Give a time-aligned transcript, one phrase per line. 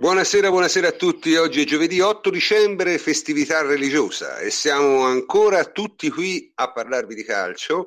[0.00, 1.36] Buonasera, buonasera a tutti.
[1.36, 7.22] Oggi è giovedì 8 dicembre, festività religiosa e siamo ancora tutti qui a parlarvi di
[7.22, 7.84] calcio.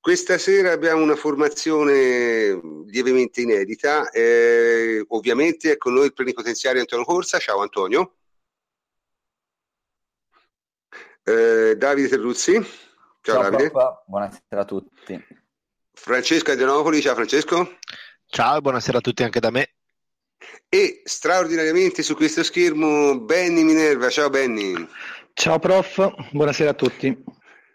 [0.00, 4.08] Questa sera abbiamo una formazione lievemente inedita.
[4.08, 7.38] Eh, ovviamente è con noi il plenipotenziario Antonio Corsa.
[7.38, 8.14] Ciao Antonio.
[11.24, 12.54] Eh, Davide Terruzzi.
[12.54, 12.62] Ciao,
[13.20, 13.70] ciao Davide.
[13.70, 14.02] Papà.
[14.06, 15.26] Buonasera a tutti.
[15.92, 17.02] Francesco Adrianopoli.
[17.02, 17.76] Ciao Francesco.
[18.24, 19.74] Ciao, buonasera a tutti anche da me.
[20.68, 24.08] E straordinariamente su questo schermo Benny Minerva.
[24.08, 24.74] Ciao Benny.
[25.32, 27.16] Ciao prof, buonasera a tutti.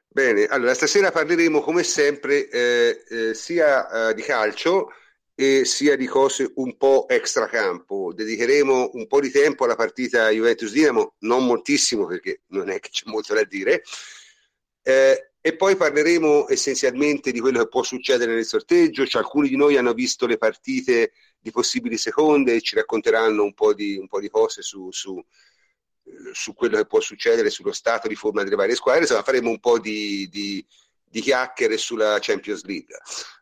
[0.08, 4.92] Bene, allora stasera parleremo come sempre eh, eh, sia eh, di calcio
[5.36, 8.12] e sia di cose un po' extracampo.
[8.14, 13.10] Dedicheremo un po' di tempo alla partita Juventus-Dinamo, non moltissimo perché non è che c'è
[13.10, 13.84] molto da dire.
[14.82, 19.08] Eh, e poi parleremo essenzialmente di quello che può succedere nel sorteggio.
[19.08, 23.54] Cioè, alcuni di noi hanno visto le partite di possibili seconde e ci racconteranno un
[23.54, 25.24] po' di, un po di cose su, su,
[26.34, 29.02] su, quello che può succedere, sullo stato di forma delle varie squadre.
[29.02, 30.66] Insomma, faremo un po' di, di,
[31.04, 32.96] di chiacchiere sulla Champions League.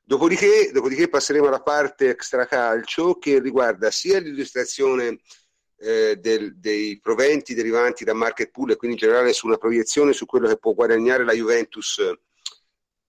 [0.03, 5.19] Dopodiché, dopodiché passeremo alla parte extracalcio che riguarda sia l'illustrazione
[5.79, 10.13] eh, del, dei proventi derivanti da market pool e quindi in generale su una proiezione
[10.13, 12.01] su quello che può guadagnare la Juventus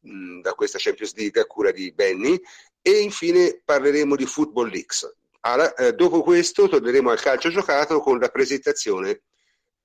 [0.00, 2.38] mh, da questa Champions League a cura di Benny
[2.80, 5.16] e infine parleremo di Football Leaks.
[5.40, 9.22] Allora, eh, dopo questo torneremo al calcio giocato con la presentazione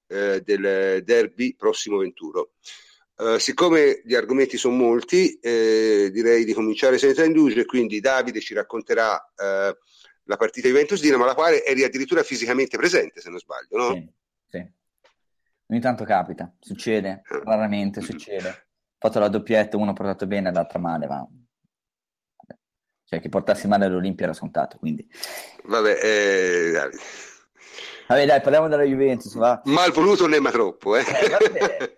[0.08, 2.52] eh, del derby prossimo venturo.
[3.16, 8.56] Uh, siccome gli argomenti sono molti, eh, direi di cominciare senza indugio quindi Davide ci
[8.56, 9.78] racconterà uh,
[10.24, 13.94] la partita Juventus-Dinamo, alla quale eri addirittura fisicamente presente, se non sbaglio, no?
[13.94, 14.10] Sì,
[14.50, 14.72] sì.
[15.68, 17.42] Ogni tanto capita, succede, ah.
[17.46, 18.50] raramente succede.
[18.50, 21.28] Ho fatto la doppietta, uno ha portato bene, l'altra male, ma
[23.14, 25.08] cioè che portassi male all'Olimpia era scontato, quindi...
[25.66, 27.02] Vabbè, eh, Davide.
[28.08, 29.62] Vabbè, dai, parliamo della Juventus, va?
[29.66, 31.02] Mal voluto non è ma troppo, eh.
[31.02, 31.98] eh vabbè,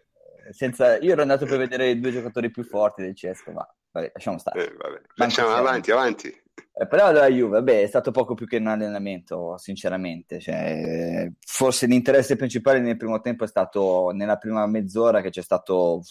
[0.52, 0.98] senza...
[0.98, 4.38] Io ero andato per vedere i due giocatori più forti del Cesco, ma vabbè, lasciamo
[4.38, 4.66] stare.
[4.66, 5.02] Eh, vabbè.
[5.16, 6.28] Facciamo avanti, avanti.
[6.28, 10.42] Eh, parliamo della Juve, vabbè, è stato poco più che un allenamento, sinceramente.
[10.42, 16.02] Cioè, forse l'interesse principale nel primo tempo è stato nella prima mezz'ora che c'è stato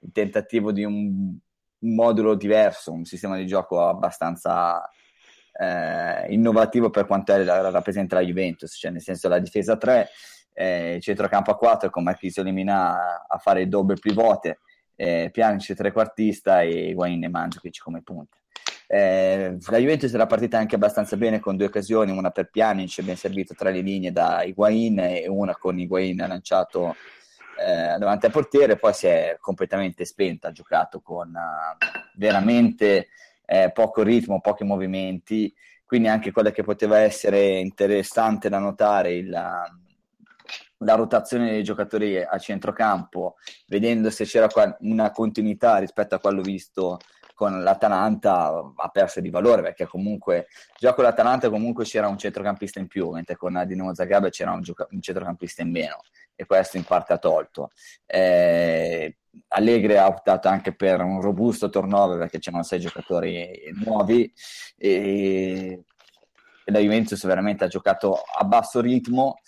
[0.00, 1.38] il tentativo di un
[1.80, 4.88] un modulo diverso, un sistema di gioco abbastanza
[5.52, 7.36] eh, innovativo per quanto
[7.70, 10.08] rappresenta la Juventus, cioè nel senso la difesa 3,
[10.54, 14.60] eh, centrocampo a 4 con Marchisio Limina a fare il double pivote,
[14.96, 18.36] eh, Pjanic trequartista e Guain e Mandzukic come punta.
[18.86, 23.16] Eh, la Juventus era partita anche abbastanza bene con due occasioni, una per Pjanic ben
[23.16, 26.96] servito tra le linee da Higuain e una con Higuain lanciato
[27.60, 33.08] eh, davanti al portiere, poi si è completamente spenta, ha giocato con uh, veramente
[33.44, 35.54] eh, poco ritmo, pochi movimenti,
[35.84, 42.38] quindi anche quella che poteva essere interessante da notare, il, la rotazione dei giocatori a
[42.38, 44.48] centrocampo, vedendo se c'era
[44.80, 46.98] una continuità rispetto a quello visto
[47.40, 52.80] con l'Atalanta ha perso di valore perché comunque già con l'Atalanta comunque c'era un centrocampista
[52.80, 56.02] in più mentre con Dinamo Zagreb c'era un, gioca- un centrocampista in meno
[56.40, 57.70] e questo in parte ha tolto.
[58.06, 59.18] Eh,
[59.48, 64.32] Allegri ha optato anche per un robusto turnover perché c'erano sei giocatori nuovi
[64.78, 65.84] e,
[66.64, 69.40] la Juventus veramente ha giocato a basso ritmo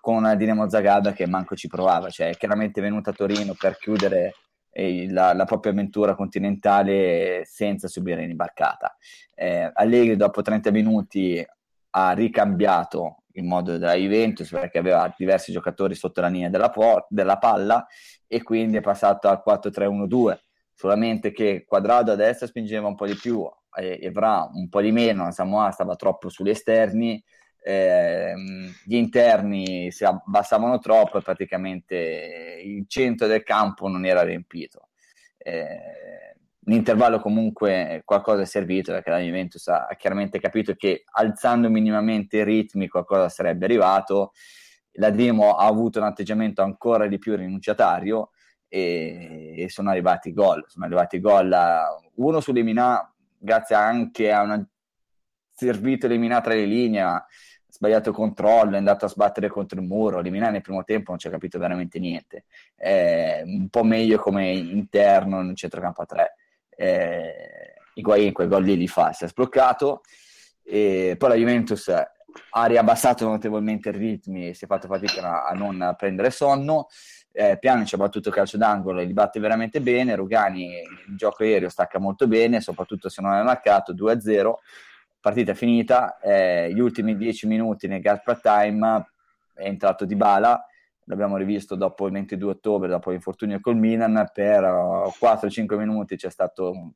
[0.00, 3.76] con una Dinamo Zagreb che manco ci provava, cioè è chiaramente venuta a Torino per
[3.76, 4.34] chiudere
[4.72, 8.96] la, la, propria avventura continentale senza subire l'imbarcata.
[9.34, 11.46] Eh, Allegri dopo 30 minuti
[11.90, 17.06] ha ricambiato in modo della Juventus perché aveva diversi giocatori sotto la linea della, po-
[17.08, 17.86] della palla
[18.26, 20.38] e quindi è passato al 4-3-1-2
[20.74, 24.92] solamente che Quadrado a destra spingeva un po' di più e Evra un po' di
[24.92, 27.22] meno, Samoa stava troppo sugli esterni
[27.62, 28.34] eh,
[28.84, 34.88] gli interni si abbassavano troppo e praticamente il centro del campo non era riempito.
[35.36, 42.38] Eh, l'intervallo comunque qualcosa è servito perché la Juventus ha chiaramente capito che alzando minimamente
[42.38, 44.32] i ritmi qualcosa sarebbe arrivato.
[44.94, 48.30] La Dimo ha avuto un atteggiamento ancora di più rinunciatario
[48.68, 51.52] e, e sono arrivati gol sono arrivati gol
[52.14, 54.68] uno su Lemina grazie anche a una
[55.50, 57.24] servito eliminata le linee
[57.68, 61.28] sbagliato controllo, è andato a sbattere contro il muro, Limina nel primo tempo non ci
[61.28, 66.34] ha capito veramente niente, è un po' meglio come interno in centrocampo a 3
[66.80, 70.02] eh, Higuain quei gol lì li fa, si è sbloccato.
[70.62, 75.52] E poi la Juventus ha riabbassato notevolmente i ritmi e si è fatto fatica a,
[75.52, 76.88] non prendere sonno.
[77.32, 80.14] Eh, Piano ci ha battuto calcio d'angolo e li batte veramente bene.
[80.14, 80.72] Rugani
[81.08, 84.54] il gioco aereo stacca molto bene soprattutto se non è marcato 2-0
[85.20, 89.06] partita finita, eh, gli ultimi dieci minuti nel Gaspar Time
[89.54, 90.64] è entrato Di Bala,
[91.04, 96.92] l'abbiamo rivisto dopo il 22 ottobre, dopo l'infortunio col Milan, per 4-5 minuti c'è stato,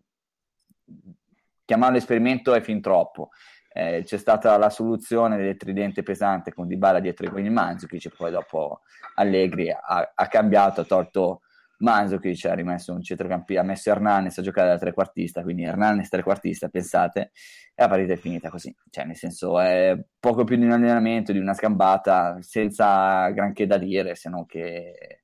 [1.65, 3.31] chiamarlo esperimento è fin troppo,
[3.73, 8.15] eh, c'è stata la soluzione del tridente pesante con Di Bala dietro i quindi Mandzukic,
[8.17, 8.83] poi dopo
[9.17, 11.41] Allegri ha, ha cambiato, ha tolto
[11.79, 16.69] Mandzukic ha rimesso un centrocampista, ha messo Hernanes a giocare da trequartista, quindi Hernanes trequartista,
[16.69, 17.33] pensate,
[17.75, 21.33] e la partita è finita così, cioè nel senso è poco più di un allenamento,
[21.33, 25.23] di una scambata, senza granché da dire, se non che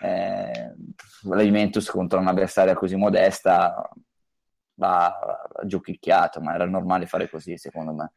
[0.00, 0.74] eh,
[1.22, 3.88] la Juventus contro un'avversaria così modesta
[4.74, 5.14] va
[5.64, 8.12] giochicchiato, ma era normale fare così secondo me.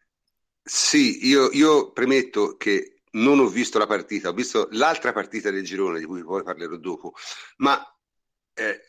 [0.63, 5.63] Sì, io, io premetto che non ho visto la partita, ho visto l'altra partita del
[5.63, 7.13] girone, di cui poi parlerò dopo,
[7.57, 7.79] ma
[8.55, 8.81] eh,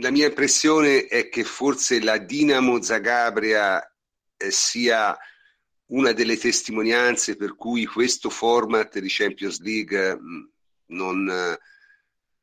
[0.00, 3.80] la mia impressione è che forse la Dinamo Zagabria
[4.36, 5.16] eh, sia
[5.86, 10.50] una delle testimonianze per cui questo format di Champions League mh,
[10.86, 11.58] non,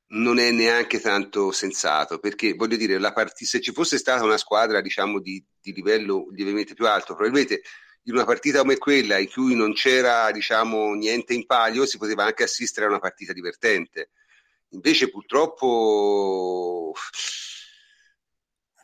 [0.08, 4.82] non, è neanche tanto sensato, perché voglio dire, part- se ci fosse stata una squadra
[4.82, 7.62] diciamo di, di livello lievemente più alto, probabilmente
[8.04, 12.26] in una partita come quella in cui non c'era diciamo, niente in palio si poteva
[12.26, 14.12] anche assistere a una partita divertente.
[14.70, 16.94] Invece purtroppo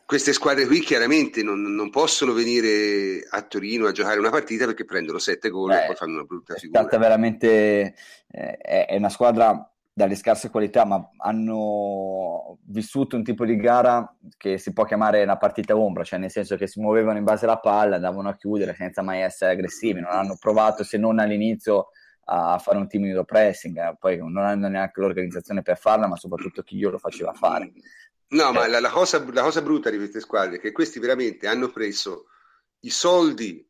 [0.05, 4.85] queste squadre qui chiaramente non, non, possono venire a Torino a giocare una partita perché
[4.85, 6.87] prendono sette gol Beh, e poi fanno una brutta figura.
[6.87, 7.95] È veramente
[8.29, 14.57] eh, è una squadra dalle scarse qualità, ma hanno vissuto un tipo di gara che
[14.57, 17.59] si può chiamare una partita ombra, cioè nel senso che si muovevano in base alla
[17.59, 21.89] palla, andavano a chiudere senza mai essere aggressivi, non hanno provato se non all'inizio
[22.25, 26.63] a fare un timido pressing, eh, poi non hanno neanche l'organizzazione per farla, ma soprattutto
[26.63, 27.71] chi glielo faceva fare.
[28.29, 28.51] No, eh.
[28.51, 31.69] ma la, la, cosa, la cosa brutta di queste squadre è che questi veramente hanno
[31.69, 32.27] preso
[32.79, 33.65] i soldi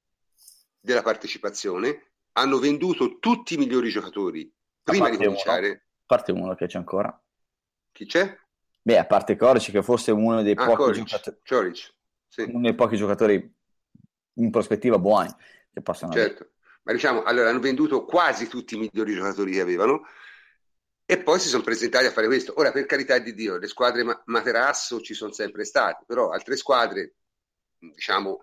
[0.79, 4.51] della partecipazione, hanno venduto tutti i migliori giocatori
[4.83, 5.82] prima di cominciare.
[6.05, 7.21] Parte uno che c'è ancora.
[7.91, 8.37] Chi c'è?
[8.81, 11.93] Beh, a parte Coric, che forse è uno dei, ah, pochi, Coric, giocatori, Coric,
[12.27, 12.41] sì.
[12.41, 13.55] uno dei pochi giocatori
[14.35, 15.33] in prospettiva buoni
[15.71, 16.43] che possono certo.
[16.43, 16.51] Avere.
[16.83, 20.05] Ma diciamo, allora hanno venduto quasi tutti i migliori giocatori che avevano
[21.05, 22.53] e poi si sono presentati a fare questo.
[22.57, 26.57] Ora, per carità di Dio, le squadre ma- materasso ci sono sempre state, però altre
[26.57, 27.15] squadre,
[27.77, 28.41] diciamo,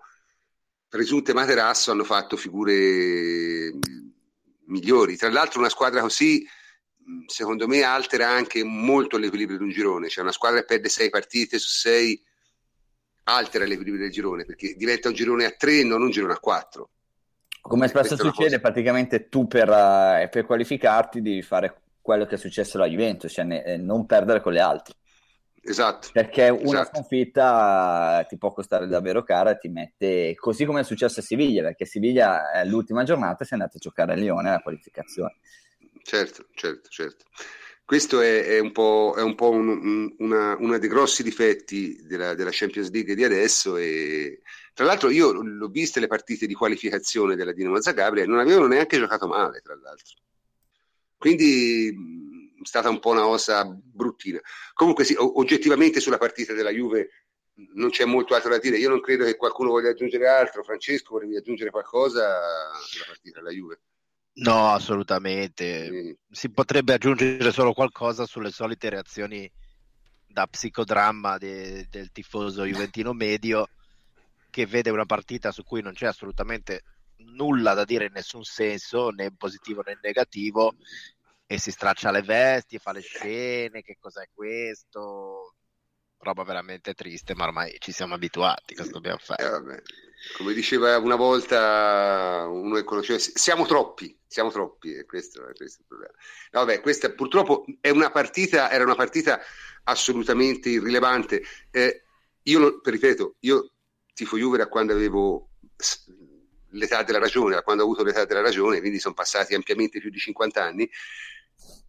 [0.87, 3.73] presunte materasso hanno fatto figure
[4.65, 5.17] migliori.
[5.17, 6.47] Tra l'altro una squadra così
[7.25, 10.07] secondo me altera anche molto l'equilibrio di un girone.
[10.07, 12.21] C'è una squadra che perde sei partite su sei,
[13.23, 16.89] altera l'equilibrio del girone perché diventa un girone a tre, non un girone a quattro.
[17.61, 22.77] Come spesso succede, praticamente tu per, uh, per, qualificarti devi fare quello che è successo
[22.77, 24.95] alla Juventus, cioè ne, eh, non perdere con le altre.
[25.63, 26.09] Esatto.
[26.11, 26.95] Perché una esatto.
[26.95, 31.61] sconfitta ti può costare davvero cara e ti mette, così come è successo a Siviglia,
[31.61, 35.35] perché Siviglia l'ultima giornata si è andata a giocare a Lione alla qualificazione.
[36.03, 37.25] Certo, certo, certo.
[37.91, 41.99] Questo è, è un po', è un po un, un, una, uno dei grossi difetti
[42.03, 43.75] della, della, Champions League di adesso.
[43.75, 44.41] E,
[44.73, 48.67] tra l'altro, io l'ho viste le partite di qualificazione della Dinamo Zagabria e non avevano
[48.67, 50.15] neanche giocato male, tra l'altro.
[51.17, 54.39] Quindi è stata un po' una cosa bruttina.
[54.73, 57.09] Comunque, sì, oggettivamente sulla partita della Juve
[57.73, 58.77] non c'è molto altro da dire.
[58.77, 60.63] Io non credo che qualcuno voglia aggiungere altro.
[60.63, 62.39] Francesco, volevi aggiungere qualcosa
[62.85, 63.81] sulla partita della Juve?
[64.33, 65.89] No, assolutamente.
[65.91, 66.11] Mm.
[66.29, 69.49] Si potrebbe aggiungere solo qualcosa sulle solite reazioni
[70.25, 73.67] da psicodramma de, del tifoso juventino medio
[74.49, 76.83] che vede una partita su cui non c'è assolutamente
[77.17, 80.73] nulla da dire in nessun senso, né in positivo né in negativo,
[81.45, 85.53] e si straccia le vesti, fa le scene, che cos'è questo?
[86.21, 89.43] roba veramente triste, ma ormai ci siamo abituati, cosa dobbiamo fare?
[89.43, 89.83] Eh,
[90.37, 95.81] Come diceva una volta uno che conosceva, siamo troppi, siamo troppi, e questo, questo è
[95.81, 96.13] il problema.
[96.51, 99.39] No, vabbè, questa purtroppo è una partita, era una partita
[99.83, 101.43] assolutamente irrilevante.
[101.71, 102.03] Eh,
[102.43, 103.71] io, ripeto, io
[104.13, 105.49] tifo Juve da quando avevo
[106.69, 110.09] l'età della ragione, da quando ho avuto l'età della ragione, quindi sono passati ampiamente più
[110.09, 110.89] di 50 anni,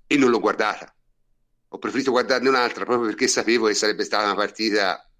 [0.06, 0.94] e non l'ho guardata
[1.74, 5.10] ho preferito guardarne un'altra proprio perché sapevo che sarebbe stata una partita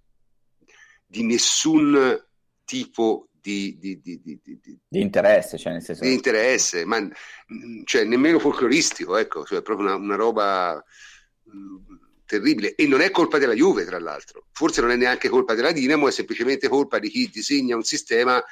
[1.06, 2.26] di nessun
[2.64, 6.04] tipo di, di, di, di interesse, cioè nel senso...
[6.04, 7.06] di interesse, ma
[7.84, 10.82] cioè, nemmeno folcloristico, ecco, cioè proprio una, una roba
[11.42, 11.76] mh, mm,
[12.24, 12.74] terribile.
[12.76, 16.06] E non è colpa della Juve, tra l'altro, forse non è neanche colpa della Dinamo,
[16.06, 18.42] è semplicemente colpa di chi disegna un sistema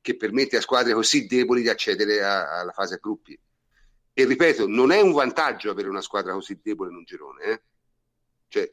[0.00, 3.38] che permette a squadre così deboli di accedere a, alla fase a gruppi.
[4.12, 7.44] E ripeto, non è un vantaggio avere una squadra così debole in un girone.
[7.44, 7.62] Eh?
[8.48, 8.72] Cioè,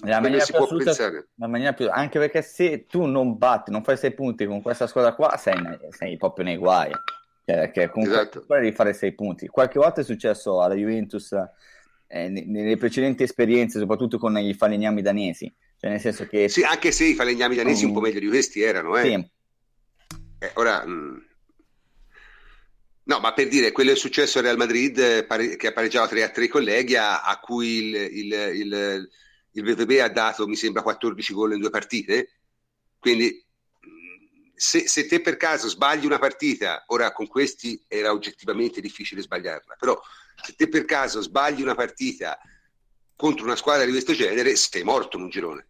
[0.00, 3.96] la maniera, più assoluta, la maniera più anche perché se tu non batti, non fai
[3.96, 5.56] sei punti con questa squadra qua, sei,
[5.90, 6.90] sei proprio nei guai.
[7.46, 8.44] Cioè, perché comunque esatto.
[8.48, 9.48] devi fare sei punti.
[9.48, 11.32] Qualche volta è successo alla Juventus
[12.06, 15.52] eh, nelle precedenti esperienze, soprattutto con i falegnami danesi.
[15.78, 16.48] Cioè, nel senso che...
[16.48, 19.02] Sì, anche se i falegnami danesi um, un po' meglio di questi erano, eh.
[19.02, 19.12] Sì.
[20.38, 21.16] eh ora, mh, mm,
[23.06, 26.08] No, ma per dire, quello è successo al Real Madrid eh, pare- che ha pareggiato
[26.08, 29.10] 3 a 3 con Leghia, a cui il, il, il,
[29.54, 32.30] il VVB ha dato, mi sembra, 14 gol in due partite.
[32.98, 33.44] Quindi,
[34.54, 39.76] se, se, te per caso sbagli una partita, ora con questi era oggettivamente difficile sbagliarla,
[39.78, 40.00] però
[40.42, 42.38] se te per caso sbagli una partita
[43.16, 45.68] contro una squadra di questo genere, sei morto in un girone.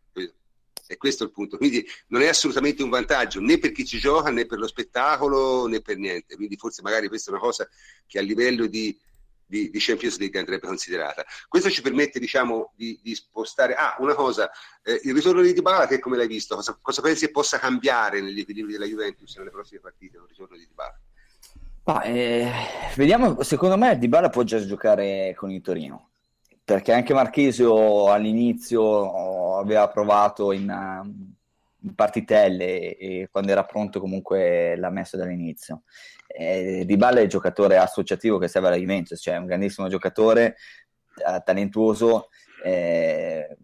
[0.87, 1.57] E questo è il punto.
[1.57, 5.67] Quindi non è assolutamente un vantaggio né per chi ci gioca, né per lo spettacolo,
[5.67, 6.37] né per niente.
[6.37, 7.67] Quindi forse magari questa è una cosa
[8.07, 8.97] che a livello di,
[9.47, 11.25] di, di Champions League andrebbe considerata.
[11.49, 13.75] Questo ci permette, diciamo, di, di spostare.
[13.75, 14.51] Ah, una cosa,
[14.83, 18.41] eh, il ritorno di Dybala, che come l'hai visto, cosa, cosa pensi possa cambiare negli
[18.41, 20.17] equilibri della Juventus nelle prossime partite?
[20.17, 21.01] Il ritorno di Dybala?
[21.85, 22.51] Ah, eh,
[22.97, 26.09] vediamo, secondo me Dybala può già giocare con il Torino
[26.65, 30.63] perché anche Marchisio all'inizio aveva provato in,
[31.81, 35.83] in partitelle e quando era pronto comunque l'ha messo dall'inizio.
[36.37, 40.57] Eh, Di Balla è il giocatore associativo che serve alla Juventus, cioè un grandissimo giocatore,
[41.17, 42.29] eh, talentuoso,
[42.65, 43.57] eh,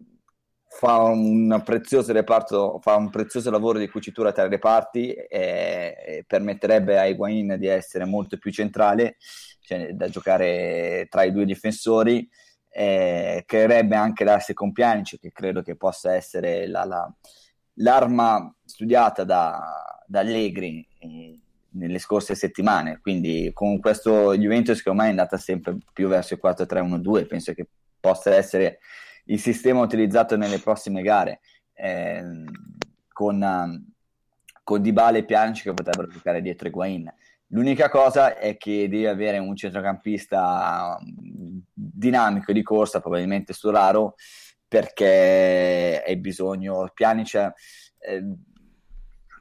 [0.69, 6.97] fa un prezioso reparto, fa un prezioso lavoro di cucitura tra le parti e permetterebbe
[6.97, 9.17] a Higuain di essere molto più centrale,
[9.59, 12.27] cioè da giocare tra i due difensori
[12.69, 17.13] eh, creerebbe anche l'asse con Pjanic che credo che possa essere la, la,
[17.75, 21.37] l'arma studiata da, da Allegri eh,
[21.71, 26.41] nelle scorse settimane quindi con questo Juventus che ormai è andata sempre più verso il
[26.43, 27.67] 4-3-1-2 penso che
[27.99, 28.79] possa essere
[29.25, 31.41] il sistema utilizzato nelle prossime gare
[31.73, 32.23] eh,
[33.11, 33.85] con,
[34.63, 37.11] con Dybala e Pjanic che potrebbero giocare dietro Higuain
[37.53, 44.15] L'unica cosa è che devi avere un centrocampista mm, dinamico di corsa, probabilmente su raro,
[44.67, 46.89] perché hai bisogno.
[46.93, 47.35] Pjanic
[47.99, 48.23] eh,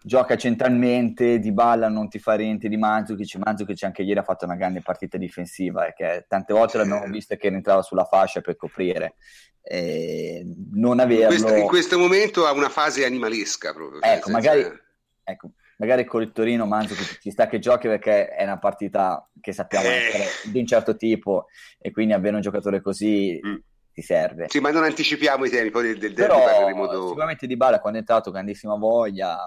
[0.02, 4.44] gioca centralmente, di balla non ti fa niente di Mandzukic, Mandzukic anche ieri ha fatto
[4.44, 9.14] una grande partita difensiva, perché tante volte l'abbiamo visto che rientrava sulla fascia per coprire.
[9.62, 10.42] Eh,
[10.72, 11.22] non averlo...
[11.22, 14.00] In questo, in questo, momento ha una fase animalesca proprio.
[14.02, 14.66] Ecco, magari...
[15.22, 19.52] Ecco, magari con il Torino Manzo ci sta che giochi perché è una partita che
[19.52, 19.94] sappiamo eh.
[19.94, 21.46] essere di un certo tipo
[21.78, 23.54] e quindi avere un giocatore così mm.
[23.92, 24.46] ti serve.
[24.48, 26.68] Sì, ma non anticipiamo i temi, poi del, del Però.
[27.08, 29.38] Sicuramente Di Bala quando è entrato grandissima voglia,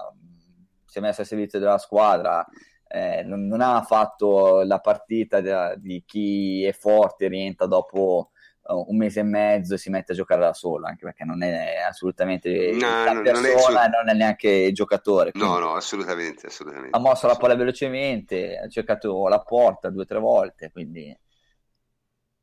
[0.94, 2.46] si è messo a servizio della squadra,
[2.86, 8.30] eh, non, non, ha fatto la partita di, di chi è forte rientra dopo
[8.62, 11.42] uh, un mese e mezzo e si mette a giocare da solo, anche perché non
[11.42, 15.32] è assolutamente no, la non, persona, non è, non è neanche giocatore.
[15.34, 16.96] No, no, assolutamente, assolutamente.
[16.96, 21.12] Ha mosso la palla velocemente, ha cercato la porta due o tre volte, quindi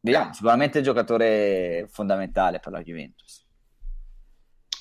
[0.02, 3.41] vediamo, sicuramente è un giocatore fondamentale per la Juventus.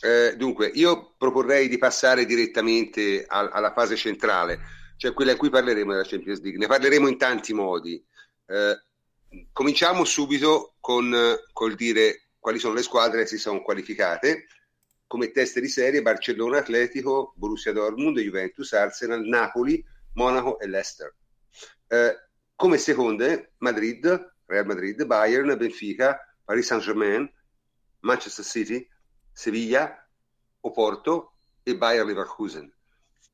[0.03, 4.61] Eh, dunque, io proporrei di passare direttamente al, alla fase centrale,
[4.97, 6.59] cioè quella in cui parleremo della Champions League.
[6.59, 8.03] Ne parleremo in tanti modi.
[8.47, 8.83] Eh,
[9.53, 11.15] cominciamo subito con
[11.53, 14.47] col dire quali sono le squadre che si sono qualificate
[15.07, 21.13] come teste di serie Barcellona Atletico, Borussia Dortmund, Juventus, Arsenal, Napoli, Monaco e Leicester.
[21.89, 22.17] Eh,
[22.55, 27.29] come seconde Madrid, Real Madrid, Bayern, Benfica, Paris Saint-Germain,
[28.01, 28.89] Manchester City,
[29.33, 30.07] Sevilla,
[30.61, 31.33] Oporto
[31.63, 32.71] e Bayer Leverkusen.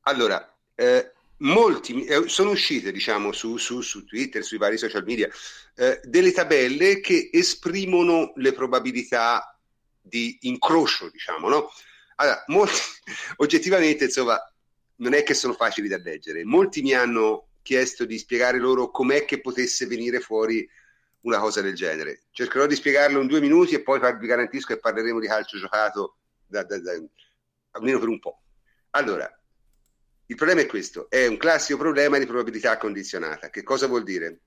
[0.01, 5.29] Allora, eh, molti, eh, sono uscite diciamo su, su, su, Twitter, sui vari social media,
[5.75, 9.57] eh, delle tabelle che esprimono le probabilità
[10.01, 11.69] di incrocio, diciamo, no?
[12.15, 12.79] Allora, molti,
[13.37, 14.39] oggettivamente, insomma,
[14.97, 16.43] non è che sono facili da leggere.
[16.43, 20.67] Molti mi hanno chiesto di spiegare loro com'è che potesse venire fuori
[21.27, 22.23] una cosa del genere.
[22.31, 26.17] Cercherò di spiegarlo in due minuti e poi vi garantisco che parleremo di calcio giocato
[26.45, 26.93] da, da, da,
[27.71, 28.41] almeno per un po'.
[28.91, 29.29] Allora,
[30.27, 33.49] il problema è questo, è un classico problema di probabilità condizionata.
[33.49, 34.39] Che cosa vuol dire?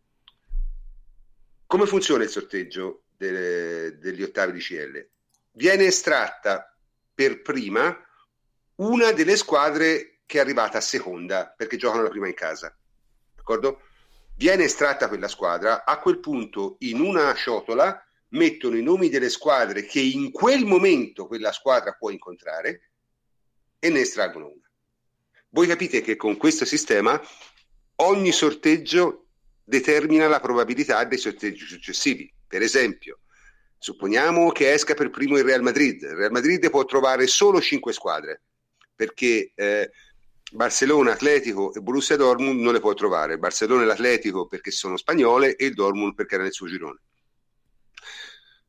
[1.67, 5.09] Come funziona il sorteggio delle, degli ottavi di CL?
[5.53, 6.75] Viene estratta
[7.15, 7.95] per prima
[8.77, 12.75] una delle squadre che è arrivata a seconda perché giocano la prima in casa.
[13.35, 13.83] D'accordo?
[14.40, 19.85] Viene estratta quella squadra, a quel punto in una ciotola mettono i nomi delle squadre
[19.85, 22.92] che in quel momento quella squadra può incontrare
[23.78, 24.70] e ne estraggono una.
[25.50, 27.20] Voi capite che con questo sistema
[27.97, 29.26] ogni sorteggio
[29.62, 32.32] determina la probabilità dei sorteggi successivi.
[32.49, 33.18] Per esempio,
[33.82, 36.02] Supponiamo che esca per primo il Real Madrid.
[36.02, 38.42] Il Real Madrid può trovare solo cinque squadre,
[38.94, 39.90] perché eh,
[40.50, 43.38] Barcellona, Atletico e Borussia Dortmund non le può trovare.
[43.38, 47.00] Barcellona e l'Atletico perché sono spagnole e il Dortmund perché era nel suo girone.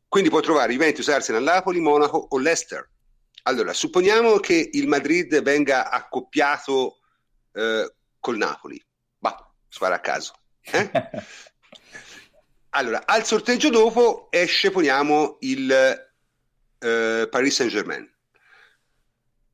[0.07, 2.89] Quindi può trovare Juventus, Arsenal, Napoli, Monaco o Leicester.
[3.43, 6.99] Allora, supponiamo che il Madrid venga accoppiato
[7.53, 8.83] eh, col Napoli.
[9.17, 10.33] Bah, spara a caso.
[10.61, 10.91] Eh?
[12.73, 15.69] Allora, al sorteggio dopo esce, poniamo, il
[16.79, 18.09] eh, Paris Saint-Germain.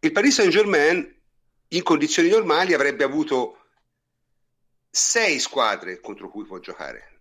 [0.02, 1.17] Il Paris Saint-Germain
[1.70, 3.66] in condizioni normali avrebbe avuto
[4.90, 7.16] sei squadre contro cui può giocare.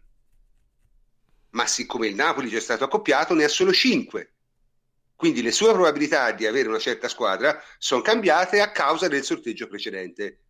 [1.51, 4.35] Ma siccome il Napoli già è stato accoppiato, ne ha solo cinque.
[5.17, 9.67] Quindi le sue probabilità di avere una certa squadra sono cambiate a causa del sorteggio
[9.67, 10.43] precedente.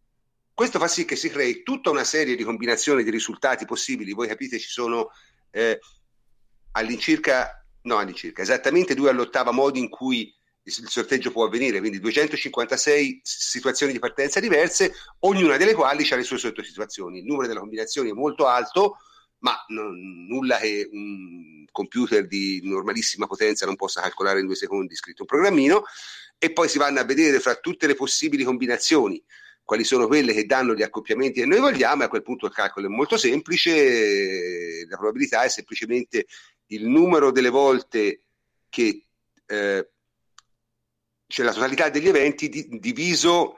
[0.53, 4.13] Questo fa sì che si crei tutta una serie di combinazioni di risultati possibili.
[4.13, 5.11] Voi capite, ci sono
[5.51, 5.79] eh,
[6.73, 10.35] all'incirca, no all'incirca, esattamente due all'ottava modi in cui
[10.69, 16.25] il sorteggio può avvenire, quindi 256 situazioni di partenza diverse, ognuna delle quali ha le
[16.25, 17.19] sue sottosituazioni.
[17.19, 18.97] Il numero delle combinazioni è molto alto,
[19.39, 24.97] ma non, nulla che un computer di normalissima potenza non possa calcolare in due secondi
[24.97, 25.85] scritto un programmino,
[26.37, 29.23] e poi si vanno a vedere fra tutte le possibili combinazioni
[29.63, 32.53] quali sono quelle che danno gli accoppiamenti che noi vogliamo, e a quel punto il
[32.53, 36.27] calcolo è molto semplice, la probabilità è semplicemente
[36.67, 38.23] il numero delle volte
[38.69, 39.07] che
[39.47, 39.91] eh,
[41.27, 43.57] c'è la totalità degli eventi di, diviso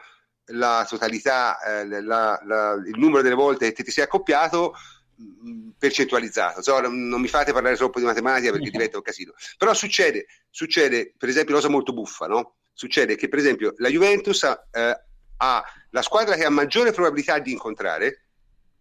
[0.53, 4.75] la totalità, eh, la, la, il numero delle volte che ti sei accoppiato
[5.21, 6.63] mm, percentualizzato.
[6.63, 9.33] So, non mi fate parlare troppo di matematica perché diventa un casino.
[9.57, 12.57] Però succede, succede per esempio, una cosa molto buffa, no?
[12.73, 15.03] Succede che per esempio la Juventus ha, eh,
[15.39, 18.29] ha la squadra che ha maggiore probabilità di incontrare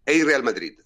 [0.02, 0.82] è il Real Madrid.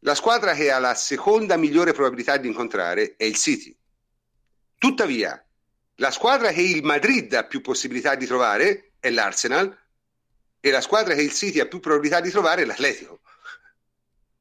[0.00, 3.76] La squadra che ha la seconda migliore probabilità di incontrare è il City.
[4.78, 5.45] Tuttavia,
[5.96, 9.76] la squadra che il Madrid ha più possibilità di trovare è l'Arsenal
[10.60, 13.20] e la squadra che il City ha più probabilità di trovare è l'Atletico.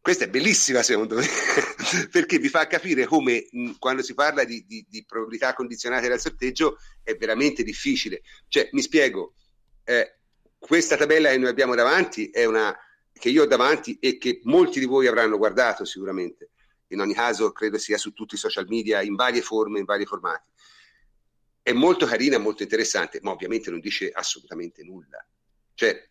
[0.01, 1.25] Questa è bellissima secondo me,
[2.11, 6.19] perché vi fa capire come mh, quando si parla di, di, di, probabilità condizionate dal
[6.19, 8.21] sorteggio è veramente difficile.
[8.47, 9.33] Cioè, mi spiego,
[9.83, 10.17] eh,
[10.59, 12.75] questa tabella che noi abbiamo davanti è una
[13.13, 16.51] che io ho davanti e che molti di voi avranno guardato sicuramente.
[16.89, 20.05] In ogni caso, credo sia su tutti i social media, in varie forme, in vari
[20.05, 20.49] formati.
[21.65, 25.25] È molto carina, molto interessante, ma ovviamente non dice assolutamente nulla.
[25.73, 26.09] Cioè,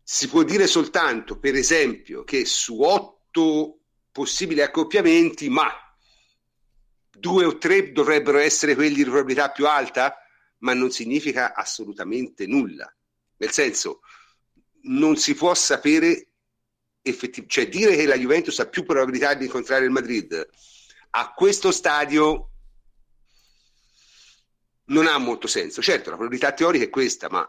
[0.00, 3.80] si può dire soltanto, per esempio, che su otto
[4.12, 5.68] possibili accoppiamenti, ma
[7.10, 10.16] due o tre dovrebbero essere quelli di probabilità più alta,
[10.58, 12.88] ma non significa assolutamente nulla.
[13.36, 14.02] Nel senso,
[14.82, 16.28] non si può sapere
[17.02, 20.48] effettivamente, cioè dire che la Juventus ha più probabilità di incontrare il Madrid
[21.10, 22.49] a questo stadio
[24.90, 25.82] non ha molto senso.
[25.82, 27.40] Certo, la probabilità teorica è questa, ma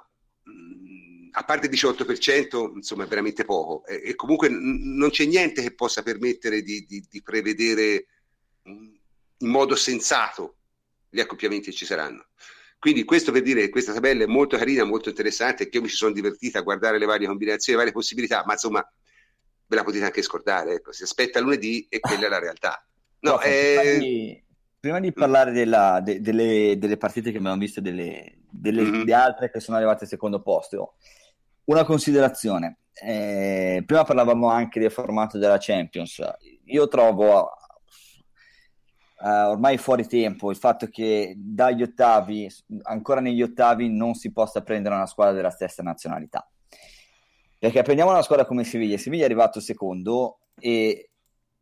[1.34, 3.86] a parte il 18%, insomma, è veramente poco.
[3.86, 8.08] E, e comunque n- non c'è niente che possa permettere di, di, di prevedere
[8.64, 10.58] in modo sensato
[11.10, 12.28] gli accoppiamenti che ci saranno.
[12.78, 15.90] Quindi questo per dire che questa tabella è molto carina, molto interessante, che io mi
[15.90, 18.94] ci sono divertita a guardare le varie combinazioni, le varie possibilità, ma insomma
[19.68, 22.86] ve la potete anche scordare, ecco, si aspetta lunedì e quella è la realtà.
[23.20, 23.78] No, no eh...
[23.80, 24.44] prima, di,
[24.82, 29.14] prima, di, parlare della, de, delle, delle, partite che abbiamo visto, delle, delle, mm-hmm.
[29.14, 30.96] altre che sono arrivate al secondo posto,
[31.66, 32.80] una considerazione.
[32.94, 36.20] Eh, prima parlavamo anche del formato della Champions.
[36.66, 37.52] Io trovo
[39.20, 42.52] uh, ormai fuori tempo il fatto che dagli ottavi,
[42.84, 46.50] ancora negli ottavi, non si possa prendere una squadra della stessa nazionalità.
[47.60, 51.11] Perché prendiamo una squadra come Siviglia, Siviglia è arrivato secondo e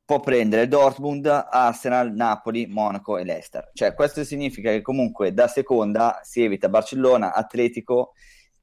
[0.10, 3.70] può prendere Dortmund, Arsenal, Napoli, Monaco e Leicester.
[3.72, 8.14] Cioè, questo significa che comunque da seconda si evita Barcellona, Atletico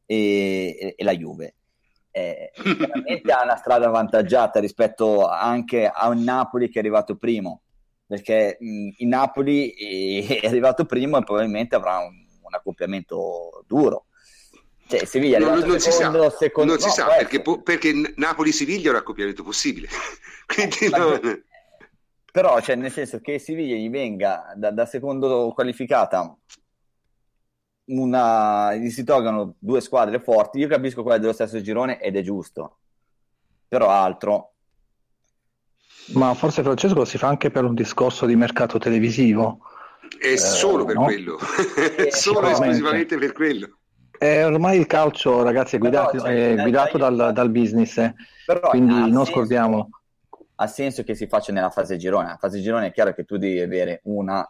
[0.05, 1.55] e, e, e la Juve.
[2.11, 7.61] Eh, chiaramente ha una strada avvantaggiata rispetto anche a un Napoli che è arrivato primo
[8.05, 9.71] perché mh, il Napoli
[10.43, 14.07] è arrivato primo e probabilmente avrà un, un accoppiamento duro.
[14.89, 16.73] Cioè, Siviglia non, non secondo, si sa, secondo...
[16.73, 19.89] non no, si sa perché, po- perché Napoli-Siviglia è un accoppiamento possibile.
[20.47, 21.43] Quindi non...
[22.31, 26.37] Però, cioè, nel senso che Siviglia gli venga da, da secondo qualificata
[27.87, 30.59] una, gli si tolgono due squadre forti.
[30.59, 32.79] Io capisco quella dello stesso girone ed è giusto,
[33.69, 34.53] però altro
[36.09, 39.59] ma forse Francesco si fa anche per un discorso di mercato televisivo.
[40.19, 41.05] È eh, solo per no?
[41.05, 41.39] quello,
[41.97, 43.79] è solo esclusivamente per quello.
[44.19, 48.15] Eh, ormai il calcio, ragazzi, è guidato, no, cioè, è guidato dal, dal, business, eh.
[48.45, 49.91] Però, quindi non scordiamo.
[50.57, 52.29] ha senso che si faccia nella fase girone.
[52.29, 54.49] La fase girone è chiaro che tu devi avere una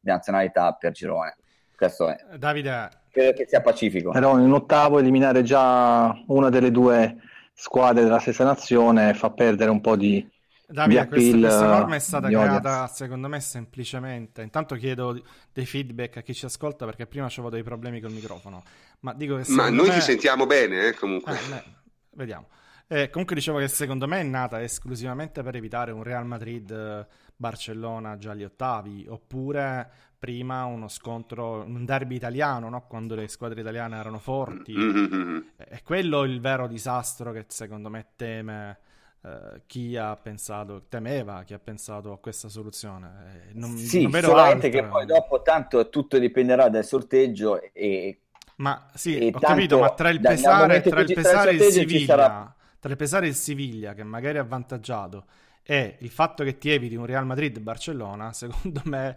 [0.00, 1.36] nazionalità per girone.
[1.76, 2.16] Questo è.
[2.38, 4.10] Davide, credo che sia pacifico.
[4.10, 7.16] Però in ottavo eliminare già una delle due
[7.54, 10.26] squadre della stessa nazione fa perdere un po' di,
[10.68, 14.42] Davide, questa, questa, norma è stata creata secondo me semplicemente.
[14.42, 18.62] Intanto chiedo dei feedback a chi ci ascolta perché prima avevo dei problemi col microfono.
[19.00, 19.94] Ma, dico che Ma noi me...
[19.94, 21.32] ci sentiamo bene, eh, comunque.
[21.32, 21.64] Eh,
[22.10, 22.48] vediamo.
[22.88, 28.30] Eh, comunque dicevo che secondo me è nata esclusivamente per evitare un Real Madrid-Barcellona già
[28.30, 32.86] agli ottavi, oppure prima uno scontro, un derby italiano, no?
[32.86, 34.72] quando le squadre italiane erano forti.
[34.72, 35.38] Mm-hmm.
[35.56, 38.78] È quello il vero disastro che secondo me teme
[39.22, 43.48] eh, chi ha pensato, temeva, chi ha pensato a questa soluzione.
[43.48, 44.80] Eh, non, sì, non vedo solamente altro.
[44.80, 48.20] che poi dopo tanto tutto dipenderà dal sorteggio e...
[48.56, 52.06] Ma sì, e ho capito, ma tra il pesare, tra il pesare il Siviglia...
[52.06, 55.24] Sarà tra il pesare il Siviglia, che magari è avvantaggiato,
[55.62, 59.16] e il fatto che ti eviti un Real Madrid-Barcellona, secondo me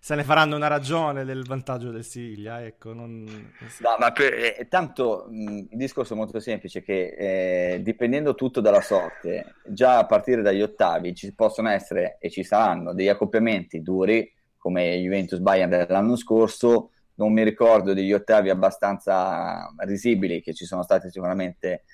[0.00, 2.64] se ne faranno una ragione del vantaggio del Siviglia.
[2.64, 3.24] Ecco, non...
[3.24, 8.60] no, ma per, eh, tanto mh, il discorso è molto semplice: che eh, dipendendo tutto
[8.62, 13.82] dalla sorte, già a partire dagli ottavi ci possono essere e ci saranno degli accoppiamenti
[13.82, 16.92] duri come Juventus Bayern dell'anno scorso.
[17.14, 21.84] Non mi ricordo degli ottavi abbastanza risibili che ci sono stati sicuramente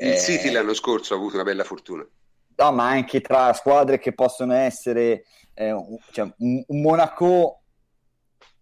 [0.00, 2.06] il eh, City l'anno scorso ha avuto una bella fortuna.
[2.56, 5.74] No, ma anche tra squadre che possono essere eh,
[6.10, 7.62] cioè, un, Monaco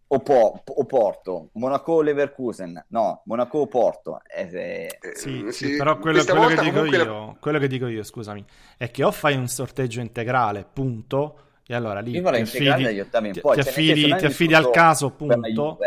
[0.09, 4.20] o, po- o, Porto, Monaco o Leverkusen, no, Monaco o Porto.
[4.26, 7.37] Eh, eh, sì, sì, però quello, quello, che dico io, la...
[7.40, 8.44] quello che dico io, scusami,
[8.76, 13.40] è che o fai un sorteggio integrale, punto, e allora lì ti affidi, ti, ti,
[13.42, 15.79] affidi, ti affidi al caso, punto.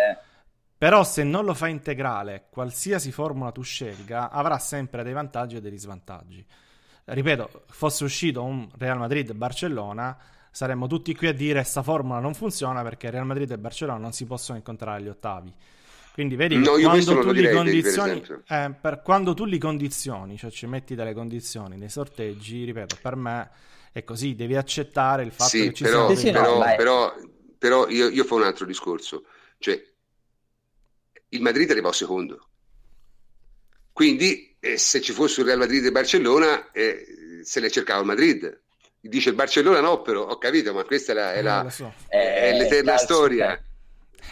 [0.78, 5.62] Però se non lo fai integrale, qualsiasi formula tu scelga, avrà sempre dei vantaggi e
[5.62, 6.46] dei svantaggi.
[7.04, 10.18] Ripeto, fosse uscito un Real Madrid-Barcellona,
[10.52, 14.12] saremmo tutti qui a dire questa formula non funziona perché Real Madrid e Barcellona non
[14.14, 15.54] si possono incontrare agli ottavi.
[16.14, 20.66] Quindi vedi no, quando, tu li condizioni, eh, per quando tu li condizioni, cioè ci
[20.66, 23.50] metti delle condizioni nei sorteggi, ripeto, per me
[24.00, 26.16] è così, devi accettare il fatto sì, che ci però, sono...
[26.18, 27.16] Sì, però, no, però,
[27.58, 29.26] però io, io fa un altro discorso,
[29.58, 29.82] cioè
[31.30, 32.48] il Madrid arrivò secondo.
[33.92, 38.06] Quindi eh, se ci fosse un Real Madrid e Barcellona, eh, se le cercava il
[38.06, 38.62] Madrid.
[39.02, 41.94] Dice il Barcellona no, però ho capito, ma questa è, la, è, la, eh, so.
[42.08, 43.62] è, è l'eterna storia.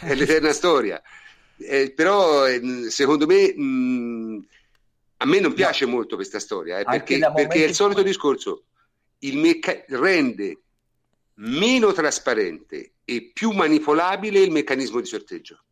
[0.00, 1.02] È l'eterna storia.
[1.56, 2.44] Eh, però
[2.88, 4.38] secondo me mh, mm,
[5.18, 5.92] a me non piace no.
[5.92, 8.64] molto questa storia, eh, perché, perché, è il solito discorso.
[9.20, 10.62] Il mecca- rende
[11.34, 15.62] meno trasparente e più manipolabile il meccanismo di sorteggio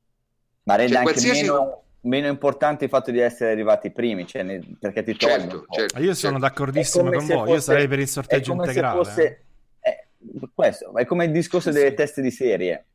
[0.67, 1.41] ma rende cioè, anche qualsiasi...
[1.43, 5.67] meno, meno, importante il fatto di essere arrivati primi, cioè ne, perché ti toglie certo,
[5.71, 6.39] certo, Io sono certo.
[6.39, 9.05] d'accordissimo con voi, fosse, io sarei per il sorteggio integrale.
[9.05, 9.45] Fosse,
[9.81, 10.09] eh,
[10.53, 12.87] questo, è come il discorso sì, delle teste di serie,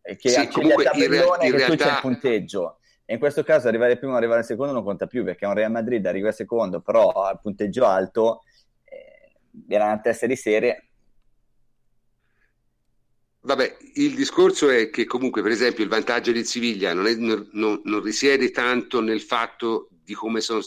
[0.00, 1.84] che sì, comunque il tabellone che realtà...
[1.84, 2.78] c'è il punteggio.
[3.04, 5.72] E in questo caso arrivare primo o arrivare secondo non conta più, perché un Real
[5.72, 8.51] Madrid arriva secondo, però al punteggio alto, eh,
[9.68, 10.92] era una testa di serie,
[13.44, 17.80] Vabbè, il discorso è che comunque, per esempio, il vantaggio del Siviglia non, è, non,
[17.82, 20.62] non, risiede tanto nel fatto di come sono,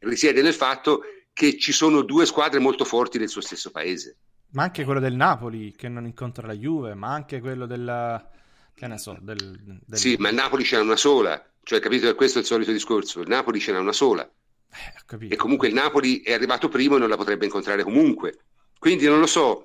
[0.00, 4.16] risiede nel fatto che ci sono due squadre molto forti del suo stesso paese.
[4.50, 8.32] Ma anche quello del Napoli che non incontra la Juve, ma anche quello del
[8.74, 9.98] che ne so, del, del...
[9.98, 12.72] Sì, ma il Napoli ce n'è una sola, cioè capito che questo è il solito
[12.72, 14.28] discorso, il Napoli ce n'è una sola.
[14.74, 18.38] Eh, e comunque il Napoli è arrivato primo e non la potrebbe incontrare comunque.
[18.78, 19.64] Quindi non lo so,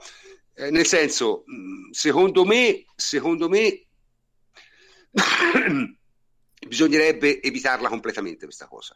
[0.53, 1.43] eh, nel senso,
[1.91, 3.85] secondo me, secondo me
[6.67, 8.95] bisognerebbe evitarla completamente questa cosa.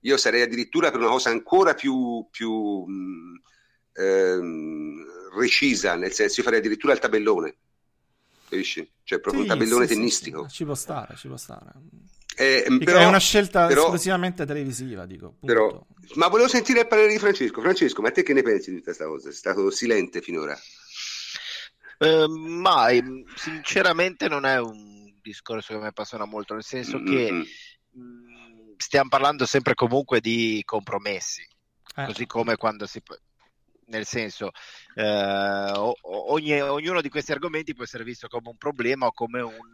[0.00, 3.40] Io sarei addirittura per una cosa ancora più, più mh,
[3.92, 5.04] ehm,
[5.38, 7.56] recisa, nel senso, io farei addirittura il tabellone,
[8.48, 8.88] capisci?
[9.04, 10.48] Cioè proprio sì, un tabellone sì, tennistico.
[10.48, 11.72] Sì, ci può stare, ci può stare.
[12.36, 15.36] Eh, però, è una scelta però, esclusivamente televisiva, dico.
[15.40, 17.60] Però, ma volevo sentire il parere di Francesco.
[17.60, 19.24] Francesco, ma te che ne pensi di questa cosa?
[19.28, 20.58] Sei stato silente finora.
[21.98, 22.88] Eh, ma
[23.36, 27.14] sinceramente non è un discorso che mi appassiona molto, nel senso mm-hmm.
[27.14, 31.46] che mh, mm, stiamo parlando sempre comunque di compromessi,
[31.96, 32.06] eh.
[32.06, 33.00] così come quando si
[33.86, 34.50] nel senso
[34.94, 39.72] eh, ogni, ognuno di questi argomenti può essere visto come un problema o come un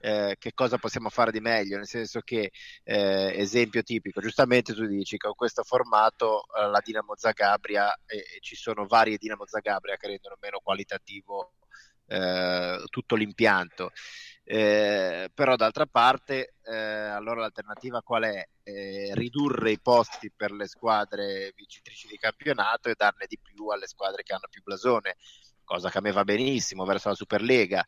[0.00, 2.50] eh, che cosa possiamo fare di meglio, nel senso che
[2.84, 7.92] eh, esempio tipico, giustamente tu dici che con questo formato eh, la Dinamo Zagabria
[8.40, 11.52] ci sono varie Dinamo Zagabria che rendono meno qualitativo
[12.10, 13.92] eh, tutto l'impianto.
[14.52, 18.44] Eh, però d'altra parte, eh, allora l'alternativa qual è?
[18.64, 23.86] Eh, ridurre i posti per le squadre vincitrici di campionato e darne di più alle
[23.86, 25.18] squadre che hanno più blasone,
[25.62, 27.86] cosa che a me va benissimo verso la Superlega.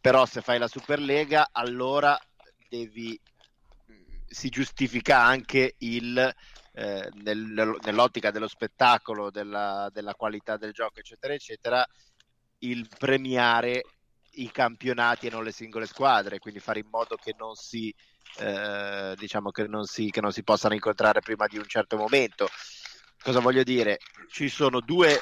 [0.00, 2.16] Però se fai la Superlega, allora
[2.68, 3.20] devi
[4.28, 6.34] si giustifica anche il
[6.72, 11.84] eh, nel, nell'ottica dello spettacolo, della, della qualità del gioco, eccetera, eccetera,
[12.58, 13.82] il premiare
[14.36, 17.94] i campionati e non le singole squadre, quindi fare in modo che non si,
[18.38, 22.48] eh, diciamo che non si, che non si possano incontrare prima di un certo momento.
[23.22, 23.98] Cosa voglio dire?
[24.28, 25.18] Ci sono due,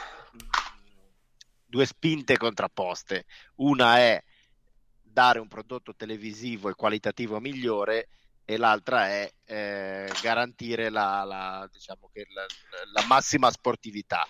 [1.64, 3.26] due spinte contrapposte.
[3.56, 4.22] Una è
[5.00, 8.08] dare un prodotto televisivo e qualitativo migliore
[8.44, 12.46] e l'altra è eh, garantire la, la, diciamo la,
[12.92, 14.26] la massima sportività.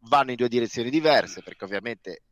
[0.00, 2.22] Vanno in due direzioni diverse perché ovviamente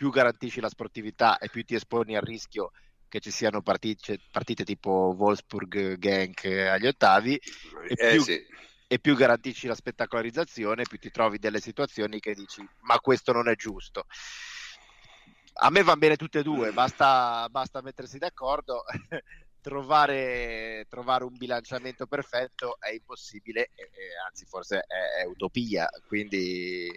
[0.00, 2.70] più garantisci la sportività e più ti esponi al rischio
[3.06, 8.42] che ci siano partite, partite tipo Wolfsburg Genk agli ottavi e eh, più, sì.
[8.86, 13.46] e più garantisci la spettacolarizzazione più ti trovi delle situazioni che dici ma questo non
[13.46, 14.06] è giusto
[15.52, 18.84] a me va bene tutte e due basta, basta mettersi d'accordo.
[19.60, 26.90] Trovare, trovare, un bilanciamento perfetto è impossibile e, e anzi forse è, è utopia quindi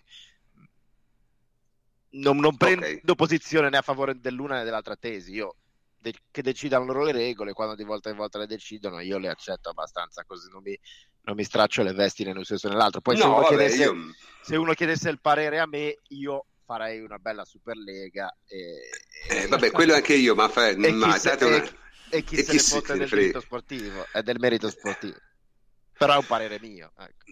[2.14, 3.16] non, non prendo okay.
[3.16, 5.34] posizione né a favore dell'una né dell'altra tesi.
[5.34, 5.56] Io
[5.98, 9.30] de- che decidano loro le regole, quando di volta in volta le decidono, io le
[9.30, 10.78] accetto abbastanza così non mi,
[11.24, 13.02] non mi straccio le vesti né in un senso né nell'altro.
[13.02, 13.96] Poi no, se, uno vabbè, chiedesse, io...
[14.42, 18.36] se, uno chiedesse, il parere a me, io farei una bella Superlega.
[18.46, 18.90] E,
[19.30, 20.76] eh, vabbè, quello anche io, ma, fa...
[20.76, 21.64] ma se, una...
[21.64, 21.74] e,
[22.10, 25.18] e, chi e se chi ne fotte del merito sportivo, è del merito sportivo.
[25.98, 26.92] Però è un parere mio.
[26.98, 27.32] Ecco.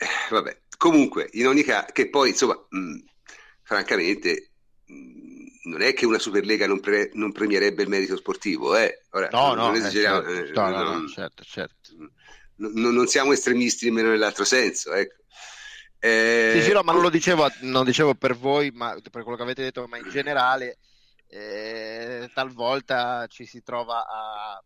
[0.00, 2.54] Eh, vabbè, comunque, in ogni caso, che poi insomma...
[2.68, 3.04] Mh
[3.68, 4.52] francamente
[5.64, 9.02] non è che una Superlega non, pre- non premierebbe il merito sportivo, eh?
[9.10, 11.90] Ora, no, no, eh, certo, eh, no, no, no, certo, certo.
[12.56, 15.16] Non, non, siamo estremisti nemmeno nell'altro senso, ecco.
[15.98, 19.36] Eh, sì, sì, no, ma non lo dicevo, non dicevo per voi, ma per quello
[19.36, 20.78] che avete detto, ma in generale
[21.26, 24.62] eh, talvolta ci si trova a,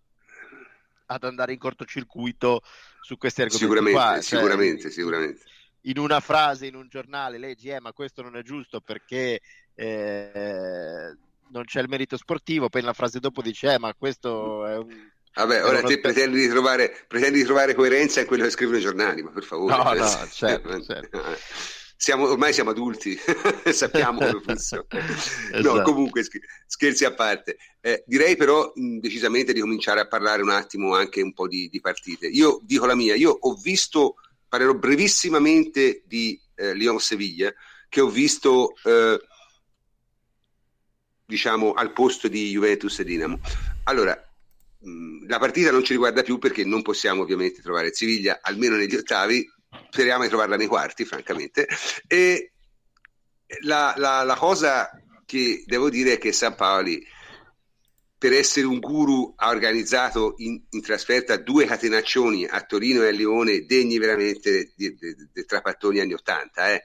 [1.06, 2.62] ad andare in cortocircuito
[3.00, 3.64] su questi argomenti.
[3.64, 5.42] Sicuramente, qua, cioè, sicuramente, sicuramente
[5.82, 9.40] in una frase in un giornale leggi eh ma questo non è giusto perché
[9.74, 11.16] eh,
[11.50, 15.10] non c'è il merito sportivo poi la frase dopo dice eh ma questo è un
[15.34, 18.82] Vabbè, ora te pretendi di, trovare, pretendi di trovare coerenza in quello che scrivono i
[18.82, 19.74] giornali, ma per favore.
[19.74, 21.22] No, no, certo, certo.
[21.96, 23.16] Siamo, ormai siamo adulti,
[23.72, 24.84] sappiamo come funziona.
[24.90, 25.74] esatto.
[25.74, 26.22] No, comunque,
[26.66, 27.56] scherzi a parte.
[27.80, 31.68] Eh, direi però mh, decisamente di cominciare a parlare un attimo anche un po' di,
[31.70, 32.26] di partite.
[32.26, 34.16] Io dico la mia, io ho visto
[34.52, 37.50] parlerò brevissimamente di eh, Lyon-Seviglia,
[37.88, 39.18] che ho visto eh,
[41.24, 43.40] diciamo al posto di Juventus e Dinamo.
[43.84, 44.12] Allora,
[44.78, 48.94] mh, la partita non ci riguarda più perché non possiamo ovviamente trovare Siviglia, almeno negli
[48.94, 49.50] ottavi,
[49.88, 51.66] speriamo di trovarla nei quarti, francamente.
[52.06, 52.52] E
[53.60, 54.90] la, la, la cosa
[55.24, 57.02] che devo dire è che San Paoli
[58.22, 63.10] per essere un guru ha organizzato in, in, trasferta due catenaccioni a Torino e a
[63.10, 66.72] Lione degni veramente di, di, di trapattoni anni 80.
[66.72, 66.84] Eh.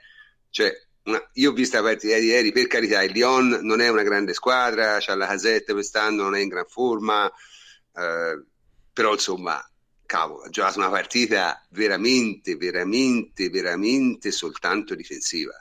[0.49, 0.73] Cioè,
[1.03, 4.01] una, io ho visto la partita di ieri, per carità, il Lyon non è una
[4.01, 8.43] grande squadra, c'ha la casetta quest'anno, non è in gran forma, eh,
[8.91, 9.63] però insomma,
[10.07, 15.53] cavolo, ha giocato una partita veramente, veramente, veramente soltanto difensiva.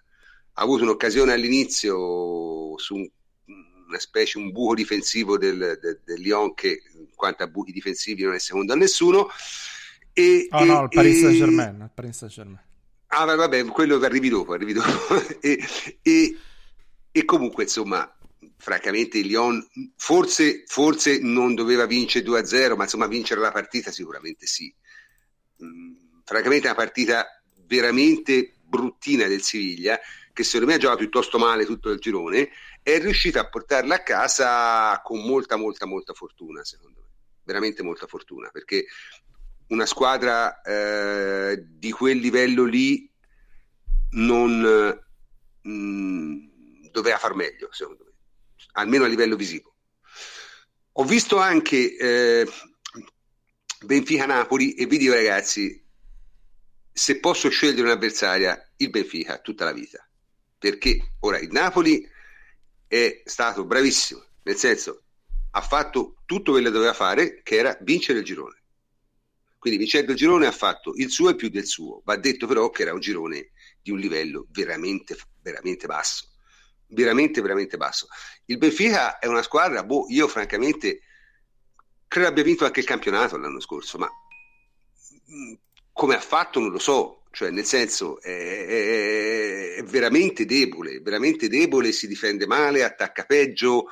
[0.55, 3.07] Ha avuto un'occasione all'inizio su un
[3.87, 6.83] una specie, un buco difensivo del, del, del Lyon che
[7.15, 9.29] quanto a buchi difensivi non è secondo a nessuno.
[10.13, 12.63] E, oh e, no, il Paris Saint Germain.
[13.09, 14.89] Ah, vabbè, quello arrivi dopo, arrivi dopo.
[15.41, 15.63] e,
[16.03, 16.37] e,
[17.13, 18.11] e, comunque, insomma,
[18.57, 24.47] francamente il Lyon forse, forse non doveva vincere 2-0, ma insomma vincere la partita sicuramente
[24.47, 24.75] sì.
[25.63, 25.95] Mm,
[26.25, 27.27] francamente è una partita
[27.67, 29.99] veramente bruttina del Siviglia,
[30.33, 32.51] che secondo me gioca piuttosto male tutto il girone
[32.87, 37.09] è riuscita a portarla a casa con molta, molta, molta fortuna, secondo me.
[37.43, 38.87] Veramente molta fortuna, perché
[39.69, 43.13] una squadra eh, di quel livello lì
[44.11, 44.61] non
[45.63, 46.47] mh, mm,
[46.93, 48.13] doveva far meglio, secondo me,
[48.75, 49.75] almeno a livello visivo.
[50.93, 52.49] Ho visto anche eh,
[53.85, 55.85] Benfica-Napoli e vi dico ragazzi,
[56.93, 60.09] se posso scegliere un'avversaria, il Benfica tutta la vita,
[60.57, 62.15] perché ora il Napoli
[62.87, 65.03] è stato bravissimo, nel senso
[65.51, 68.63] ha fatto tutto quello che doveva fare, che era vincere il girone.
[69.59, 72.03] Quindi vincendo il girone ha fatto il suo e più del suo.
[72.05, 76.29] Va detto però che era un girone di un livello veramente, veramente basso.
[76.89, 78.07] veramente, veramente basso.
[78.45, 81.01] Il Benfica è una squadra, boh, io francamente
[82.07, 84.09] credo abbia vinto anche il campionato l'anno scorso, ma
[85.31, 85.55] mm,
[85.93, 91.49] come ha fatto non lo so, cioè nel senso è, è, è veramente debole, veramente
[91.49, 93.89] debole, si difende male, attacca peggio.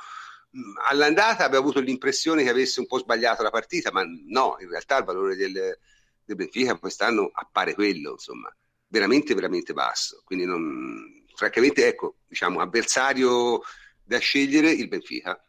[0.57, 4.67] Mm, all'andata avevo avuto l'impressione che avesse un po' sbagliato la partita, ma no, in
[4.67, 5.77] realtà il valore del,
[6.23, 8.51] del Benfica quest'anno appare quello, insomma,
[8.87, 10.23] veramente, veramente basso.
[10.25, 13.61] Quindi non, francamente, ecco, diciamo, avversario
[14.03, 15.39] da scegliere il Benfica.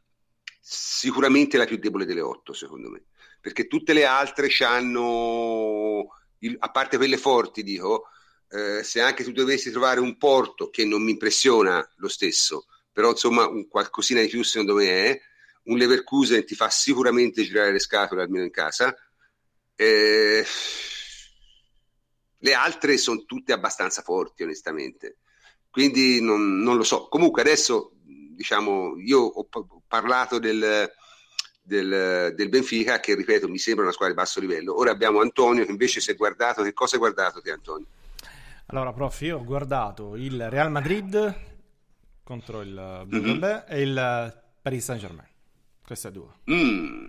[0.60, 3.04] Sicuramente la più debole delle otto, secondo me,
[3.40, 6.25] perché tutte le altre hanno, il,
[6.58, 8.08] a parte quelle forti, dico,
[8.50, 13.10] eh, se anche tu dovessi trovare un porto che non mi impressiona lo stesso, però
[13.10, 15.20] insomma un qualcosina di più secondo me è,
[15.64, 18.94] un Leverkusen ti fa sicuramente girare le scatole almeno in casa.
[19.74, 20.44] Eh,
[22.38, 25.18] le altre sono tutte abbastanza forti, onestamente.
[25.70, 27.08] Quindi non, non lo so.
[27.08, 29.48] Comunque adesso, diciamo, io ho
[29.86, 30.90] parlato del,
[31.66, 34.78] del, del, Benfica, che ripeto mi sembra una squadra di basso livello.
[34.78, 36.62] Ora abbiamo Antonio che invece si è guardato.
[36.62, 37.86] Che cosa hai guardato te, Antonio?
[38.66, 41.34] Allora, prof, io ho guardato il Real Madrid
[42.22, 43.42] contro il mm-hmm.
[43.68, 45.28] e il Paris Saint Germain.
[45.84, 46.30] Queste due.
[46.50, 47.06] Mm.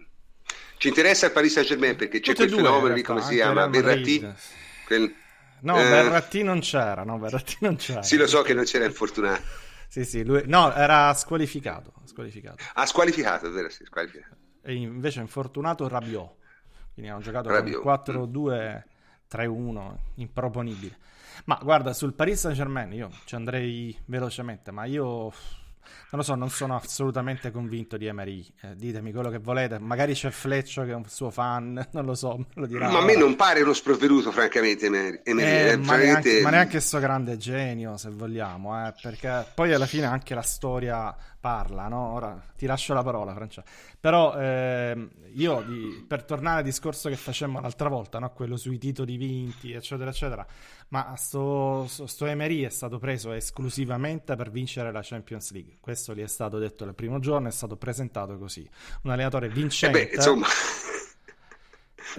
[0.77, 3.67] Ci interessa il Paris Saint Germain perché c'è Tutte quel fenomeno lì, come si chiama?
[3.67, 4.27] Verratti.
[4.85, 5.13] Quel
[5.59, 8.03] No, eh, non c'era, no, Verratti non c'era.
[8.03, 9.41] Sì, lo so che non c'era infortunato.
[9.87, 10.43] sì, sì, lui...
[10.45, 11.93] No, era squalificato.
[12.05, 12.63] squalificato.
[12.73, 14.35] Ah, squalificato, vero, sì, squalificato.
[14.67, 16.35] E invece infortunato Rabiot.
[16.93, 17.81] Quindi hanno giocato Rabiot.
[17.81, 17.93] con
[19.31, 20.97] 4-2-3-1, improponibile.
[21.45, 25.31] Ma guarda, sul Paris Saint-Germain io ci andrei velocemente, ma io
[26.09, 28.45] non lo so, non sono assolutamente convinto di Emery.
[28.61, 29.79] Eh, ditemi quello che volete.
[29.79, 32.89] Magari c'è Fleccio che è un suo fan, non lo so, lo dirà.
[32.89, 35.19] Ma a me non pare uno sprovveduto, francamente, Emery.
[35.23, 39.85] Eh, eh, ma, neanche, ma neanche sto grande genio, se vogliamo, eh, perché poi alla
[39.85, 42.13] fine anche la storia parla, no?
[42.13, 43.69] Ora ti lascio la parola, Francesco.
[43.99, 48.31] Però eh, io, di, per tornare al discorso che facemmo l'altra volta, no?
[48.31, 50.45] quello sui titoli vinti, eccetera, eccetera,
[50.89, 55.77] ma sto, sto Emery è stato preso esclusivamente per vincere la Champions League.
[55.79, 58.67] Questo gli è stato detto il primo giorno, è stato presentato così.
[59.03, 60.03] Un allenatore vincente.
[60.03, 60.47] Eh beh, insomma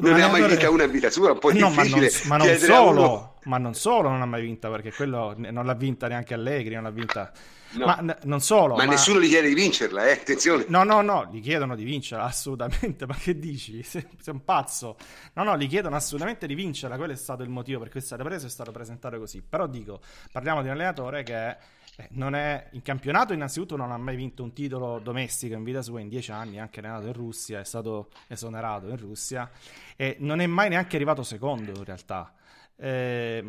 [0.00, 2.36] non ne ha mai vinta una in vita sua, un po' no, ma non, ma
[2.36, 6.34] non solo, ma non solo non ha mai vinta, perché quello non l'ha vinta neanche
[6.34, 7.32] Allegri, non l'ha vinta...
[7.72, 7.84] No.
[7.84, 8.74] Ma n- non solo...
[8.74, 10.64] Ma, ma, nessuno gli chiede di vincerla, eh, attenzione.
[10.68, 13.82] No, no, no, gli chiedono di vincerla, assolutamente, ma che dici?
[13.82, 14.96] Sei, sei un pazzo.
[15.34, 18.02] No, no, gli chiedono assolutamente di vincerla, quello è stato il motivo per cui è
[18.02, 19.42] stato preso e è stato presentato così.
[19.42, 20.00] Però dico,
[20.32, 24.42] parliamo di un allenatore che eh, non è, in campionato innanzitutto non ha mai vinto
[24.42, 28.08] un titolo domestico in vita sua in dieci anni, anche allenato in Russia, è stato
[28.28, 29.50] esonerato in Russia
[29.96, 32.32] e non è mai neanche arrivato secondo in realtà.
[32.76, 33.44] Eh,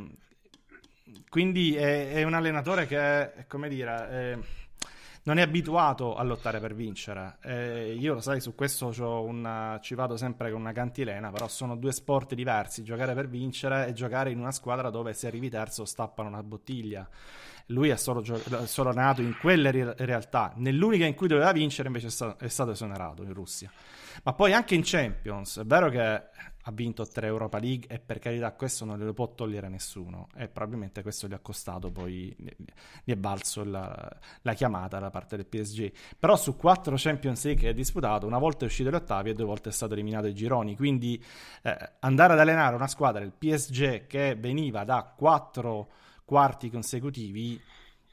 [1.30, 4.38] quindi è, è, un allenatore che, è, come dire, è,
[5.24, 7.38] non è abituato a lottare per vincere.
[7.41, 8.91] Eh, io lo sai, su questo
[9.24, 13.88] una, ci vado sempre con una cantilena, però sono due sport diversi, giocare per vincere
[13.88, 17.08] e giocare in una squadra dove se arrivi terzo stappano una bottiglia
[17.69, 18.24] lui è solo,
[18.65, 20.54] solo nato in quelle re- realtà.
[20.56, 23.72] Nell'unica in cui doveva vincere invece è stato, è stato, esonerato in Russia.
[24.24, 26.24] Ma poi anche in Champions, è vero che
[26.70, 30.48] ha vinto tre Europa League e per carità questo non glielo può togliere nessuno e
[30.48, 32.34] probabilmente questo gli ha costato poi,
[33.04, 35.92] gli è valso la, la chiamata da parte del PSG.
[36.18, 39.34] Però su quattro Champions League che ha disputato, una volta è uscito agli ottavi e
[39.34, 40.76] due volte è stato eliminato ai gironi.
[40.76, 41.22] Quindi
[41.64, 45.90] eh, andare ad allenare una squadra del PSG che veniva da quattro
[46.24, 47.60] quarti consecutivi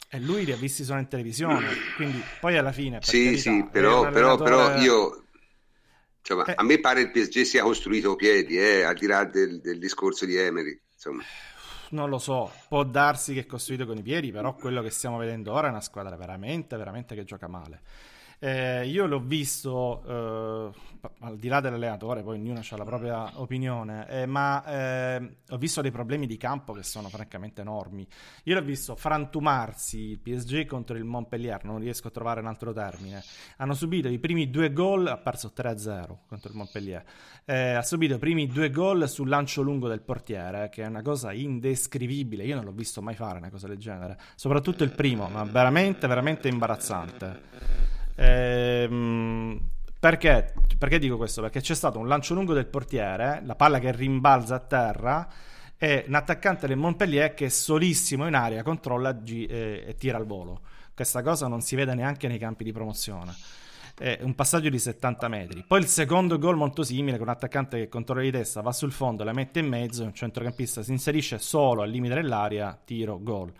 [0.08, 1.66] e lui li ha visti solo in televisione
[1.96, 5.25] quindi poi alla fine sì carità, sì però, però, però io
[6.26, 6.54] insomma, eh.
[6.56, 10.24] a me pare il PSG sia costruito piedi eh, al di là del, del discorso
[10.24, 11.22] di Emery insomma
[11.88, 15.18] non lo so, può darsi che è costruito con i piedi, però quello che stiamo
[15.18, 17.80] vedendo ora è una squadra veramente, veramente che gioca male.
[18.38, 20.70] Eh, io l'ho visto, eh,
[21.20, 25.80] al di là dell'allenatore, poi ognuno ha la propria opinione, eh, ma eh, ho visto
[25.80, 28.06] dei problemi di campo che sono francamente enormi.
[28.44, 32.72] Io l'ho visto frantumarsi il PSG contro il Montpellier, non riesco a trovare un altro
[32.72, 33.22] termine.
[33.56, 37.04] Hanno subito i primi due gol, ha perso 3-0 contro il Montpellier.
[37.46, 41.02] Eh, ha subito i primi due gol sul lancio lungo del portiere, che è una
[41.02, 42.44] cosa indescrivibile.
[42.44, 46.06] Io non l'ho visto mai fare una cosa del genere, soprattutto il primo, ma veramente,
[46.06, 47.95] veramente imbarazzante.
[48.16, 49.60] Ehm,
[49.98, 50.54] perché?
[50.78, 51.40] perché dico questo?
[51.40, 55.28] Perché c'è stato un lancio lungo del portiere, la palla che rimbalza a terra
[55.78, 60.26] e un attaccante del Montpellier che solissimo in aria controlla G- e, e tira al
[60.26, 60.60] volo.
[60.94, 63.34] Questa cosa non si vede neanche nei campi di promozione.
[63.98, 65.64] È un passaggio di 70 metri.
[65.66, 68.92] Poi il secondo gol molto simile, con un attaccante che controlla di testa, va sul
[68.92, 73.52] fondo, la mette in mezzo, un centrocampista si inserisce solo al limite dell'aria, tiro, gol.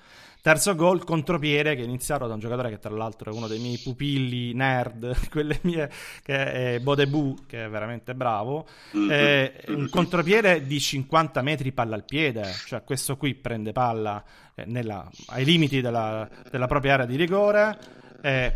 [0.46, 3.58] Terzo gol, contropiede che è iniziato da un giocatore che tra l'altro è uno dei
[3.58, 5.90] miei pupilli nerd, quelle mie,
[6.22, 8.64] che è Bodebu, che è veramente bravo.
[8.96, 9.10] Mm-hmm.
[9.10, 14.22] È un contropiede di 50 metri palla al piede, cioè questo qui prende palla
[14.54, 17.76] eh, nella, ai limiti della, della, propria area di rigore.
[18.22, 18.54] Eh,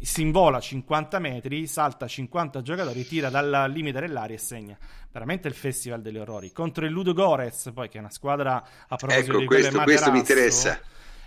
[0.00, 4.78] si invola 50 metri, salta 50 giocatori, tira dal limite dell'aria e segna.
[5.10, 6.52] Veramente il festival degli orrori.
[6.52, 10.10] Contro il Ludo Gorez, poi che è una squadra a proposito ecco, di questo, questo
[10.10, 10.80] mi interessa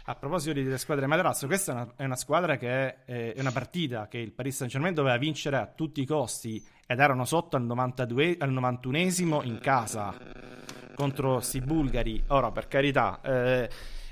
[0.06, 3.52] a proposito delle squadre materasso, questa è una, è una squadra che è, è, una
[3.52, 7.64] partita che il Paris Saint-Germain doveva vincere a tutti i costi ed erano sotto al,
[7.64, 10.18] 92, al 91esimo in casa
[10.96, 12.22] contro sti bulgari.
[12.28, 13.70] Ora, per carità, eh,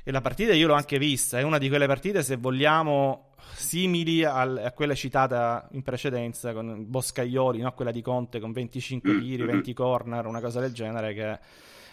[0.09, 4.23] e la partita io l'ho anche vista, è una di quelle partite, se vogliamo, simili
[4.23, 7.73] al, a quella citata in precedenza con Boscaioli, no?
[7.73, 11.39] quella di Conte con 25 tiri, 20 corner, una cosa del genere che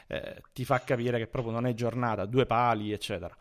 [0.06, 3.36] eh, ti fa capire che proprio non è giornata, due pali, eccetera.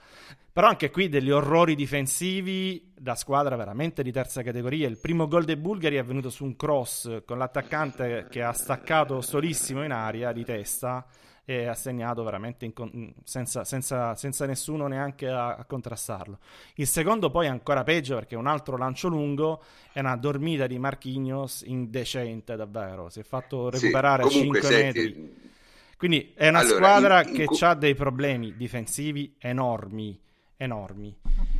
[0.51, 4.89] Però anche qui degli orrori difensivi da squadra veramente di terza categoria.
[4.89, 9.21] Il primo gol dei bulgari è venuto su un cross con l'attaccante che ha staccato
[9.21, 11.07] solissimo in aria di testa
[11.45, 16.39] e ha segnato veramente con- senza, senza, senza, nessuno neanche a, a, contrastarlo.
[16.75, 20.79] Il secondo poi è ancora peggio perché un altro lancio lungo è una dormita di
[20.79, 23.09] Marquinhos indecente davvero.
[23.09, 25.53] Si è fatto recuperare sì, 5 senti, metri.
[25.97, 27.47] Quindi è una allora, squadra in, in...
[27.47, 30.19] che ha dei problemi difensivi enormi,
[30.57, 31.15] enormi.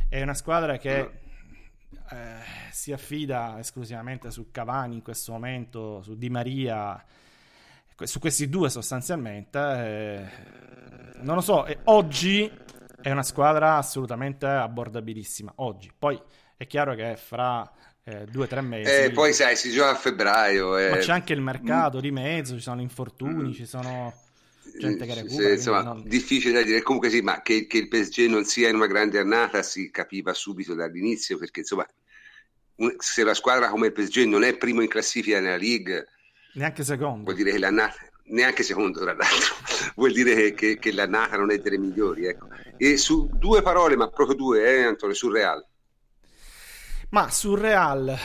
[0.08, 1.10] È una squadra che eh,
[2.72, 7.02] si affida esclusivamente su Cavani in questo momento, su Di Maria,
[8.04, 9.58] su questi due sostanzialmente.
[9.58, 10.24] Eh,
[11.22, 12.50] non lo so, e oggi
[13.00, 15.52] è una squadra assolutamente abbordabilissima.
[15.56, 15.90] Oggi.
[15.96, 16.20] Poi
[16.56, 17.70] è chiaro che fra
[18.04, 18.90] eh, due o tre mesi.
[18.90, 20.76] Eh, poi sai, si gioca a febbraio.
[20.78, 20.90] Eh.
[20.90, 22.00] Ma c'è anche il mercato mm.
[22.00, 23.52] di mezzo, ci sono infortuni, mm.
[23.52, 24.12] ci sono
[24.78, 25.52] gente che recupera.
[25.52, 26.02] insomma, non...
[26.06, 26.82] difficile da dire.
[26.82, 30.34] Comunque sì, ma che, che, il PSG non sia in una grande annata si capiva
[30.34, 31.86] subito dall'inizio, perché insomma,
[32.98, 36.06] se la squadra come il PSG non è primo in classifica nella League,
[36.56, 37.94] neanche secondo, vuol dire che l'annata
[38.28, 39.54] neanche secondo tra l'altro
[39.96, 42.48] vuol dire che, che, che, l'annata non è delle migliori ecco.
[42.76, 45.64] e su due parole ma proprio due eh, Antonio sul Real
[47.10, 48.16] ma sul Real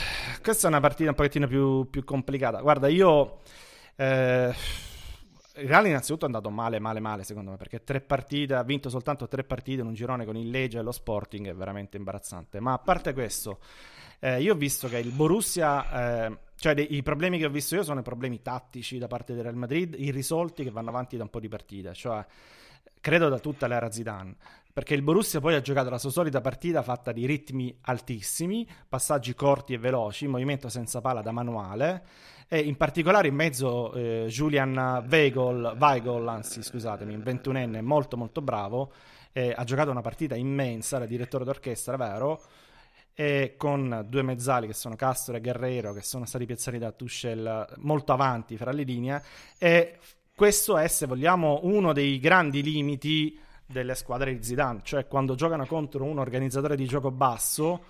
[0.42, 3.42] questa è una partita un pochettino più, più complicata guarda io
[3.94, 4.52] eh,
[5.56, 8.88] il Real innanzitutto è andato male, male, male secondo me, perché tre partite, ha vinto
[8.88, 12.58] soltanto tre partite in un girone con il Legge e lo Sporting, è veramente imbarazzante.
[12.58, 13.58] Ma a parte questo,
[14.20, 17.74] eh, io ho visto che il Borussia, eh, cioè dei, i problemi che ho visto
[17.74, 21.24] io sono i problemi tattici da parte del Real Madrid, irrisolti che vanno avanti da
[21.24, 22.24] un po' di partite, cioè
[23.00, 24.36] credo da tutta l'era Zidane
[24.72, 29.34] perché il Borussia poi ha giocato la sua solita partita fatta di ritmi altissimi, passaggi
[29.34, 32.04] corti e veloci, movimento senza pala da manuale
[32.46, 38.92] e in particolare in mezzo eh, Julian Weigl, Weigl, anzi scusatemi, 21enne molto molto bravo,
[39.32, 42.40] eh, ha giocato una partita immensa, era direttore d'orchestra, vero?
[43.14, 47.74] E con due mezzali che sono Castro e Guerrero che sono stati piazzati da Tuchel
[47.80, 49.22] molto avanti fra le linee
[49.58, 49.98] e
[50.34, 55.66] questo è se vogliamo uno dei grandi limiti delle squadre di Zidane, cioè quando giocano
[55.66, 57.84] contro un organizzatore di gioco basso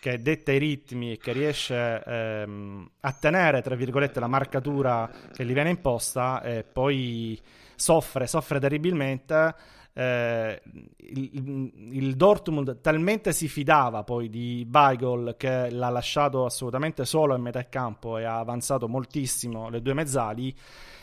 [0.00, 5.44] che detta i ritmi e che riesce ehm, a tenere, tra virgolette, la marcatura che
[5.44, 7.38] gli viene imposta e poi
[7.76, 9.54] soffre, soffre terribilmente.
[9.92, 10.62] Eh,
[10.98, 17.42] il, il, Dortmund talmente si fidava poi di Weigl che l'ha lasciato assolutamente solo in
[17.42, 20.54] metà campo e ha avanzato moltissimo le due mezzali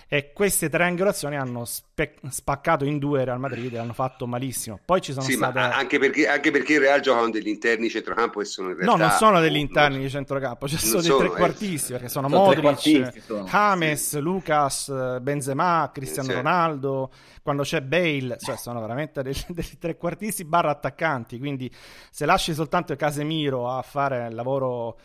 [0.10, 4.80] e queste triangolazioni hanno spe- spaccato in due Real Madrid e hanno fatto malissimo.
[4.84, 5.60] Poi ci sono sì, state...
[5.60, 8.78] ma anche perché, anche perché il Real gioca con degli interni centrocampo e sono in
[8.78, 8.96] realtà...
[8.96, 11.96] No, non sono degli interni di centrocampo, cioè sono dei trequartisti, eh.
[11.96, 14.20] perché sono, sono Modric, James, sì.
[14.20, 16.36] Lucas, Benzema, Cristiano sì.
[16.36, 17.12] Ronaldo,
[17.44, 21.70] quando c'è Bale, cioè sono veramente dei, dei trequartisti barra attaccanti, quindi
[22.12, 24.98] se lasci soltanto Casemiro a fare il lavoro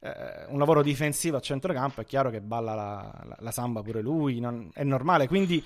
[0.00, 4.00] eh, un lavoro difensivo a centrocampo, è chiaro che balla la, la, la samba pure
[4.00, 5.28] lui, non, è normale.
[5.28, 5.62] Quindi,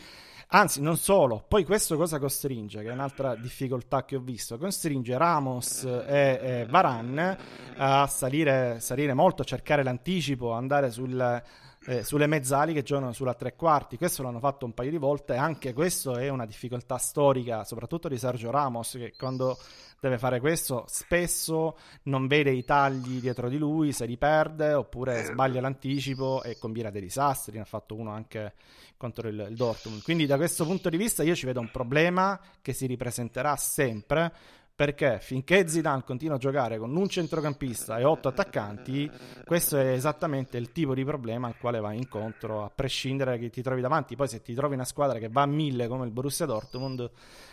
[0.49, 5.17] anzi, non solo, poi questo cosa costringe, che è un'altra difficoltà che ho visto, costringe
[5.17, 7.39] Ramos e, e Varan
[7.77, 11.43] a salire, salire molto, a cercare l'anticipo, andare sul...
[11.87, 13.99] Eh, sulle mezzali che giocano sulla tre quarti.
[13.99, 15.37] Questo l'hanno fatto un paio di volte.
[15.37, 19.59] Anche questo è una difficoltà storica, soprattutto di Sergio Ramos, che quando
[20.05, 25.21] deve fare questo, spesso non vede i tagli dietro di lui, se li perde oppure
[25.21, 25.25] eh.
[25.25, 27.57] sbaglia l'anticipo e combina dei disastri.
[27.57, 28.55] Ne ha fatto uno anche
[28.97, 30.03] contro il, il Dortmund.
[30.03, 34.33] Quindi da questo punto di vista io ci vedo un problema che si ripresenterà sempre
[34.75, 39.09] perché finché Zidane continua a giocare con un centrocampista e otto attaccanti,
[39.45, 43.51] questo è esattamente il tipo di problema al quale vai incontro, a prescindere da chi
[43.51, 44.17] ti trovi davanti.
[44.17, 47.09] Poi se ti trovi una squadra che va a mille come il Borussia Dortmund,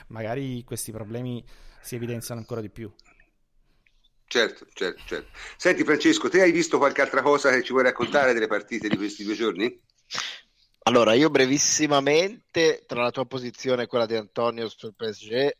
[0.08, 1.44] magari questi problemi
[1.80, 2.92] si evidenziano ancora di più.
[4.26, 5.30] Certo, certo, certo.
[5.58, 8.96] Senti Francesco, te hai visto qualche altra cosa che ci vuoi raccontare delle partite di
[8.96, 9.80] questi due giorni?
[10.84, 15.52] Allora, io brevissimamente, tra la tua posizione e quella di Antonio sul PSG,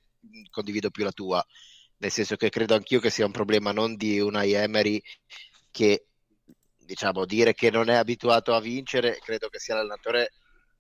[0.50, 1.46] condivido più la tua,
[1.98, 5.02] nel senso che credo anch'io che sia un problema non di una Emery
[5.70, 6.06] che
[6.78, 10.32] diciamo dire che non è abituato a vincere, credo che sia l'allenatore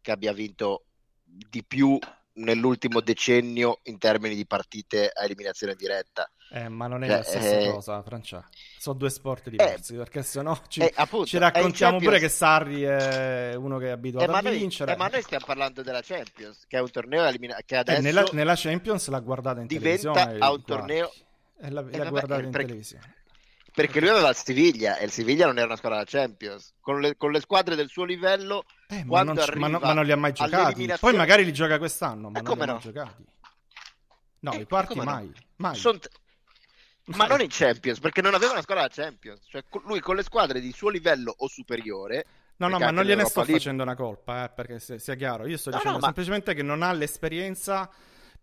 [0.01, 0.85] che abbia vinto
[1.23, 1.97] di più
[2.33, 6.29] nell'ultimo decennio in termini di partite a eliminazione diretta.
[6.53, 8.47] Eh, ma non è eh, la stessa eh, cosa, Francia.
[8.77, 12.81] Sono due sport diversi, eh, perché sennò ci, eh, appunto, ci raccontiamo pure che Sarri
[12.81, 14.95] è uno che è abituato eh, a noi, vincere.
[14.97, 18.55] ma noi stiamo parlando della Champions, che è un torneo elimina- che adesso nella, nella,
[18.55, 20.39] Champions l'ha guardata in diventa televisione.
[20.39, 21.13] a un torneo...
[21.63, 23.15] E l'ha, l'ha guardata in perché, televisione.
[23.73, 26.73] Perché lui aveva il Siviglia e il Siviglia non era una squadra della Champions.
[26.79, 30.05] Con le, con le squadre del suo livello, eh, ma, non, ma, no, ma, non,
[30.05, 30.93] li ha mai giocati.
[30.99, 32.71] Poi magari li gioca quest'anno, ma non li ha no?
[32.73, 33.25] mai giocati.
[34.39, 35.27] No, i quarti mai.
[35.27, 35.33] No?
[35.57, 35.75] mai.
[35.75, 35.97] Son,
[37.05, 39.41] ma non in Champions, perché non aveva una squadra da Champions.
[39.47, 42.25] Cioè, lui con le squadre di suo livello o superiore.
[42.57, 43.53] No, no, ma non gliene sto lì...
[43.53, 45.47] facendo una colpa, eh, perché sia chiaro.
[45.47, 46.57] Io sto no, dicendo no, semplicemente ma...
[46.57, 47.89] che non ha l'esperienza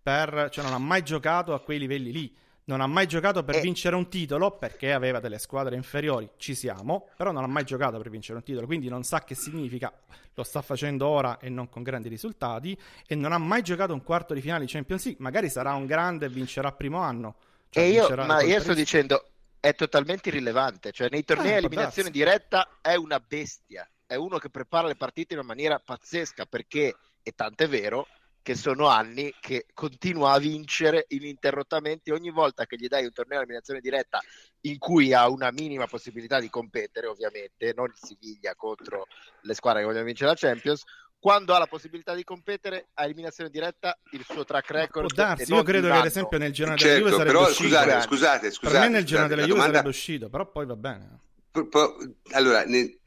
[0.02, 0.48] per.
[0.50, 2.36] cioè, non ha mai giocato a quei livelli lì.
[2.68, 3.60] Non ha mai giocato per eh.
[3.60, 7.98] vincere un titolo perché aveva delle squadre inferiori, ci siamo, però non ha mai giocato
[7.98, 9.92] per vincere un titolo, quindi non sa che significa,
[10.34, 14.02] lo sta facendo ora e non con grandi risultati, e non ha mai giocato un
[14.02, 17.36] quarto di finale di Champions League, magari sarà un grande e vincerà primo anno,
[17.70, 19.24] cioè, e io, ma io sto dicendo,
[19.60, 20.92] è totalmente irrilevante.
[20.92, 23.88] Cioè, nei tornei a eh, eliminazione diretta è una bestia.
[24.06, 28.06] È uno che prepara le partite in una maniera pazzesca perché, e tanto è vero,
[28.42, 32.12] che sono anni che continua a vincere ininterrottamente.
[32.12, 34.20] Ogni volta che gli dai un torneo a eliminazione diretta
[34.62, 39.06] in cui ha una minima possibilità di competere, ovviamente, non il Siviglia contro
[39.42, 40.84] le squadre che vogliono vincere la Champions,
[41.20, 45.52] quando ha la possibilità di competere a eliminazione diretta il suo track record può darsi,
[45.52, 47.68] io credo che ad esempio nel girone certo, della Juve sarebbe però, uscito.
[47.68, 49.72] scusate, scusate, scusate, per me nel girone della Juve domanda...
[49.72, 51.20] sarebbe uscito però poi va bene.
[52.30, 52.98] Allora ne...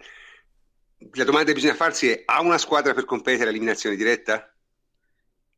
[1.13, 4.53] la domanda che bisogna farsi è ha una squadra per competere all'eliminazione diretta?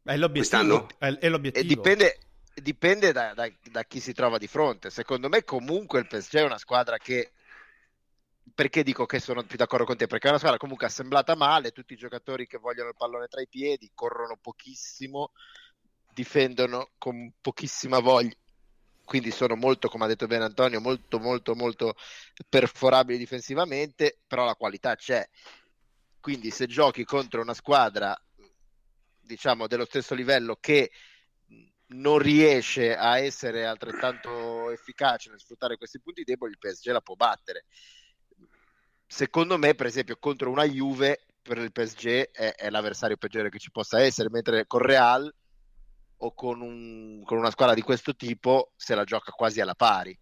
[0.03, 1.63] È l'obiettivo, è, è l'obiettivo.
[1.63, 2.17] E dipende,
[2.55, 6.43] dipende da, da, da chi si trova di fronte secondo me comunque il PSG è
[6.43, 7.31] una squadra che
[8.53, 10.05] perché dico che sono più d'accordo con te?
[10.05, 13.41] Perché è una squadra comunque assemblata male, tutti i giocatori che vogliono il pallone tra
[13.41, 15.31] i piedi, corrono pochissimo,
[16.13, 18.35] difendono con pochissima voglia,
[19.05, 21.95] quindi sono molto, come ha detto bene Antonio, molto molto molto
[22.47, 25.27] perforabili difensivamente, però la qualità c'è.
[26.19, 28.17] Quindi se giochi contro una squadra
[29.23, 30.91] diciamo dello stesso livello che
[31.87, 37.15] non riesce a essere altrettanto efficace nel sfruttare questi punti deboli, il PSG la può
[37.15, 37.65] battere
[39.13, 43.59] secondo me, per esempio, contro una Juve per il PSG è, è l'avversario peggiore che
[43.59, 45.31] ci possa essere, mentre con Real
[46.17, 50.17] o con, un, con, una squadra di questo tipo se la gioca quasi alla pari,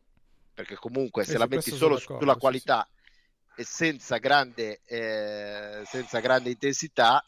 [0.54, 3.62] perché comunque se la metti solo sulla qualità sì, sì.
[3.62, 7.24] e senza grande, eh, senza grande intensità,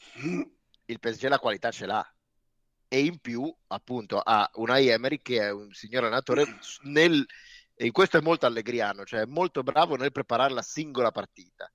[0.85, 2.15] il PSG la qualità ce l'ha.
[2.87, 6.45] E in più, appunto, ha una Emery che è un signor allenatore
[6.83, 7.25] nel,
[7.73, 11.71] e questo è molto allegriano, cioè è molto bravo nel preparare la singola partita.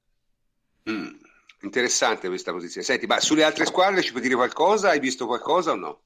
[0.88, 1.16] Mm,
[1.62, 2.86] interessante questa posizione.
[2.86, 4.90] Senti, ma sulle altre squadre ci puoi dire qualcosa?
[4.90, 6.02] Hai visto qualcosa o no?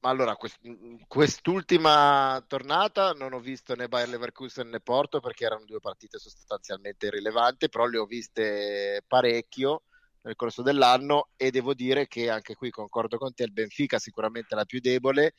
[0.00, 0.60] Ma allora, quest-
[1.08, 7.06] quest'ultima tornata non ho visto né Bayer Leverkusen né Porto perché erano due partite sostanzialmente
[7.06, 9.84] irrilevanti, però le ho viste parecchio
[10.24, 14.54] nel corso dell'anno e devo dire che anche qui concordo con te, il Benfica sicuramente
[14.54, 15.34] la più debole,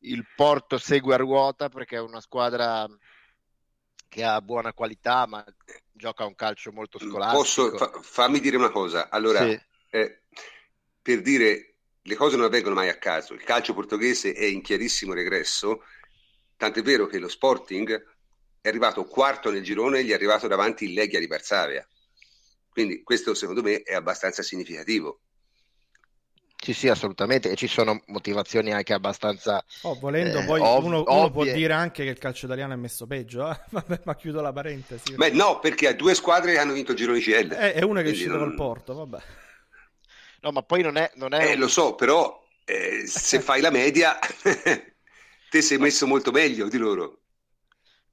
[0.00, 2.86] il Porto segue a ruota perché è una squadra
[4.08, 5.44] che ha buona qualità, ma
[5.92, 7.42] gioca un calcio molto scolastico.
[7.42, 9.08] Posso, fa, fammi dire una cosa.
[9.10, 9.60] Allora, sì.
[9.90, 10.22] eh,
[11.00, 13.34] per dire le cose non avvengono mai a caso.
[13.34, 15.82] Il calcio portoghese è in chiarissimo regresso,
[16.56, 18.14] tant'è vero che lo Sporting
[18.60, 21.86] è arrivato quarto nel girone e gli è arrivato davanti il Leghia di Varsavia.
[22.76, 25.20] Quindi questo secondo me è abbastanza significativo.
[26.62, 29.64] Sì, sì, assolutamente, e ci sono motivazioni anche abbastanza.
[29.80, 32.76] Oh, volendo, eh, poi ov- uno, uno, può dire anche che il calcio italiano è
[32.76, 33.58] messo peggio, eh?
[33.70, 35.14] Vabbè, ma chiudo la parentesi.
[35.14, 37.50] Beh, no, perché ha due squadre che hanno vinto il girone CL.
[37.52, 38.40] Eh, è una che è uscita non...
[38.40, 39.22] col Porto, vabbè.
[40.42, 41.10] No, ma poi non è.
[41.14, 41.60] Non è eh, un...
[41.60, 44.18] lo so, però eh, se fai la media,
[45.48, 47.20] te sei messo molto meglio di loro.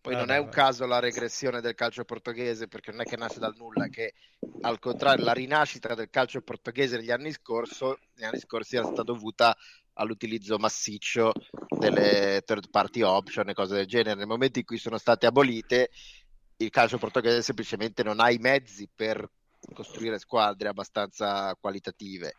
[0.04, 3.16] Poi ah, non è un caso la regressione del calcio portoghese, perché non è che
[3.16, 4.16] nasce dal nulla, che
[4.64, 9.04] al contrario la rinascita del calcio portoghese negli anni, scorso, negli anni scorsi era stata
[9.04, 9.56] dovuta
[9.94, 11.32] all'utilizzo massiccio
[11.80, 14.16] delle third party option e cose del genere.
[14.16, 15.90] Nel momento in cui sono state abolite,
[16.58, 19.26] il calcio portoghese semplicemente non ha i mezzi per
[19.74, 22.34] costruire squadre abbastanza qualitative.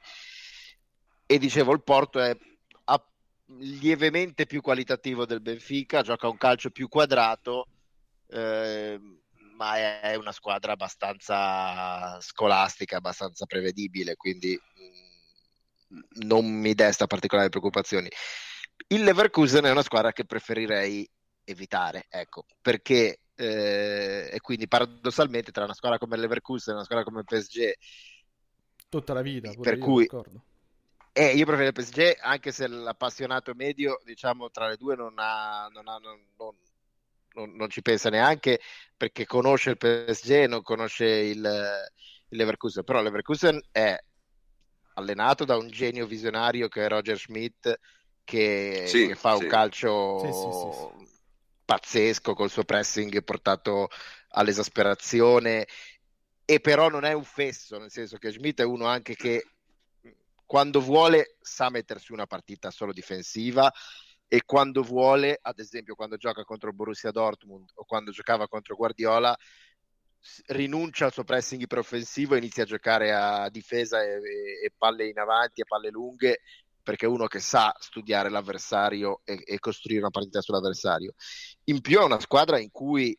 [1.25, 2.37] E dicevo, il Porto è
[3.47, 7.67] lievemente più qualitativo del Benfica, gioca un calcio più quadrato,
[8.29, 8.99] eh,
[9.57, 18.09] ma è una squadra abbastanza scolastica, abbastanza prevedibile, quindi mm, non mi desta particolari preoccupazioni.
[18.89, 21.09] Il Leverkusen è una squadra che preferirei
[21.45, 26.85] evitare, ecco, perché eh, e quindi paradossalmente tra una squadra come il Leverkusen e una
[26.85, 27.73] squadra come il PSG
[28.89, 30.09] tutta la vita, per cui
[31.17, 35.69] eh, io preferirei il PSG anche se l'appassionato medio diciamo tra le due non, ha,
[35.73, 36.21] non, ha, non,
[37.35, 38.61] non, non ci pensa neanche
[38.97, 41.39] perché conosce il PSG e non conosce il,
[42.29, 42.85] il Leverkusen.
[42.85, 43.97] Però il Leverkusen è
[44.95, 47.79] allenato da un genio visionario che è Roger Schmidt
[48.25, 49.45] che, sì, che fa sì.
[49.45, 51.07] un calcio sì,
[51.65, 53.89] pazzesco col suo pressing portato
[54.31, 55.67] all'esasperazione.
[56.47, 59.45] E però non è un fesso, nel senso che Schmidt è uno anche che
[60.47, 63.73] quando vuole sa mettersi una partita solo difensiva
[64.27, 69.37] e quando vuole, ad esempio quando gioca contro Borussia Dortmund o quando giocava contro Guardiola,
[70.47, 74.21] rinuncia al suo pressing iperoffensivo e inizia a giocare a difesa e,
[74.65, 76.41] e, palle in avanti, e palle lunghe
[76.83, 81.15] perché è uno che sa studiare l'avversario e, e, costruire una partita sull'avversario.
[81.65, 83.17] In più è una squadra in cui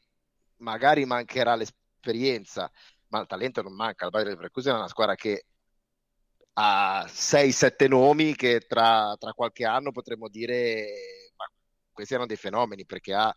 [0.57, 2.71] magari mancherà l'esperienza,
[3.07, 4.05] ma il talento non manca.
[4.05, 5.45] Il Bayern Leverkusen è una squadra che
[6.57, 10.87] ha 6-7 nomi che tra, tra, qualche anno potremmo dire
[11.35, 11.45] ma
[11.91, 13.35] questi erano dei fenomeni perché ha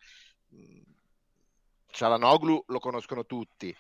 [1.90, 3.74] Cialanoglu lo conoscono tutti,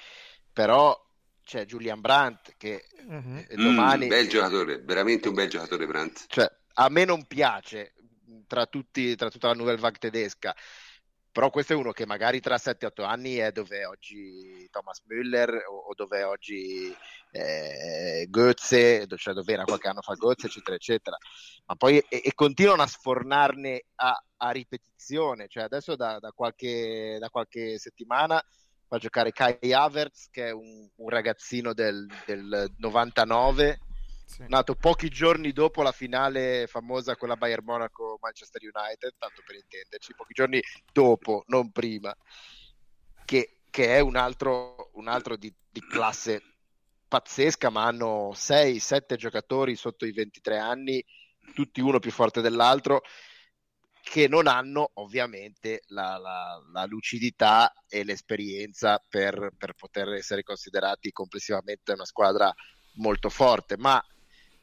[0.52, 0.96] però
[1.44, 3.40] c'è Julian Brandt che mm-hmm.
[3.54, 4.06] domani...
[4.06, 6.24] Mm, bel giocatore, veramente un bel giocatore Brandt.
[6.26, 7.94] Cioè, a me non piace
[8.46, 10.54] tra, tutti, tra tutta la Nouvelle Vague tedesca,
[11.38, 15.94] però questo è uno che magari tra 7-8 anni è dove oggi Thomas Müller o,
[15.94, 16.92] dove oggi
[17.30, 21.16] eh, Goetze, cioè dove era qualche anno fa Goetze, eccetera, eccetera.
[21.66, 27.18] Ma poi e, e continuano a sfornarne a, a, ripetizione, cioè adesso da, da, qualche,
[27.20, 28.44] da qualche settimana
[28.88, 33.78] fa giocare Kai Havertz, che è un, un ragazzino del, del 99,
[34.28, 34.44] sì.
[34.48, 40.14] nato pochi giorni dopo la finale famosa con la Bayern Monaco-Manchester United, tanto per intenderci,
[40.14, 40.62] pochi giorni
[40.92, 42.14] dopo, non prima,
[43.24, 46.42] che, che è un altro, un altro di, di classe
[47.08, 51.02] pazzesca, ma hanno 6-7 giocatori sotto i 23 anni,
[51.54, 53.00] tutti uno più forte dell'altro
[54.02, 61.12] che non hanno ovviamente la, la, la lucidità e l'esperienza per, per, poter essere considerati
[61.12, 62.52] complessivamente una squadra
[62.94, 64.02] molto forte, ma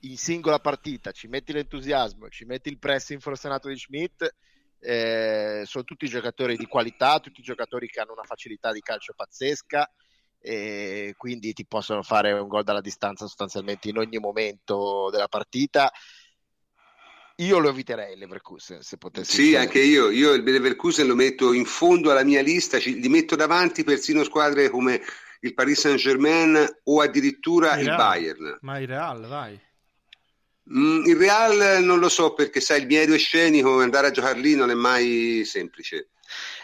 [0.09, 4.27] in singola partita ci metti l'entusiasmo, ci metti il pressing forzato di Schmidt,
[4.79, 9.89] eh, sono tutti giocatori di qualità, tutti giocatori che hanno una facilità di calcio pazzesca
[10.39, 15.91] e quindi ti possono fare un gol dalla distanza sostanzialmente in ogni momento della partita
[17.37, 19.43] io lo eviterei il Leverkusen se potessi.
[19.43, 19.65] Sì, fare.
[19.65, 20.09] anche io.
[20.09, 24.23] Io il Leverkusen lo metto in fondo alla mia lista, ci, li metto davanti persino
[24.23, 25.01] squadre come
[25.41, 28.57] il Paris Saint Germain o addirittura il, il Bayern.
[28.61, 29.59] Ma il Real, vai.
[30.73, 34.39] Mm, il Real non lo so perché sai il miedo è scenico, andare a giocare
[34.39, 36.09] lì non è mai semplice.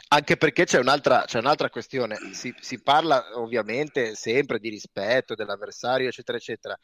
[0.08, 6.08] Anche perché c'è un'altra, c'è un'altra questione, si, si parla ovviamente sempre di rispetto dell'avversario,
[6.08, 6.78] eccetera, eccetera.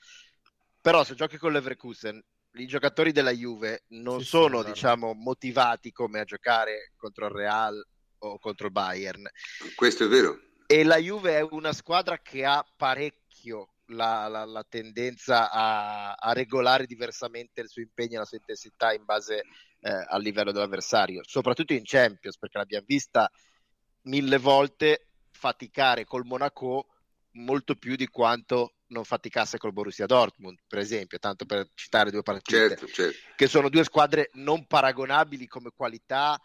[0.79, 5.91] Però se giochi con l'Everkusen i giocatori della Juve non sì, sono, sì, diciamo, motivati
[5.91, 7.87] come a giocare contro il Real
[8.19, 9.27] o contro il Bayern.
[9.75, 10.39] Questo è vero.
[10.65, 16.33] E la Juve è una squadra che ha parecchio la, la, la tendenza a, a,
[16.33, 19.43] regolare diversamente il suo impegno e la sua intensità in base
[19.81, 23.29] eh, al livello dell'avversario, soprattutto in Champions, perché l'abbiamo vista
[24.03, 26.87] mille volte faticare col Monaco
[27.33, 32.23] molto più di quanto non faticasse col Borussia Dortmund, per esempio, tanto per citare due
[32.23, 33.17] partite, certo, certo.
[33.35, 36.39] che sono due squadre non paragonabili come qualità,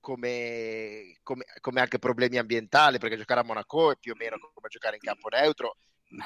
[0.00, 4.68] come, come, come, anche problemi ambientali, perché giocare a Monaco è più o meno come
[4.68, 5.76] giocare in campo neutro,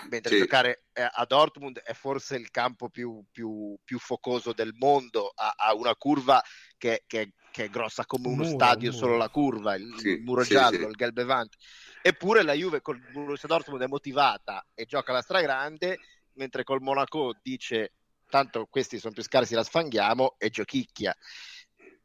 [0.08, 0.38] mentre sì.
[0.38, 5.54] giocare eh, a Dortmund è forse il campo più, più, più focoso del mondo, ha,
[5.56, 6.42] ha una curva
[6.76, 10.22] che, che, che, è grossa come uno muro, stadio, solo la curva, il, sì, il
[10.22, 11.54] muro giallo, sì, il Gelbevant.
[12.02, 15.98] Eppure la Juve col Borussia Dortmund è motivata e gioca la stragrande,
[16.34, 17.92] mentre col Monaco dice
[18.28, 21.14] tanto questi sono più scarsi, la sfanghiamo e giochicchia.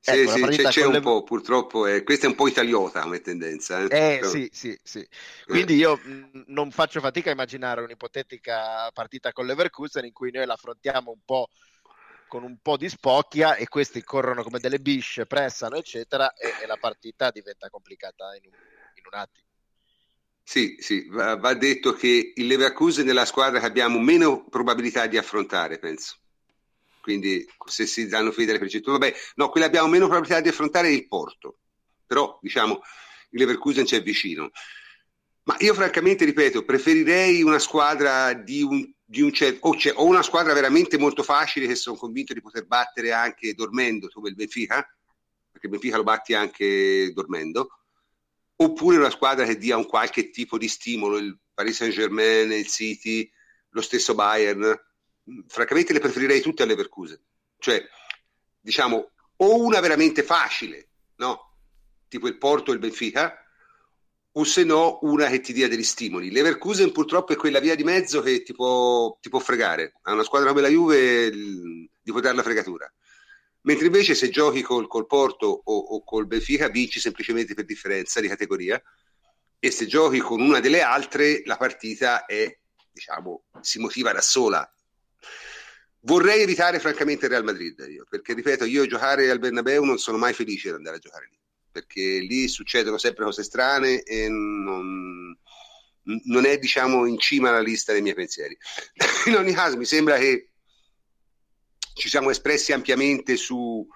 [0.04, 1.00] Sì, ecco, sì, c'è, c'è un le...
[1.00, 3.86] po', purtroppo, eh, questa è un po' italiota come tendenza.
[3.86, 5.08] Eh, eh sì, sì, sì.
[5.46, 10.48] Quindi io mh, non faccio fatica a immaginare un'ipotetica partita con l'Everkusen in cui noi
[10.48, 11.50] l'affrontiamo un po'
[12.28, 16.66] con un po' di spocchia e questi corrono come delle bisce, pressano, eccetera, e, e
[16.66, 18.54] la partita diventa complicata in un,
[18.96, 19.46] in un attimo.
[20.42, 25.06] Sì, sì, va, va, detto che il Leverkusen è la squadra che abbiamo meno probabilità
[25.06, 26.21] di affrontare, penso.
[27.02, 30.92] Quindi se si danno fede alle percentuali, vabbè, no, quella abbiamo meno probabilità di affrontare
[30.92, 31.58] il Porto,
[32.06, 32.82] però diciamo
[33.32, 34.52] il Leverkusen c'è vicino.
[35.44, 40.24] Ma io francamente, ripeto, preferirei una squadra di un di un certo, o, o, una
[40.24, 44.76] squadra veramente molto facile che sono convinto di poter battere anche dormendo, come il Benfica,
[45.52, 47.80] perché il Benfica lo batti anche dormendo,
[48.56, 52.68] oppure una squadra che dia un qualche tipo di stimolo, il Paris Saint Germain, il
[52.68, 53.30] City,
[53.72, 54.80] lo stesso Bayern.
[55.48, 57.20] Francamente le preferirei tutte alle Leverkusen.
[57.58, 57.84] Cioè,
[58.60, 61.58] diciamo, o una veramente facile, no?
[62.08, 63.36] Tipo il Porto e il Benfica,
[64.34, 66.32] o se no una che ti dia degli stimoli.
[66.32, 69.94] Leverkusen purtroppo è quella via di mezzo che ti può, ti può fregare.
[70.04, 72.92] A una squadra come la Juve il, ti può la fregatura.
[73.64, 78.20] Mentre invece se giochi col, col Porto o, o, col Benfica vinci semplicemente per differenza
[78.20, 78.82] di categoria
[79.60, 82.58] e se giochi con una delle altre la partita è,
[82.92, 84.68] diciamo, si motiva da sola.
[86.02, 90.18] Vorrei evitare francamente il Real Madrid io, perché ripeto, io giocare al Bernabeu non sono
[90.18, 91.40] mai felice di andare a giocare lì
[91.72, 95.36] perché lì succedono sempre cose strane e non,
[96.04, 98.58] non è diciamo in cima alla lista dei miei pensieri.
[99.28, 100.50] In ogni caso mi sembra che
[101.94, 103.88] ci siamo espressi ampiamente su,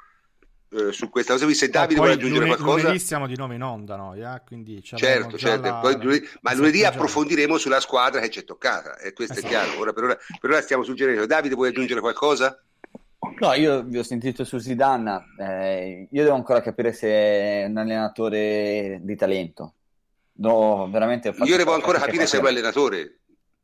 [0.69, 1.53] eh, su questa cosa qui.
[1.53, 2.87] Se Davide vuole aggiungere lunedì, qualcosa...
[2.87, 4.15] Lunedì siamo di nuovo in onda, no?
[4.15, 4.41] Yeah?
[4.45, 5.67] Quindi certo, certo.
[5.67, 5.75] La...
[5.75, 9.47] Poi, lunedì, ma lunedì approfondiremo sulla squadra che ci è toccata, e questo esatto.
[9.47, 9.79] è chiaro.
[9.79, 11.25] Ora, per, ora, per ora stiamo suggerendo.
[11.25, 12.59] Davide, vuoi aggiungere qualcosa?
[13.39, 17.77] No, io vi ho sentito su Zidane, eh, io devo ancora capire se è un
[17.77, 19.73] allenatore di talento.
[20.37, 23.19] No, veramente io devo ancora capire se è un allenatore,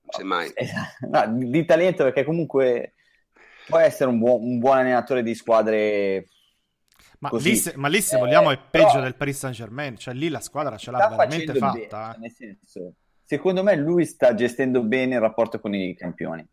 [0.08, 0.52] semmai.
[1.10, 2.94] No, di talento perché comunque
[3.68, 6.28] può essere un buon, un buon allenatore di squadre
[7.22, 10.14] ma lì, se, ma lì, se, vogliamo è peggio però, del Paris Saint Germain, cioè
[10.14, 12.16] lì la squadra ce l'ha veramente fatta.
[12.18, 12.30] Bene, eh.
[12.30, 12.94] senso,
[13.24, 16.46] secondo me lui sta gestendo bene il rapporto con i campioni.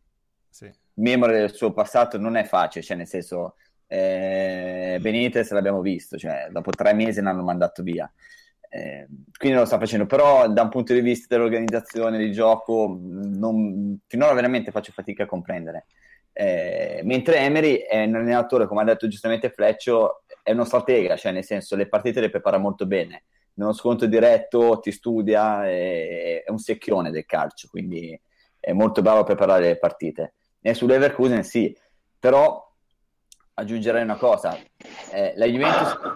[0.51, 3.57] Sì membro del suo passato non è facile, cioè nel senso
[3.87, 8.11] eh, Benitez l'abbiamo visto, cioè dopo tre mesi l'hanno mandato via.
[8.71, 9.07] Eh,
[9.37, 14.35] quindi lo sta facendo, però da un punto di vista dell'organizzazione di gioco non, finora
[14.35, 15.87] veramente faccio fatica a comprendere.
[16.33, 21.33] Eh, mentre Emery è un allenatore, come ha detto giustamente Fleccio, è uno stratega, cioè
[21.33, 23.25] nel senso le partite le prepara molto bene,
[23.55, 28.19] nello sconto diretto ti studia, è, è un secchione del calcio, quindi
[28.59, 30.37] è molto bravo a preparare le partite.
[30.63, 31.77] E sull'Everkusen sì,
[32.19, 32.67] però
[33.55, 34.57] aggiungerei una cosa,
[35.13, 36.15] eh, la Juventus ha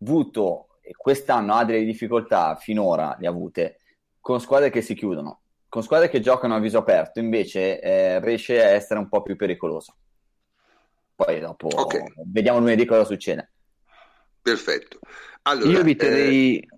[0.00, 3.80] avuto, quest'anno ha delle difficoltà, finora le ha avute,
[4.18, 8.64] con squadre che si chiudono, con squadre che giocano a viso aperto, invece eh, riesce
[8.64, 9.96] a essere un po' più pericoloso.
[11.24, 12.02] Poi dopo okay.
[12.26, 13.50] vediamo lunedì cosa succede.
[14.40, 14.98] Perfetto.
[15.42, 16.58] Allora, io vi terrei...
[16.58, 16.68] Eh,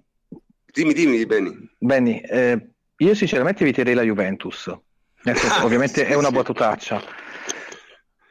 [0.66, 1.70] dimmi, dimmi, Benny.
[1.78, 4.70] Benny, eh, io sinceramente vi terrei la Juventus
[5.32, 7.02] senso, ovviamente è una battutaccia,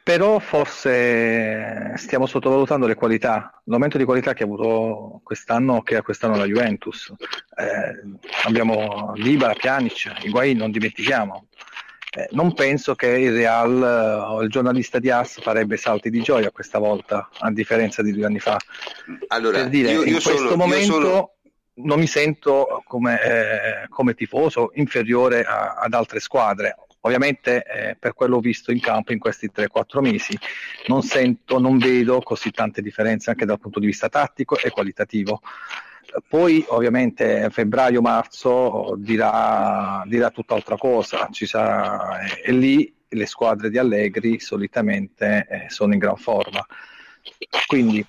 [0.02, 6.02] però forse stiamo sottovalutando le qualità, l'aumento di qualità che ha avuto quest'anno che ha
[6.02, 7.12] quest'anno la Juventus.
[7.56, 11.48] Eh, abbiamo Libera, Pjanic, Higuain, non dimentichiamo.
[12.16, 16.50] Eh, non penso che il Real o il giornalista di As farebbe salti di gioia
[16.50, 18.56] questa volta, a differenza di due anni fa.
[19.28, 21.32] Allora, per dire, io, io in questo sono, momento sono...
[21.74, 26.76] non mi sento come, eh, come tifoso inferiore a, ad altre squadre.
[27.00, 30.38] Ovviamente eh, per quello visto in campo in questi 3-4 mesi
[30.86, 35.42] non sento, non vedo così tante differenze anche dal punto di vista tattico e qualitativo.
[36.28, 44.40] Poi ovviamente febbraio-marzo dirà, dirà tutt'altra cosa, ci sarà, e lì le squadre di Allegri
[44.40, 46.64] solitamente eh, sono in gran forma.
[47.66, 48.04] Quindi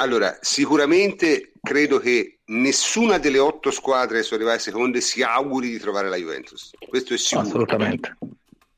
[0.00, 5.78] allora, sicuramente credo che nessuna delle otto squadre che sono arrivate seconde si auguri di
[5.78, 6.70] trovare la Juventus.
[6.88, 7.46] Questo è sicuro.
[7.46, 8.16] Assolutamente.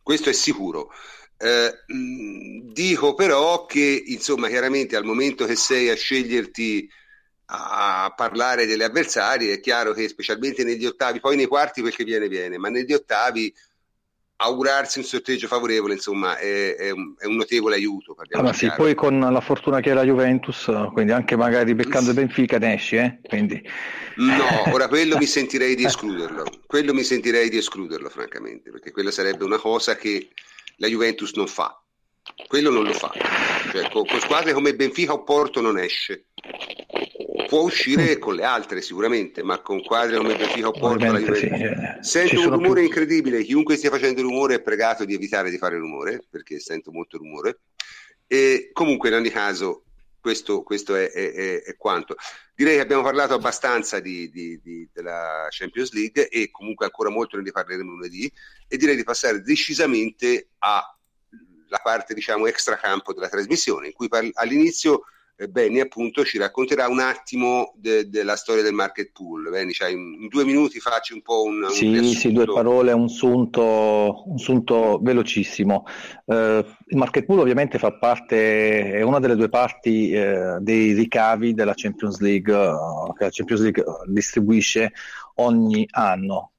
[0.02, 0.90] Questo è sicuro.
[1.38, 1.72] Eh,
[2.72, 6.90] dico però che, insomma, chiaramente al momento che sei a sceglierti
[7.54, 12.28] a parlare delle avversarie, è chiaro che specialmente negli ottavi, poi nei quarti perché viene
[12.28, 13.52] viene, ma negli ottavi
[14.36, 18.16] augurarsi un sorteggio favorevole, insomma, è, è, un, è un, notevole aiuto.
[18.30, 22.16] Allora, sì, poi con la fortuna che è la Juventus, quindi anche magari beccando il
[22.16, 23.20] Benfica ne esci, eh?
[23.22, 23.62] quindi...
[24.16, 29.10] No, ora quello mi sentirei di escluderlo, quello mi sentirei di escluderlo, francamente, perché quella
[29.10, 30.30] sarebbe una cosa che
[30.76, 31.76] la Juventus non fa.
[32.46, 33.12] Quello non lo fa.
[33.70, 36.26] Cioè, con, con squadre come Benfica o Porto non esce
[37.52, 41.38] può uscire con le altre sicuramente, ma con quadri come Benfica o Porto la Juventus.
[41.38, 42.84] Sì, eh, sento un rumore più...
[42.84, 47.18] incredibile, chiunque stia facendo rumore è pregato di evitare di fare rumore, perché sento molto
[47.18, 47.60] rumore.
[48.26, 49.84] E comunque in ogni caso
[50.18, 52.16] questo, questo è, è, è, quanto.
[52.54, 57.38] Direi che abbiamo parlato abbastanza di, di, di, della Champions League e comunque ancora molto
[57.38, 58.32] ne parleremo lunedì
[58.66, 65.02] e direi di passare decisamente alla parte diciamo extracampo della trasmissione in cui parli, all'inizio
[65.48, 69.50] Benny appunto ci racconterà un attimo de- della storia del market pool.
[69.50, 72.92] Benny, cioè in, in, due minuti facci un po' un, sì, un sì, due parole,
[72.92, 75.84] un sunto, un sunto velocissimo.
[76.24, 81.54] Uh, il market pool ovviamente fa parte, è una delle due parti uh, dei ricavi
[81.54, 84.92] della Champions League uh, che la Champions League distribuisce
[85.36, 86.52] ogni anno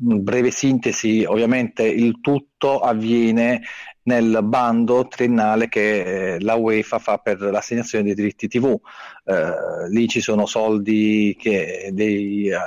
[0.00, 3.62] breve sintesi, ovviamente il tutto avviene
[4.10, 8.76] nel bando triennale che eh, la UEFA fa per l'assegnazione dei diritti TV.
[9.24, 12.58] Eh, lì ci sono soldi che dei, eh,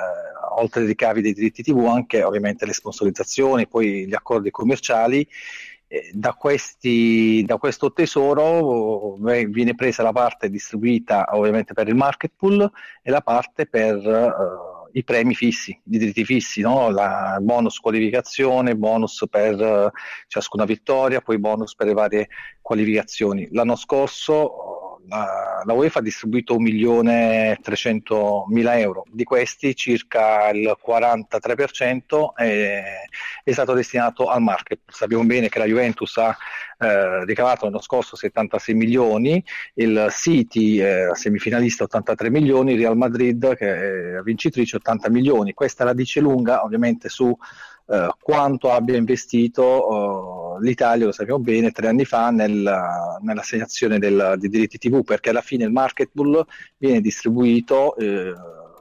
[0.56, 5.28] oltre ai ricavi dei diritti TV, anche ovviamente le sponsorizzazioni, poi gli accordi commerciali.
[6.12, 12.68] Da, questi, da, questo tesoro viene presa la parte distribuita ovviamente per il market pool
[13.04, 14.02] e la parte per
[14.94, 16.90] i premi fissi, i diritti fissi, no?
[16.90, 19.90] la bonus qualificazione, bonus per uh,
[20.28, 22.28] ciascuna vittoria, poi bonus per le varie
[22.62, 23.48] qualificazioni.
[23.52, 32.84] L'anno scorso la, la UEFA ha distribuito 1.300.000 euro, di questi circa il 43% è,
[33.44, 34.80] è, stato destinato al market.
[34.88, 36.36] Sappiamo bene che la Juventus ha
[36.84, 39.44] eh, ricavato l'anno scorso 76 milioni,
[39.76, 45.54] il City eh, semifinalista 83 milioni, il Real Madrid che è vincitrice 80 milioni.
[45.54, 47.36] Questa la dice lunga ovviamente su
[47.86, 52.72] eh, quanto abbia investito eh, l'Italia, lo sappiamo bene, tre anni fa nel,
[53.22, 56.46] nell'assegnazione del, dei diritti TV, perché alla fine il market pool
[56.78, 58.34] viene distribuito eh,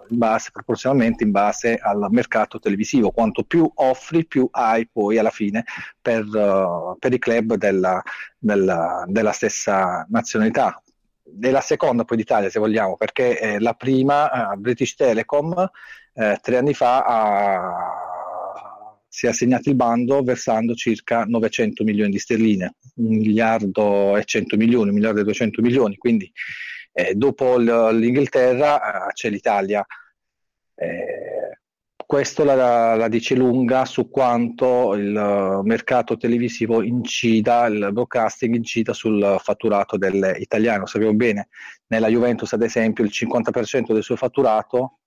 [0.09, 3.11] in base, proporzionalmente in base al mercato televisivo.
[3.11, 5.65] Quanto più offri, più hai poi alla fine
[6.01, 8.03] per, uh, per i club della,
[8.39, 10.83] della, della stessa nazionalità
[11.41, 15.71] e la seconda poi d'Italia se vogliamo perché eh, la prima uh, British Telecom
[16.15, 18.11] eh, tre anni fa ha
[19.15, 24.57] si è assegnato il bando versando circa 900 milioni di sterline, un miliardo e 100
[24.57, 26.33] milioni, un miliardo e 200 milioni, quindi
[26.93, 29.85] eh, dopo l'Inghilterra eh, c'è l'Italia.
[30.75, 31.59] Eh,
[32.13, 39.37] questo la, la, dice lunga su quanto il mercato televisivo incida, il broadcasting incida sul
[39.39, 40.85] fatturato dell'italiano.
[40.85, 41.49] Sappiamo bene,
[41.87, 44.99] nella Juventus ad esempio il 50% del suo fatturato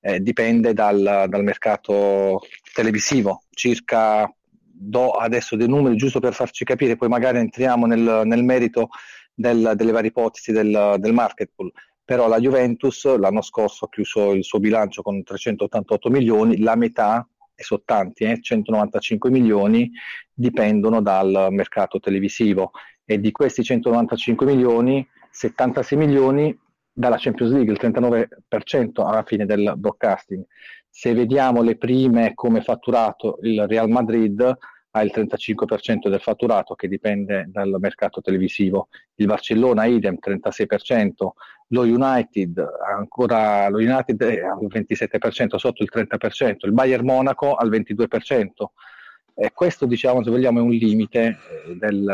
[0.00, 3.42] eh, dipende dal, dal, mercato televisivo.
[3.50, 8.90] Circa, do adesso dei numeri giusto per farci capire, poi magari entriamo nel, nel merito
[9.34, 11.72] del, delle varie ipotesi del, del market pool.
[12.04, 17.26] Però la Juventus l'anno scorso ha chiuso il suo bilancio con 388 milioni, la metà,
[17.54, 19.90] e sono tanti, eh, 195 milioni,
[20.32, 22.72] dipendono dal mercato televisivo
[23.04, 26.58] e di questi 195 milioni, 76 milioni
[26.92, 30.44] dalla Champions League, il 39% alla fine del broadcasting.
[30.88, 34.56] Se vediamo le prime come fatturato, il Real Madrid
[34.96, 41.10] ha il 35% del fatturato che dipende dal mercato televisivo, il Barcellona idem 36%,
[41.68, 42.64] lo United
[42.94, 48.46] ancora lo United è al 27% sotto il 30%, il Bayern Monaco al 22%.
[49.36, 52.06] E questo, diciamo, se vogliamo, è un limite eh, del,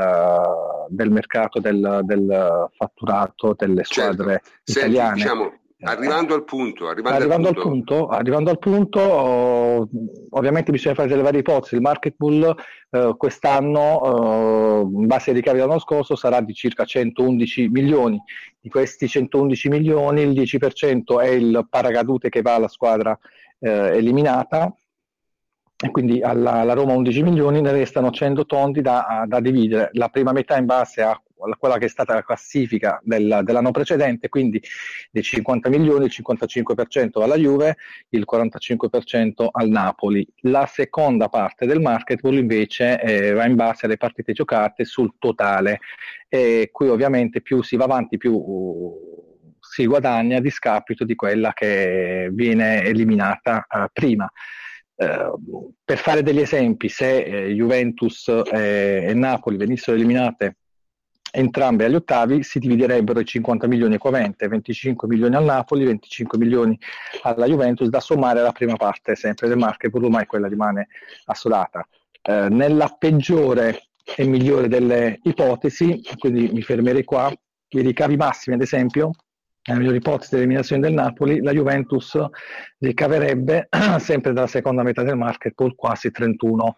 [0.88, 4.12] del mercato del, del, fatturato delle certo.
[4.12, 4.80] squadre certo.
[4.88, 5.18] italiane.
[5.18, 7.68] Senti, diciamo, arrivando al punto, arrivando, arrivando al, punto.
[7.68, 9.88] Punto arrivando al punto oh,
[10.30, 11.74] ovviamente bisogna fare delle varie ipotesi.
[11.74, 12.54] Il market pool
[12.90, 18.20] eh, quest'anno, eh, in base ai ricavi dell'anno scorso, sarà di circa 111 milioni.
[18.60, 23.18] Di questi 111 milioni, il 10% è il paracadute che va alla squadra
[23.58, 24.74] eh, eliminata
[25.82, 30.08] e quindi alla, alla, Roma 11 milioni, ne restano 100 tondi da, da, dividere, la
[30.08, 31.18] prima metà in base a
[31.58, 34.62] quella che è stata la classifica del, dell'anno precedente, quindi
[35.10, 37.76] dei 50 milioni il 55% alla Juve,
[38.10, 40.26] il 45% al Napoli.
[40.42, 45.14] La seconda parte del market pool invece eh, va in base alle partite giocate sul
[45.18, 45.80] totale
[46.28, 51.52] e qui ovviamente più si va avanti più uh, si guadagna a discapito di quella
[51.52, 54.30] che viene eliminata uh, prima.
[55.00, 55.32] Eh,
[55.82, 60.56] per fare degli esempi, se eh, Juventus e, e Napoli venissero eliminate
[61.30, 66.78] entrambe agli ottavi si dividerebbero i 50 milioni equamente, 25 milioni al Napoli, 25 milioni
[67.22, 70.88] alla Juventus, da sommare alla prima parte sempre del market, ormai quella rimane
[71.26, 71.86] assodata.
[72.22, 77.32] Eh, nella peggiore e migliore delle ipotesi, quindi mi fermerei qua,
[77.72, 79.12] i ricavi massimi ad esempio
[79.62, 82.18] nella migliore ipotesi dell'eliminazione del Napoli, la Juventus
[82.78, 83.68] ricaverebbe
[83.98, 86.76] sempre dalla seconda metà del market pool quasi 31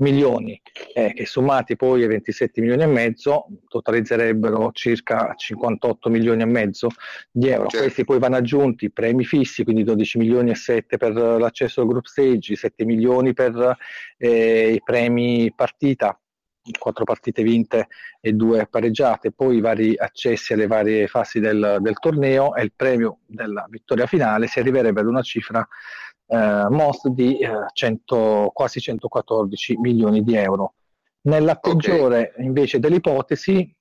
[0.00, 0.60] milioni,
[0.94, 6.88] eh, che sommati poi ai 27 milioni e mezzo totalizzerebbero circa 58 milioni e mezzo
[7.30, 7.68] di euro.
[7.68, 7.84] Certo.
[7.84, 12.06] Questi poi vanno aggiunti premi fissi, quindi 12 milioni e 7 per l'accesso al group
[12.06, 13.76] stage, 7 milioni per
[14.16, 16.18] eh, i premi partita,
[16.78, 17.88] quattro partite vinte
[18.20, 22.72] e due pareggiate, poi i vari accessi alle varie fasi del, del torneo e il
[22.74, 25.66] premio della vittoria finale si arriverebbe ad una cifra
[26.30, 30.74] eh, MOST di eh, 100, quasi 114 milioni di euro.
[31.22, 32.44] Nella peggiore okay.
[32.44, 33.74] invece dell'ipotesi,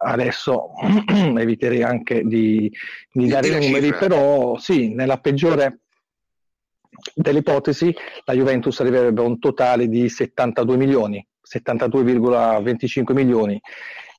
[0.00, 0.70] adesso
[1.36, 2.72] eviterei anche di,
[3.12, 3.98] di dare i numeri, cifra.
[3.98, 5.80] però sì, nella peggiore
[7.14, 7.94] dell'ipotesi
[8.24, 13.60] la Juventus arriverebbe a un totale di 72 milioni, 72,25 milioni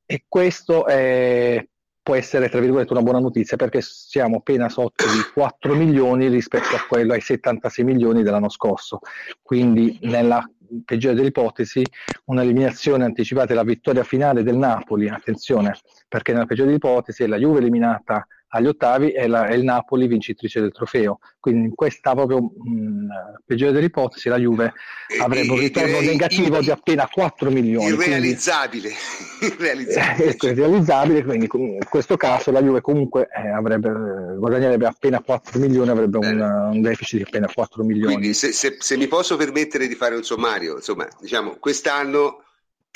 [0.05, 1.63] e questo è
[2.09, 6.75] può essere tra virgolette una buona notizia perché siamo appena sotto di 4 milioni rispetto
[6.75, 9.01] a quello ai 76 milioni dell'anno scorso.
[9.43, 10.43] Quindi nella
[10.85, 11.87] peggiore delle ipotesi
[12.25, 17.59] un'eliminazione anticipata della vittoria finale del Napoli, attenzione, perché nella peggiore delle ipotesi la Juve
[17.59, 21.19] eliminata agli ottavi è, la, è, il Napoli vincitrice del trofeo.
[21.39, 24.73] Quindi in questa proprio mh, peggiore delle ipotesi la Juve
[25.21, 27.87] avrebbe un ritorno negativo in, di appena 4 milioni.
[27.93, 28.89] Irrealizzabile.
[29.37, 30.29] Quindi, irrealizzabile.
[30.29, 33.89] Eh, irrealizzabile, quindi in questo caso la Juve comunque eh, avrebbe,
[34.37, 36.41] guadagnerebbe appena 4 milioni, avrebbe un,
[36.73, 38.13] un, deficit di appena 4 milioni.
[38.13, 42.43] Quindi se, se, se mi posso permettere di fare un sommario, insomma, diciamo, quest'anno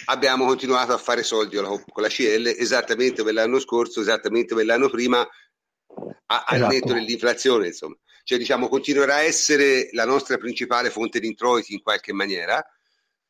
[0.06, 4.90] abbiamo continuato a fare soldi con la CL esattamente come l'anno scorso, esattamente come l'anno
[4.90, 6.74] prima, a, al esatto.
[6.74, 7.96] netto dell'inflazione, insomma.
[8.24, 12.66] Cioè, diciamo, continuerà a essere la nostra principale fonte di introiti in qualche maniera,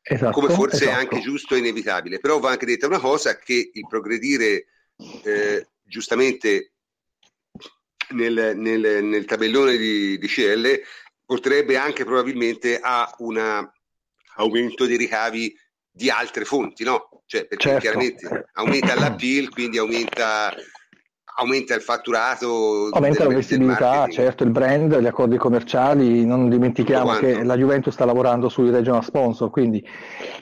[0.01, 0.91] esatto, come forse esatto.
[0.91, 2.19] è anche giusto e inevitabile.
[2.19, 4.67] Però va anche detta una cosa, che il progredire
[5.23, 6.73] eh, giustamente
[8.09, 10.79] nel, nel, nel, tabellone di, di CL
[11.25, 13.71] porterebbe anche probabilmente a un
[14.35, 15.55] aumento dei ricavi
[15.93, 17.21] di altre fonti, no?
[17.25, 17.81] Cioè, perché certo.
[17.81, 20.53] chiaramente aumenta l'appeal, quindi aumenta
[21.35, 27.43] aumenta il fatturato, aumenta la visibilità, certo, il brand, gli accordi commerciali, non dimentichiamo che
[27.43, 29.83] la Juventus sta lavorando sui regional sponsor, quindi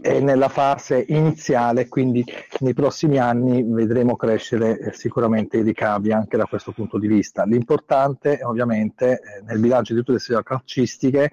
[0.02, 2.26] è nella fase iniziale, quindi
[2.60, 7.46] nei prossimi anni vedremo crescere eh, sicuramente i ricavi anche da questo punto di vista.
[7.46, 11.32] L'importante ovviamente eh, nel bilancio di tutte le società calcistiche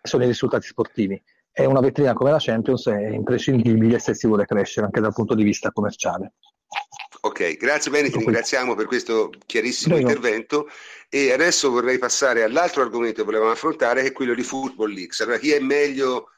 [0.00, 1.20] sono i risultati sportivi
[1.58, 5.34] e una vetrina come la Champions è imprescindibile se si vuole crescere anche dal punto
[5.34, 6.34] di vista commerciale.
[7.22, 10.10] Ok, grazie bene, ti ringraziamo per questo chiarissimo Prego.
[10.10, 10.68] intervento
[11.08, 15.20] e adesso vorrei passare all'altro argomento che volevamo affrontare che è quello di Football Leagues.
[15.20, 16.28] Allora, chi è meglio,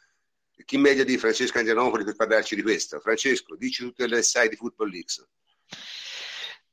[0.65, 3.01] chi meglio di Francesco Angianopoli per parlarci di questo?
[3.01, 5.27] Francesco, dici tutto quello che sai di Football Leagues.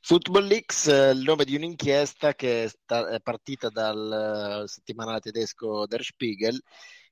[0.01, 6.03] Football Leaks è il nome di un'inchiesta che è, partita dal uh, settimanale tedesco Der
[6.03, 6.61] Spiegel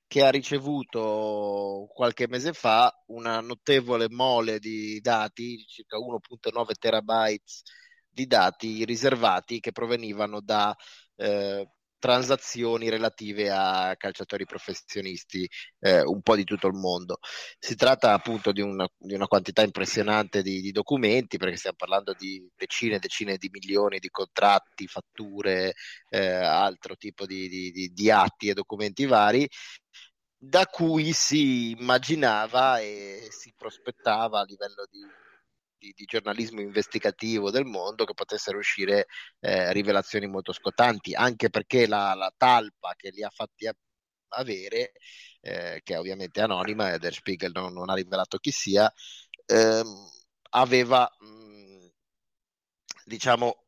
[0.08, 7.64] che ha ricevuto qualche mese fa una notevole mole di dati, circa 1.9 terabytes
[8.10, 10.76] di dati riservati che provenivano da
[11.16, 11.68] eh,
[12.04, 15.50] transazioni relative a calciatori professionisti
[15.80, 17.20] eh, un po' di tutto il mondo.
[17.58, 22.14] Si tratta appunto di una, di una quantità impressionante di, di, documenti, perché stiamo parlando
[22.18, 25.76] di decine e decine di milioni di contratti, fatture,
[26.10, 29.48] eh, altro tipo di, di, atti e documenti vari,
[30.38, 35.00] da cui si immaginava e si prospettava a livello di,
[35.84, 39.08] di, di giornalismo investigativo del mondo che potessero uscire
[39.42, 43.70] eh, rivelazioni molto scottanti, anche perché la, la talpa che li ha fatti
[44.30, 44.94] avere,
[45.42, 48.92] eh, che è ovviamente anonima, e Der Spiegel non, non ha rivelato chi sia,
[49.46, 50.08] ehm,
[50.52, 51.88] aveva mh,
[53.06, 53.63] diciamo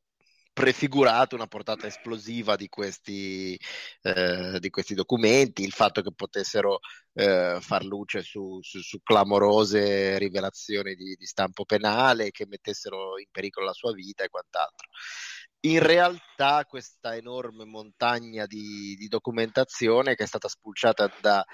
[0.56, 3.60] prefigurato una portata esplosiva di questi,
[4.04, 6.80] eh, di questi documenti, il fatto che potessero
[7.12, 13.28] eh, far luce su, su, su clamorose rivelazioni di, di, stampo penale, che mettessero in
[13.32, 14.88] pericolo la sua vita e quant'altro.
[15.66, 21.46] In realtà questa enorme montagna di, di documentazione che è stata spulciata da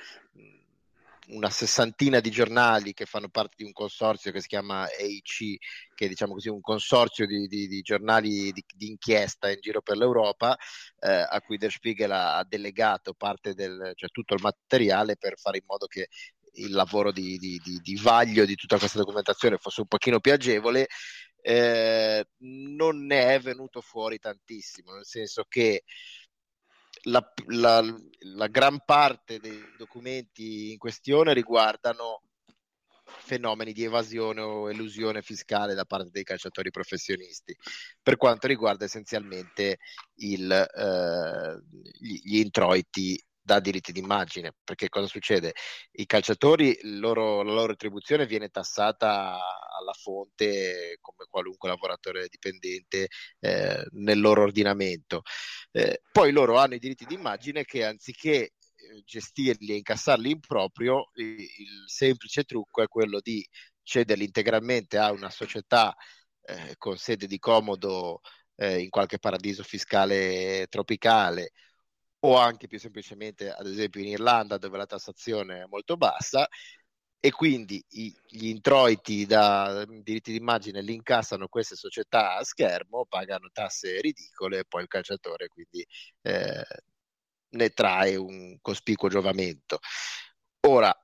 [1.32, 5.58] una sessantina di giornali che fanno parte di un consorzio che si chiama EIC,
[5.94, 9.82] che è diciamo così un consorzio di, di, di giornali di, di, inchiesta in giro
[9.82, 10.58] per l'Europa,
[11.00, 15.38] eh, a cui Der Spiegel ha, ha delegato parte del, cioè tutto il materiale per
[15.38, 16.08] fare in modo che
[16.56, 20.88] il lavoro di, di vaglio di tutta questa documentazione fosse un pochino più agevole.
[21.44, 25.84] Eh, non ne è venuto fuori tantissimo, nel senso che
[27.04, 27.82] la, la,
[28.20, 32.22] la gran parte dei documenti in questione riguardano
[33.04, 37.56] fenomeni di evasione o elusione fiscale da parte dei calciatori professionisti,
[38.02, 39.80] per quanto riguarda essenzialmente
[40.16, 41.62] il, eh,
[42.00, 45.54] gli, gli, introiti dà diritti d'immagine, perché cosa succede?
[45.92, 49.40] I calciatori, loro, la loro retribuzione viene tassata
[49.80, 53.08] alla fonte come qualunque lavoratore dipendente
[53.40, 55.24] eh, nel loro ordinamento.
[55.72, 61.10] Eh, poi loro hanno i diritti d'immagine che anziché eh, gestirli e incassarli in proprio,
[61.16, 63.46] il semplice trucco è quello di
[63.84, 65.96] cederli integralmente a una società
[66.44, 68.22] eh, con sede di comodo
[68.56, 71.52] eh, in qualche paradiso fiscale tropicale
[72.24, 76.48] o anche più semplicemente ad esempio in Irlanda dove la tassazione è molto bassa
[77.20, 83.50] e quindi i, gli introiti da diritti d'immagine li incassano queste società a schermo, pagano
[83.54, 85.86] tasse ridicole e poi il calciatore quindi
[86.24, 86.66] eh,
[87.50, 89.80] ne trae un cospicuo giovamento.
[90.68, 90.96] Ora,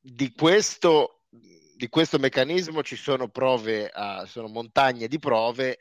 [0.00, 5.78] di questo, di questo meccanismo ci sono prove, uh, sono montagne di prove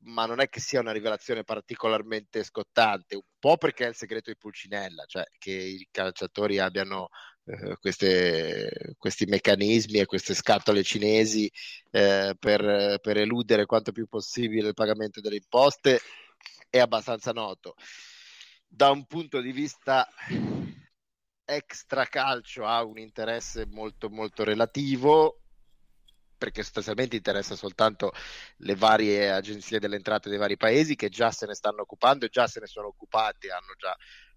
[0.00, 4.30] ma non è che sia una rivelazione particolarmente scottante, un po' perché è il segreto
[4.30, 7.08] di Pulcinella, cioè che i calciatori abbiano
[7.44, 11.50] eh, queste, questi meccanismi e queste scatole cinesi
[11.90, 16.00] eh, per, per, eludere quanto più possibile il pagamento delle imposte
[16.68, 17.74] è abbastanza noto.
[18.66, 20.06] Da un punto di vista
[21.44, 25.40] extra calcio ha un interesse molto molto relativo
[26.38, 28.12] perché sostanzialmente interessa soltanto
[28.58, 32.28] le varie agenzie delle entrate dei vari paesi che già se ne stanno occupando e
[32.28, 33.94] già se ne sono occupati, hanno già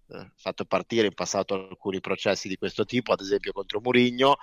[0.08, 4.36] eh, fatto partire in passato alcuni processi di questo tipo, ad esempio contro Murigno,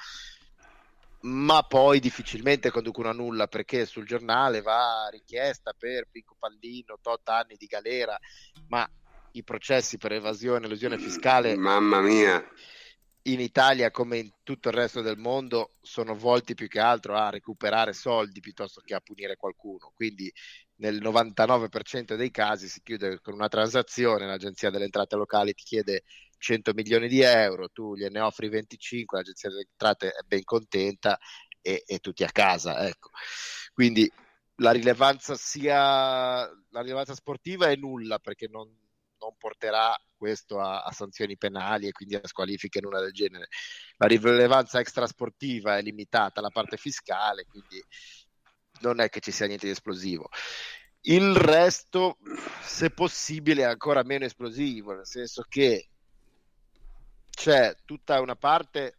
[1.21, 7.27] ma poi difficilmente conducono a nulla perché sul giornale va richiesta per Pinco Pallino, tot
[7.27, 8.17] anni di galera,
[8.69, 8.89] ma
[9.33, 11.55] i processi per evasione e elusione fiscale...
[11.55, 12.43] Mamma mia!
[13.23, 17.29] In Italia come in tutto il resto del mondo sono volti più che altro a
[17.29, 19.91] recuperare soldi piuttosto che a punire qualcuno.
[19.93, 20.31] Quindi
[20.75, 26.03] nel 99% dei casi si chiude con una transazione, l'agenzia delle entrate locali ti chiede
[26.37, 31.19] 100 milioni di euro, tu gliene offri 25, l'agenzia delle entrate è ben contenta
[31.61, 32.87] e, e tutti a casa.
[32.87, 33.09] Ecco.
[33.73, 34.09] Quindi
[34.55, 35.75] la rilevanza sia
[36.71, 38.69] la rilevanza sportiva è nulla perché non,
[39.19, 43.47] non porterà questo a, a, sanzioni penali e quindi a squalifiche nulla del genere.
[43.97, 47.83] La rilevanza extrasportiva è limitata alla parte fiscale, quindi
[48.81, 50.29] non è che ci sia niente di esplosivo.
[51.01, 52.17] Il resto,
[52.61, 55.89] se possibile, è ancora meno esplosivo, nel senso che
[57.29, 58.97] c'è tutta una parte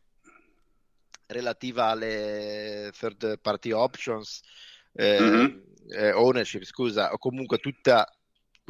[1.26, 4.40] relativa alle third party options,
[4.94, 5.58] eh, mm-hmm.
[5.88, 8.10] eh, ownership, scusa, o comunque tutta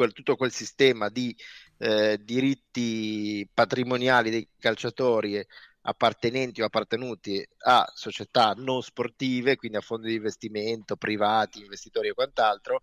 [0.01, 1.37] quel, tutto quel sistema di
[1.77, 5.47] eh, diritti patrimoniali dei calciatori
[5.83, 12.15] appartenenti o appartenuti a società non sportive, quindi a fondi di investimento, privati, investitori e
[12.15, 12.81] quant'altro,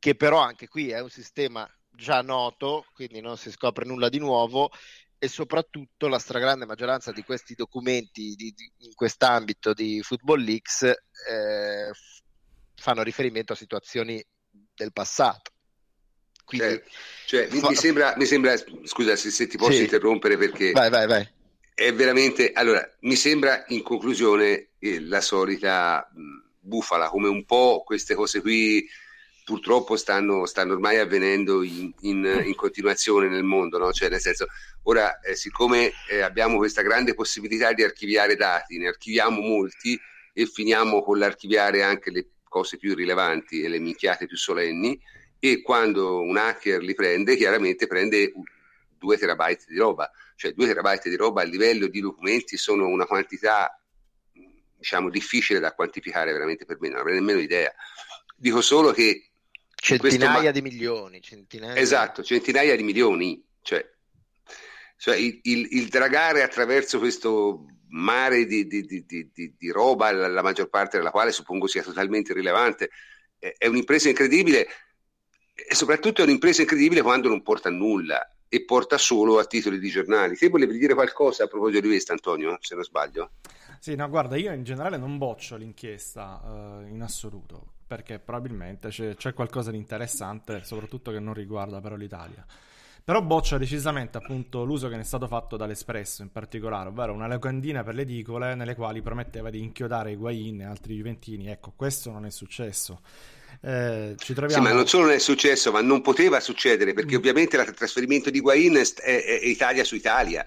[0.00, 4.18] che però anche qui è un sistema già noto, quindi non si scopre nulla di
[4.18, 4.70] nuovo
[5.16, 10.82] e soprattutto la stragrande maggioranza di questi documenti di, di, in quest'ambito di Football Leaks
[10.82, 11.90] eh,
[12.74, 14.24] fanno riferimento a situazioni
[14.74, 15.52] del passato.
[16.48, 16.82] Quindi,
[17.26, 19.82] cioè, cioè, mi, sembra, mi, sembra, scusa se, se ti posso sì.
[19.82, 21.28] interrompere perché vai, vai, vai.
[21.74, 26.10] è veramente, allora, mi sembra in conclusione eh, la solita
[26.58, 28.88] bufala, come un po' queste cose qui
[29.44, 33.92] purtroppo stanno, stanno ormai avvenendo in, in, in, continuazione nel mondo, no?
[33.92, 34.46] cioè nel senso,
[34.84, 39.98] ora eh, siccome eh, abbiamo questa grande possibilità di archiviare dati, ne archiviamo molti
[40.32, 44.98] e finiamo con l'archiviare anche le cose più rilevanti e le minchiate più solenni,
[45.38, 48.32] e quando un hacker li prende, chiaramente prende
[48.98, 53.06] 2 terabyte di roba, cioè 2 terabyte di roba a livello di documenti sono una
[53.06, 53.80] quantità
[54.78, 57.72] diciamo difficile da quantificare veramente per me, non avrei nemmeno idea.
[58.36, 59.30] Dico solo che
[59.74, 60.50] centinaia ma...
[60.50, 63.84] di milioni, centinaia esatto, centinaia di milioni, cioè,
[64.96, 70.42] cioè il, il, il, dragare attraverso questo mare di, di, di, di, roba, la, la
[70.42, 72.90] maggior parte della quale suppongo sia totalmente irrilevante,
[73.38, 74.68] è un'impresa incredibile
[75.66, 79.80] e soprattutto è un'impresa incredibile quando non porta a nulla e porta solo a titoli
[79.80, 80.36] di giornali.
[80.36, 83.30] Te volevi dire qualcosa a proposito di questo, Antonio, se non sbaglio?
[83.80, 89.16] Sì, no, guarda, io in generale non boccio l'inchiesta uh, in assoluto, perché probabilmente c'è,
[89.16, 92.44] c'è, qualcosa di interessante, soprattutto che non riguarda però l'Italia.
[93.04, 97.26] Però boccia decisamente appunto l'uso che ne è stato fatto dall'Espresso in particolare, ovvero una
[97.26, 101.48] locandina per le edicole nelle quali prometteva di inchiodare Higuain e altri Juventini.
[101.48, 103.00] Ecco, questo non è successo.
[103.60, 104.62] Eh, ci troviamo...
[104.62, 107.18] Sì, ma non solo non è successo, ma non poteva succedere perché mm.
[107.18, 110.46] ovviamente il trasferimento di Guain è, è, è, Italia su Italia.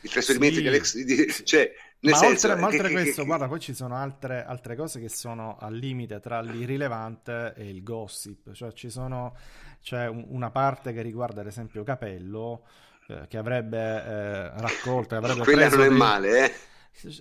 [0.00, 0.62] Il trasferimento sì.
[0.62, 3.74] di Alex, di, cioè, ma, senso, oltre, ma oltre, a questo, che, guarda, poi ci
[3.74, 8.52] sono altre, altre, cose che sono al limite tra l'irrilevante e il gossip.
[8.52, 9.36] Cioè, ci sono,
[9.82, 12.64] c'è un, una parte che riguarda, ad esempio, Capello,
[13.08, 16.52] eh, che avrebbe eh, raccolto, avrebbe Quella non è male, eh?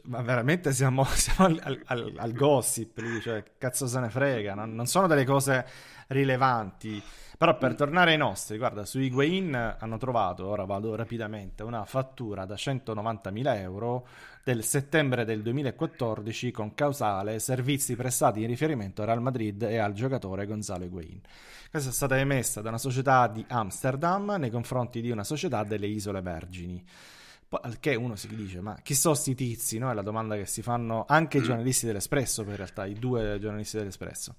[0.03, 4.73] Ma veramente siamo, siamo al, al, al, gossip lì, cioè cazzo se ne frega, non,
[4.73, 5.65] non sono delle cose
[6.07, 7.02] rilevanti.
[7.38, 12.45] Però per tornare ai nostri, guarda, su Higuain hanno trovato, ora vado rapidamente, una fattura
[12.45, 14.07] da 190.000 euro
[14.41, 19.91] del settembre del 2014 con causale servizi prestati in riferimento al Real Madrid e al
[19.91, 21.19] giocatore Gonzalo Higuain.
[21.69, 25.88] Questa è stata emessa da una società di Amsterdam nei confronti di una società delle
[25.88, 26.81] Isole Vergini.
[27.49, 29.77] Al che uno si dice, ma chi sono sti tizi?
[29.77, 29.89] No?
[29.89, 31.43] È la domanda che si fanno anche i mm.
[31.43, 34.35] giornalisti dell'Espresso, poi in realtà, i due giornalisti dell'Espresso.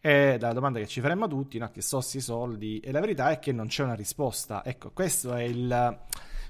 [0.00, 1.70] È la domanda che ci faremmo tutti, no?
[1.70, 2.80] chi sono sti soldi?
[2.80, 4.62] E la verità è che non c'è una risposta.
[4.64, 5.98] Ecco, questo è il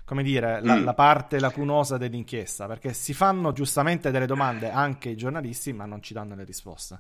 [0.09, 0.85] come dire, la, mm.
[0.85, 6.03] la, parte lacunosa dell'inchiesta, perché si fanno giustamente delle domande anche i giornalisti, ma non
[6.03, 6.99] ci danno le risposte.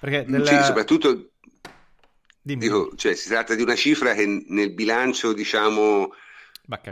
[0.00, 0.44] Perché delle...
[0.44, 1.30] Sì, soprattutto
[2.42, 6.12] dico, cioè, si tratta di una cifra che nel bilancio, diciamo,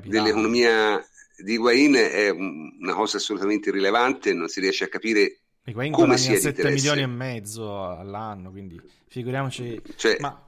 [0.05, 1.05] dell'economia
[1.36, 6.38] di Higuain è una cosa assolutamente irrilevante, non si riesce a capire Higuain come sia
[6.38, 9.82] 7 milioni e mezzo all'anno, quindi figuriamoci...
[9.96, 10.40] Cioè, ma,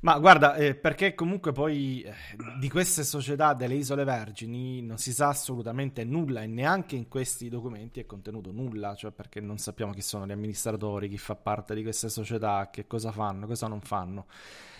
[0.00, 2.12] ma, guarda, eh, perché comunque poi eh,
[2.60, 7.48] di queste società delle Isole Vergini non si sa assolutamente nulla e neanche in questi
[7.48, 11.74] documenti è contenuto nulla, cioè perché non sappiamo chi sono gli amministratori, chi fa parte
[11.74, 14.26] di queste società, che cosa fanno, cosa non fanno.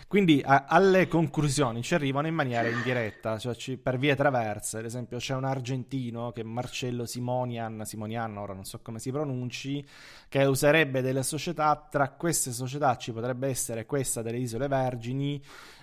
[0.09, 4.79] Quindi a, alle conclusioni ci arrivano in maniera indiretta, cioè ci, per vie traverse.
[4.79, 9.11] Ad esempio, c'è un argentino che è Marcello Simonian, Simonian, ora non so come si
[9.11, 9.85] pronunci,
[10.27, 11.87] che userebbe delle società.
[11.87, 15.39] Tra queste società ci potrebbe essere questa delle Isole Vergini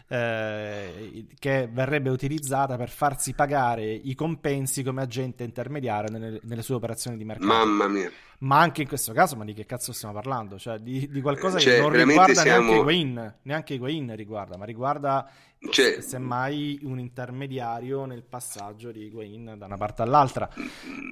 [0.08, 6.76] eh, che verrebbe utilizzata per farsi pagare i compensi come agente intermediario nelle, nelle, sue
[6.76, 7.46] operazioni di mercato.
[7.46, 8.10] Mamma mia.
[8.38, 10.58] Ma anche in questo caso, ma di che cazzo stiamo parlando?
[10.58, 12.58] Cioè, di, di qualcosa cioè, che non riguarda siamo...
[12.58, 15.30] neanche Higuain, neanche Higuain riguarda, ma riguarda
[15.70, 16.00] cioè...
[16.02, 20.48] semmai un intermediario nel passaggio di Higuain da una parte all'altra.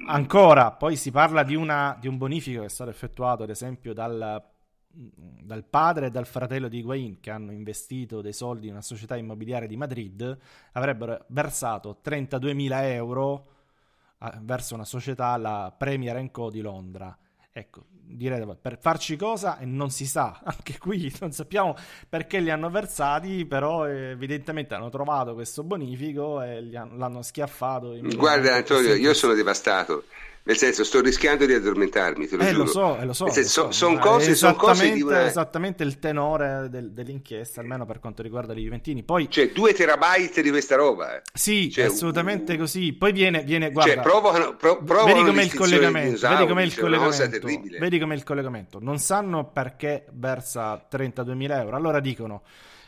[0.07, 3.93] Ancora, poi si parla di, una, di un bonifico che è stato effettuato, ad esempio,
[3.93, 4.53] dal
[4.97, 9.17] dal padre e dal fratello di Higuain che hanno investito dei soldi in una società
[9.17, 10.37] immobiliare di Madrid
[10.71, 13.47] avrebbero versato 32.000 euro
[14.41, 17.15] verso una società, la Premier Co di Londra.
[17.51, 21.75] Ecco, direi per farci cosa e non si sa, anche qui non sappiamo
[22.09, 27.97] perché li hanno versati, però evidentemente hanno trovato questo bonifico e hanno, l'hanno schiaffato.
[28.15, 30.05] Guarda Antonio, io sono devastato
[30.47, 32.63] nel senso, sto rischiando di addormentarmi, te lo eh, giuro.
[32.65, 33.27] Lo so, eh, lo so.
[33.31, 33.71] so.
[33.71, 35.25] Sono cose, son cose di una...
[35.25, 39.01] esattamente il tenore del, dell'inchiesta, almeno per quanto riguarda i Juventini.
[39.01, 39.27] Poi...
[39.27, 41.15] Cioè, due terabyte di questa roba.
[41.15, 41.21] Eh.
[41.33, 42.93] Sì, cioè, assolutamente uh, così.
[42.93, 46.71] Poi viene, viene guarda, cioè, provano, pro, provano vedi com'è il collegamento, vedi com'è il
[46.71, 47.47] cioè, collegamento,
[47.79, 48.77] vedi com'è il collegamento.
[48.79, 52.43] Non sanno perché versa 32.000 euro, allora dicono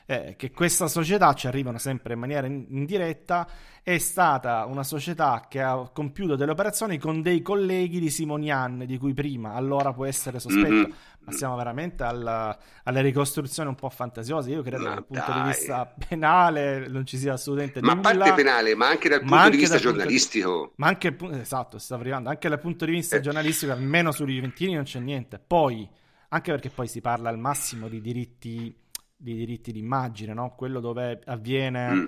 [0.10, 3.46] eh, che questa società ci arrivano sempre in maniera indiretta,
[3.84, 8.98] è stata una società che ha compiuto delle operazioni con dei colleghi di Simonian, di
[8.98, 10.74] cui prima allora può essere sospetto.
[10.74, 10.92] Mm-hmm.
[11.20, 14.50] Ma siamo veramente alla, alle ricostruzioni un po' fantasiose.
[14.52, 18.02] Io credo che dal punto di vista penale non ci sia assolutamente ma nulla.
[18.02, 20.68] Ma a parte penale, ma anche dal punto anche di vista giornalistico.
[20.68, 22.30] Di, ma anche, esatto, sta arrivando.
[22.30, 23.20] Anche dal punto di vista eh.
[23.20, 25.38] giornalistico, almeno sui Juventini non c'è niente.
[25.46, 25.86] Poi,
[26.30, 28.74] anche perché poi si parla al massimo di diritti
[29.18, 30.54] di diritti d'immagine, no?
[30.56, 31.94] quello dove avviene...
[31.94, 32.06] Mm.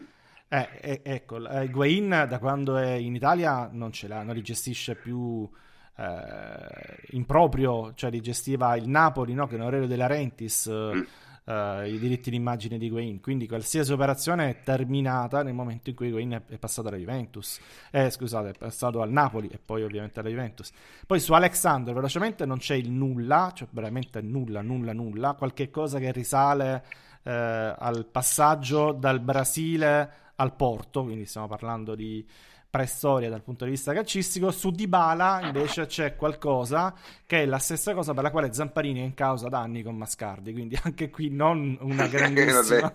[0.51, 4.41] Eh, eh, ecco, eh, Guain da quando è in Italia non ce l'ha, non li
[4.41, 5.47] gestisce più
[5.95, 9.45] eh, in proprio, cioè li gestiva il Napoli, no?
[9.45, 11.01] che è un Aurelio De Laurentiis, mm
[11.49, 13.19] uh, i diritti d'immagine di Higuain.
[13.19, 17.59] Quindi qualsiasi operazione è terminata nel momento in cui Higuain è, è passato alla Juventus.
[17.91, 20.71] Eh, scusate, è passato al Napoli e poi ovviamente alla Juventus.
[21.05, 25.33] Poi su Alexander velocemente non c'è il nulla, cioè veramente nulla, nulla, nulla.
[25.33, 26.85] Qualche cosa che risale
[27.23, 32.25] eh, al passaggio dal Brasile al Porto, quindi stiamo parlando di
[32.69, 34.51] preistoria dal punto di vista calcistico.
[34.51, 36.93] Su Dybala invece c'è qualcosa
[37.25, 39.97] che è la stessa cosa per la quale Zamparini è in causa da anni con
[39.97, 42.91] Mascardi, quindi anche qui non una grandissima...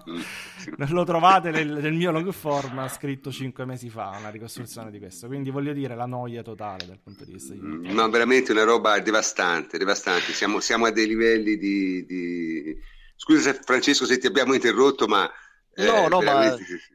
[0.89, 5.27] Lo trovate nel, nel, mio log form scritto cinque mesi fa, una ricostruzione di questo,
[5.27, 7.61] quindi voglio dire la noia totale dal punto di vista di...
[7.61, 10.33] Ma veramente una roba devastante, devastante.
[10.33, 12.79] Siamo, siamo a dei livelli di, di...
[13.17, 15.31] Scusa se, Francesco se ti abbiamo interrotto, ma...
[15.77, 16.63] No, eh, no, veramente...
[16.63, 16.94] ma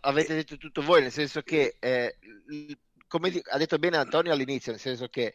[0.00, 2.16] avete detto tutto voi, nel senso che, eh,
[3.06, 5.34] come ha detto bene Antonio all'inizio, nel senso che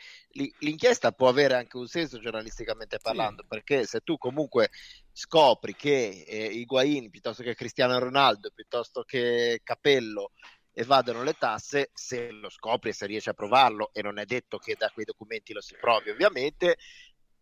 [0.59, 3.47] l'inchiesta può avere anche un senso giornalisticamente parlando, sì.
[3.49, 4.69] perché se tu comunque
[5.11, 10.31] scopri che eh, Higuain piuttosto che Cristiano Ronaldo, piuttosto che Capello
[10.71, 14.57] evadono le tasse, se lo scopri e se riesci a provarlo, e non è detto
[14.57, 16.77] che da quei documenti lo si provi ovviamente,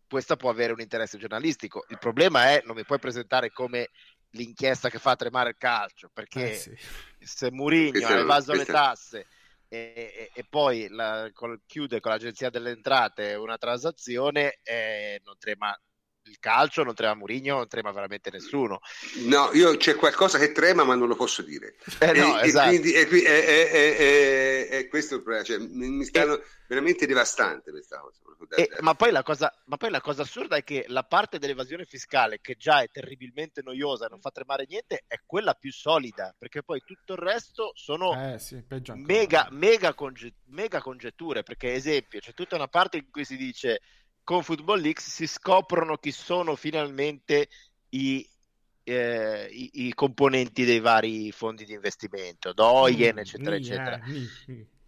[0.07, 1.85] questo può avere un interesse giornalistico.
[1.89, 3.89] Il problema è non mi puoi presentare come
[4.33, 6.77] l'inchiesta che fa tremare il calcio, perché eh sì.
[7.19, 9.27] se Murigno ha evaso le tasse
[9.67, 15.35] e, e, e poi la, col, chiude con l'agenzia delle entrate una transazione, eh, non
[15.37, 15.75] trema
[16.25, 18.79] il calcio, non trema Murigno, non trema veramente nessuno.
[19.25, 21.75] No, io c'è qualcosa che trema, ma non lo posso dire.
[21.99, 22.69] Eh no, e, esatto.
[22.69, 25.45] e quindi è, è, è, è, questo il problema.
[25.45, 28.21] Cioè, mi stanno veramente devastante questa cosa.
[28.55, 32.39] E, ma, poi cosa, ma, poi la cosa, assurda è che la parte dell'evasione fiscale,
[32.41, 36.61] che già è terribilmente noiosa e non fa tremare niente, è quella più solida, perché
[36.63, 38.63] poi tutto il resto sono eh, sì,
[38.95, 41.43] mega, mega, conge- mega congetture.
[41.43, 43.81] Perché, esempio, c'è tutta una parte in cui si dice
[44.23, 47.49] con Football X si scoprono chi sono finalmente
[47.89, 48.27] i,
[48.83, 53.99] eh, i, i componenti dei vari fondi di investimento, Doyen, mm, eccetera, eccetera.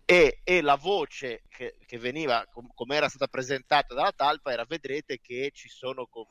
[0.05, 4.65] E, e, la voce che, che veniva, com- come era stata presentata dalla talpa, era
[4.67, 6.27] vedrete che ci sono com-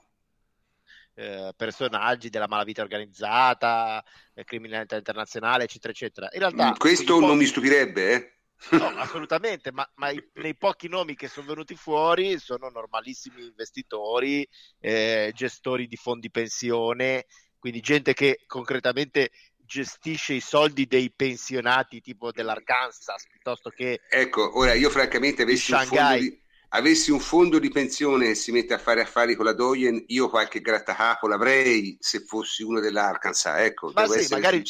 [1.14, 4.02] eh, personaggi della malavita organizzata,
[4.32, 6.28] eh, criminalità internazionale, eccetera, eccetera.
[6.32, 8.32] In realtà, mm, questo non mi stupirebbe, eh?
[8.70, 14.46] No, assolutamente, ma, ma i, nei pochi nomi che sono venuti fuori sono normalissimi investitori,
[14.80, 17.26] eh, gestori di fondi pensione,
[17.58, 24.74] quindi gente che concretamente gestisce i soldi dei pensionati tipo dell'Arkansas piuttosto che ecco ora
[24.74, 26.43] io francamente avessi un fondo di,
[26.74, 30.28] avessi un fondo di pensione e si mette a fare affari con la Doyen, io
[30.28, 33.60] qualche grattacapo l'avrei se fossi uno dell'Arkansas.
[33.60, 34.62] Ecco, Ma sì, magari,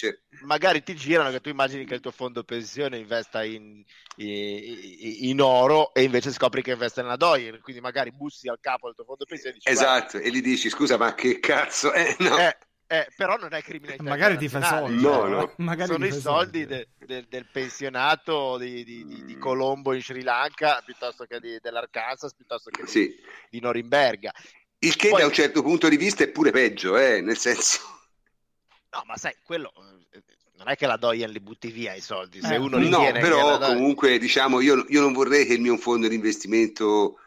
[0.43, 3.83] magari, ti girano che tu immagini che il tuo fondo pensione investa in,
[4.17, 8.87] in, in oro e invece scopri che investe nella Doyen, quindi magari bussi al capo
[8.87, 12.15] del tuo fondo pensione e dici, Esatto, e gli dici scusa ma che cazzo è?
[12.19, 12.39] No.
[12.39, 12.57] Eh,
[12.87, 14.03] eh, però non è criminalità.
[14.03, 15.03] Magari ti fa soldi.
[15.03, 15.53] No, no.
[15.57, 16.67] Magari Sono i soldi, soldi.
[16.67, 22.35] De, de, del pensionato di, di, di, di, Colombo in Sri Lanka piuttosto che dell'Arkansas,
[22.35, 23.15] piuttosto che sì.
[23.49, 24.33] di, Norimberga.
[24.79, 25.21] Il che Poi...
[25.21, 27.79] da un certo punto di vista è pure peggio, eh, nel senso...
[28.95, 29.73] No, ma sai, quello
[30.13, 30.23] eh,
[30.57, 33.59] non è che la Doyen li butti via i soldi, se eh, uno No, però
[33.59, 37.19] comunque diciamo io, io non vorrei che il mio fondo di investimento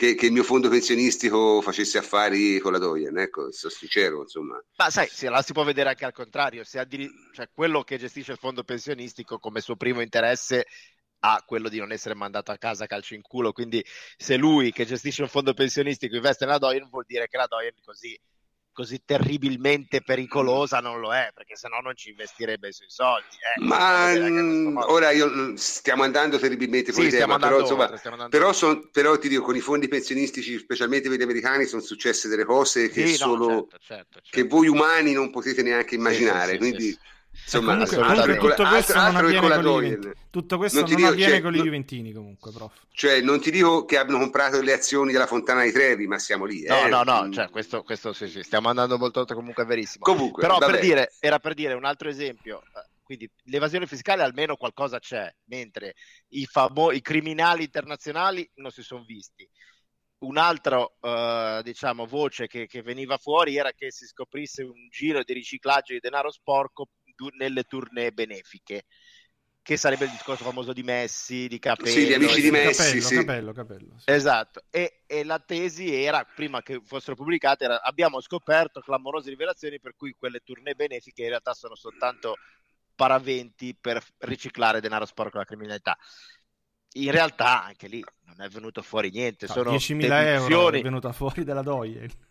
[0.00, 4.58] che, che, il mio fondo pensionistico facesse affari con la Doyen, ecco, sono sincero, insomma.
[4.76, 7.98] Ma sai, se la si può vedere anche al contrario, se addiri- cioè, quello che
[7.98, 10.64] gestisce il fondo pensionistico come suo primo interesse
[11.18, 13.84] ha quello di non essere mandato a casa calcio in culo, quindi
[14.16, 17.74] se lui che gestisce un fondo pensionistico investe nella Doyen vuol dire che la Doyen
[17.84, 18.18] così
[18.72, 23.36] così terribilmente pericolosa non lo è, perché sennò non ci investirebbe sui soldi.
[23.56, 23.64] Eh.
[23.64, 28.52] Ma mh, ora io, mm, stiamo andando terribilmente fuori sì, tema, però, insomma, oltre, però,
[28.52, 32.44] son, però, ti dico, con i fondi pensionistici, specialmente per gli americani, sono successe delle
[32.44, 34.28] cose che, sì, solo, no, certo, certo, certo.
[34.30, 36.52] che voi umani non potete neanche immaginare.
[36.52, 36.98] Sì, quindi
[37.44, 39.98] Insomma, comunque, comunque tutto questo non avviene con gli
[40.30, 42.86] tutto questo non, non dico, avviene cioè, con gli Juventini comunque, prof.
[42.92, 46.44] Cioè, non ti dico che abbiano comprato le azioni della Fontana di Trevi, ma siamo
[46.44, 46.62] lì.
[46.62, 46.88] No, eh?
[46.88, 50.04] no, no, cioè, questo, questo sì, sì, stiamo andando molto oltre, comunque è verissimo.
[50.04, 54.54] Comunque, Però per dire, era per dire un altro esempio, eh, quindi l'evasione fiscale almeno
[54.54, 55.94] qualcosa c'è, mentre
[56.28, 59.48] i, famo- i criminali internazionali non si sono visti
[60.20, 65.32] un'altra uh, diciamo, voce che, che, veniva fuori era che si scoprisse un giro di
[65.32, 66.88] riciclaggio di denaro sporco
[67.36, 68.84] nelle tournée benefiche
[69.62, 71.90] che sarebbe il discorso famoso di Messi, di Capello.
[71.90, 73.14] Sì, gli amici di Messi, Capello, sì.
[73.14, 74.10] Capello, Capello sì.
[74.10, 79.78] Esatto, e, e, la tesi era, prima che fossero pubblicate, era, abbiamo scoperto clamorose rivelazioni
[79.78, 82.36] per cui quelle tournée benefiche in realtà sono soltanto
[82.94, 85.96] paraventi per riciclare denaro sporco alla criminalità.
[86.94, 91.12] In realtà anche lì non è venuto fuori niente, no, sono 10.000 euro è venuta
[91.12, 92.28] fuori dalla Doyle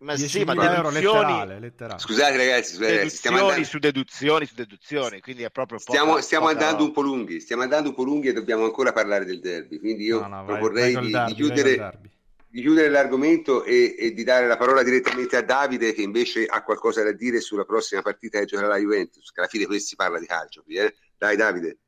[0.00, 1.98] ma sì, ma deduzioni, letterale, letterale.
[1.98, 3.64] Scusate ragazzi, scusate, deduzioni andando...
[3.64, 7.40] su deduzioni su deduzioni, quindi è proprio poca, stiamo, stiamo poca andando un po' lunghi,
[7.40, 10.44] stiamo andando un po' lunghi e dobbiamo ancora parlare del derby, quindi io no, no,
[10.44, 12.00] proporrei vai, vai di, derby, di, chiudere,
[12.46, 16.62] di, chiudere, l'argomento e, e, di dare la parola direttamente a Davide che invece ha
[16.62, 19.96] qualcosa da dire sulla prossima partita che giocherà la Juventus, che alla fine qui si
[19.96, 20.94] parla di calcio, eh?
[21.16, 21.78] dai Davide.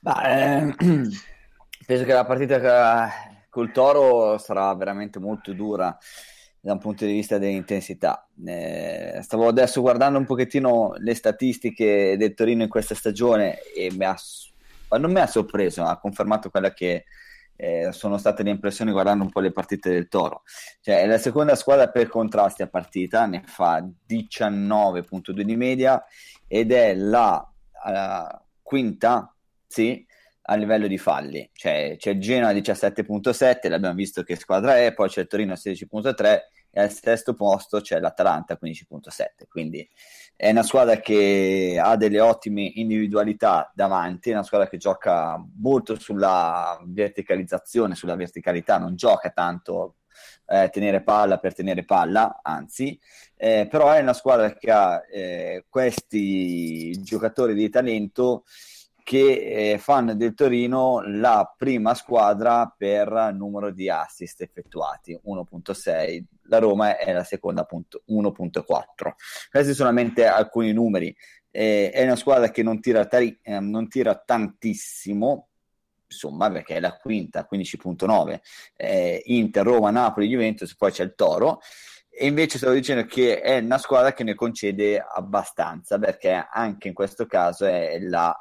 [0.00, 0.74] Bah, eh,
[1.84, 3.10] penso che la partita
[3.48, 5.98] col Toro sarà veramente molto dura
[6.60, 8.28] da un punto di vista dell'intensità.
[8.44, 14.04] Eh, stavo adesso guardando un pochettino le statistiche del Torino in questa stagione e mi
[14.04, 14.16] ha,
[14.98, 17.04] non mi ha sorpreso, ha confermato quella che
[17.56, 20.42] eh, sono state le impressioni guardando un po' le partite del Toro.
[20.80, 26.02] Cioè, è la seconda squadra per contrasti a partita, ne fa 19.2 di media
[26.46, 27.46] ed è la
[27.84, 29.34] uh, quinta,
[29.66, 30.04] sì,
[30.50, 31.48] a livello di falli.
[31.52, 36.40] Cioè, c'è il Genoa 17.7, l'abbiamo visto che squadra è, poi c'è il Torino 16.3
[36.72, 39.46] e al sesto posto c'è l'Atalanta 15.7.
[39.48, 39.88] Quindi
[40.34, 45.98] è una squadra che ha delle ottime individualità davanti, è una squadra che gioca molto
[45.98, 49.96] sulla verticalizzazione, sulla verticalità, non gioca tanto
[50.46, 52.98] eh, tenere palla per tenere palla, anzi,
[53.36, 58.44] eh, però è una squadra che ha eh, questi giocatori di talento
[59.10, 66.58] che eh, fanno del Torino la prima squadra per numero di assist effettuati, 1.6, la
[66.58, 68.62] Roma è la seconda, 1.4.
[68.62, 71.12] Questi sono solamente alcuni numeri.
[71.50, 75.48] Eh, è una squadra che non tira, tari- eh, non tira tantissimo,
[76.06, 78.40] insomma, perché è la quinta, 15.9,
[78.76, 81.58] eh, Inter, Roma, Napoli, Juventus, poi c'è il Toro.
[82.08, 86.94] E invece stavo dicendo che è una squadra che ne concede abbastanza, perché anche in
[86.94, 88.32] questo caso è la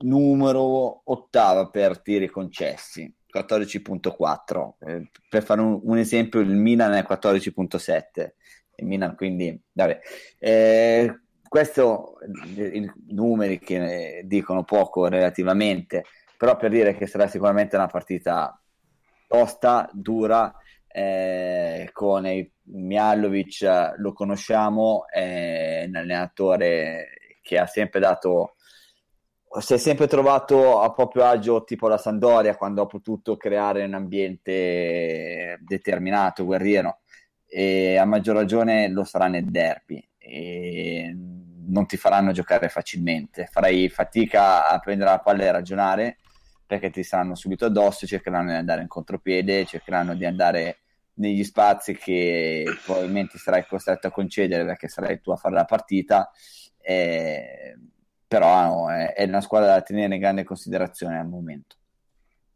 [0.00, 4.72] numero ottava per tiri concessi, 14.4.
[4.80, 8.30] Eh, per fare un, un, esempio, il Milan è 14.7.
[8.76, 9.98] Il Milan quindi, vabbè.
[10.38, 16.04] Eh, questo i numeri che dicono poco relativamente,
[16.38, 18.60] però per dire che sarà sicuramente una partita
[19.26, 20.54] tosta, dura,
[20.86, 27.08] eh, con il Mialovic lo conosciamo, è un allenatore
[27.42, 28.54] che ha sempre dato
[29.58, 33.94] si è sempre trovato a proprio agio tipo la Sandoria quando ha potuto creare un
[33.94, 37.00] ambiente determinato, guerriero
[37.46, 41.12] e a maggior ragione lo sarà nel derby e
[41.66, 43.48] non ti faranno giocare facilmente.
[43.50, 46.18] Farai fatica a prendere la palla e ragionare
[46.64, 50.78] perché ti saranno subito addosso cercheranno di andare in contropiede cercheranno di andare
[51.14, 56.30] negli spazi che probabilmente sarai costretto a concedere perché sarai tu a fare la partita
[56.80, 57.74] e
[58.30, 61.74] però è, è una squadra da tenere in grande considerazione al momento.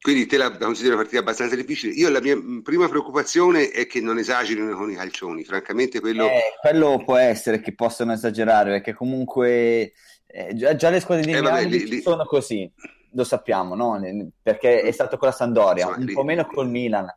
[0.01, 1.95] Quindi te la considero una partita abbastanza difficile.
[1.95, 5.43] Io la mia prima preoccupazione è che non esagerino con i calcioni.
[5.43, 6.29] Francamente, quello.
[6.29, 9.95] Eh, quello può essere che possano esagerare, perché comunque
[10.27, 12.01] eh, già, già, le squadre di eh, vabbè, li, li...
[12.03, 12.71] sono così,
[13.11, 14.01] lo sappiamo, no?
[14.41, 16.13] Perché è stato con la Sandoria, un li...
[16.13, 17.13] po' meno col Milan.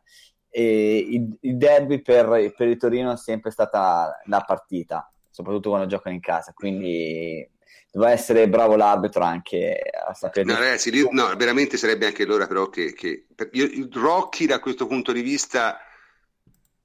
[0.50, 5.86] E il, il derby per, per il Torino è sempre stata la partita, soprattutto quando
[5.86, 6.52] giocano in casa.
[6.52, 7.48] Quindi
[7.90, 10.44] doveva essere bravo l'arbitro anche a sapere.
[10.44, 14.86] No, ragazzi, lì, no, veramente sarebbe anche l'ora, però, che, che io, Rocky da questo
[14.86, 15.78] punto di vista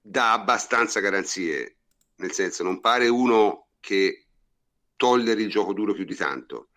[0.02, 1.78] dà abbastanza garanzie,
[2.16, 4.26] nel senso, non pare uno che
[4.96, 6.70] togliere il gioco duro più di tanto,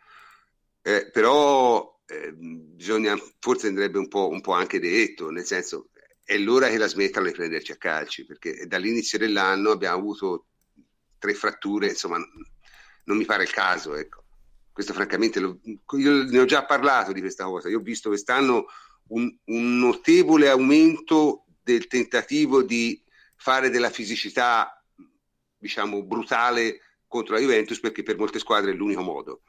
[0.82, 5.90] eh, però eh, bisogna, forse andrebbe un po', un po' anche detto, nel senso,
[6.24, 10.46] è l'ora che la smettano di prenderci a calci, perché dall'inizio dell'anno abbiamo avuto
[11.18, 12.18] tre fratture, insomma
[13.06, 14.24] non mi pare il caso, ecco.
[14.72, 15.58] Questo francamente, lo,
[15.96, 18.66] io ne ho già parlato di questa cosa, io ho visto quest'anno
[19.08, 23.02] un, un notevole aumento del tentativo di
[23.36, 24.84] fare della fisicità,
[25.56, 29.42] diciamo, brutale contro la Juventus perché per molte squadre è l'unico modo.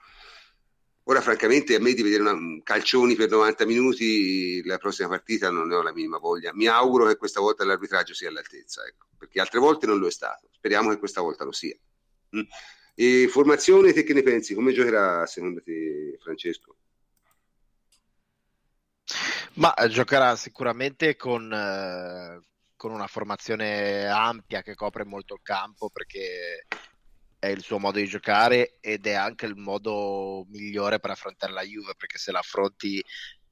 [1.10, 5.68] Ora, francamente, a me di vedere una, calcioni per 90 minuti la prossima partita non
[5.68, 6.54] ne ho la minima voglia.
[6.54, 10.12] Mi auguro che questa volta l'arbitraggio sia all'altezza, ecco, perché altre volte non lo è
[10.12, 10.50] stato.
[10.52, 11.78] Speriamo che questa volta lo sia.
[12.36, 12.42] Mm.
[13.00, 14.56] E formazione, te che ne pensi?
[14.56, 16.78] Come giocherà secondo te Francesco?
[19.54, 22.42] Ma eh, giocherà sicuramente con, eh,
[22.76, 26.66] con, una formazione ampia che copre molto il campo perché
[27.38, 31.62] è il suo modo di giocare ed è anche il modo migliore per affrontare la
[31.62, 33.00] Juve perché se la affronti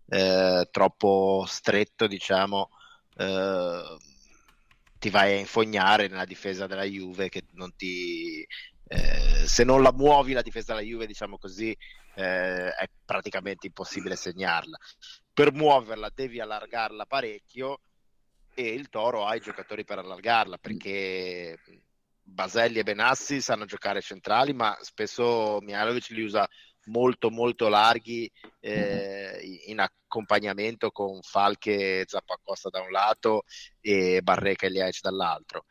[0.08, 2.70] eh, troppo stretto diciamo
[3.18, 3.98] eh,
[4.98, 8.44] ti vai a infognare nella difesa della Juve che non ti
[8.88, 11.76] eh, se non la muovi la difesa della Juve, diciamo così,
[12.16, 14.78] eh, è praticamente impossibile segnarla.
[15.34, 17.82] Per muoverla devi allargarla parecchio
[18.53, 21.60] e il Toro ha i giocatori per allargarla perché
[22.22, 26.48] Baselli e Benassi sanno giocare centrali, ma spesso Mialovic li usa
[26.86, 33.44] molto molto larghi eh, in accompagnamento con Falche e Zappacosta da un lato
[33.82, 35.66] e Barreca e Liaic dall'altro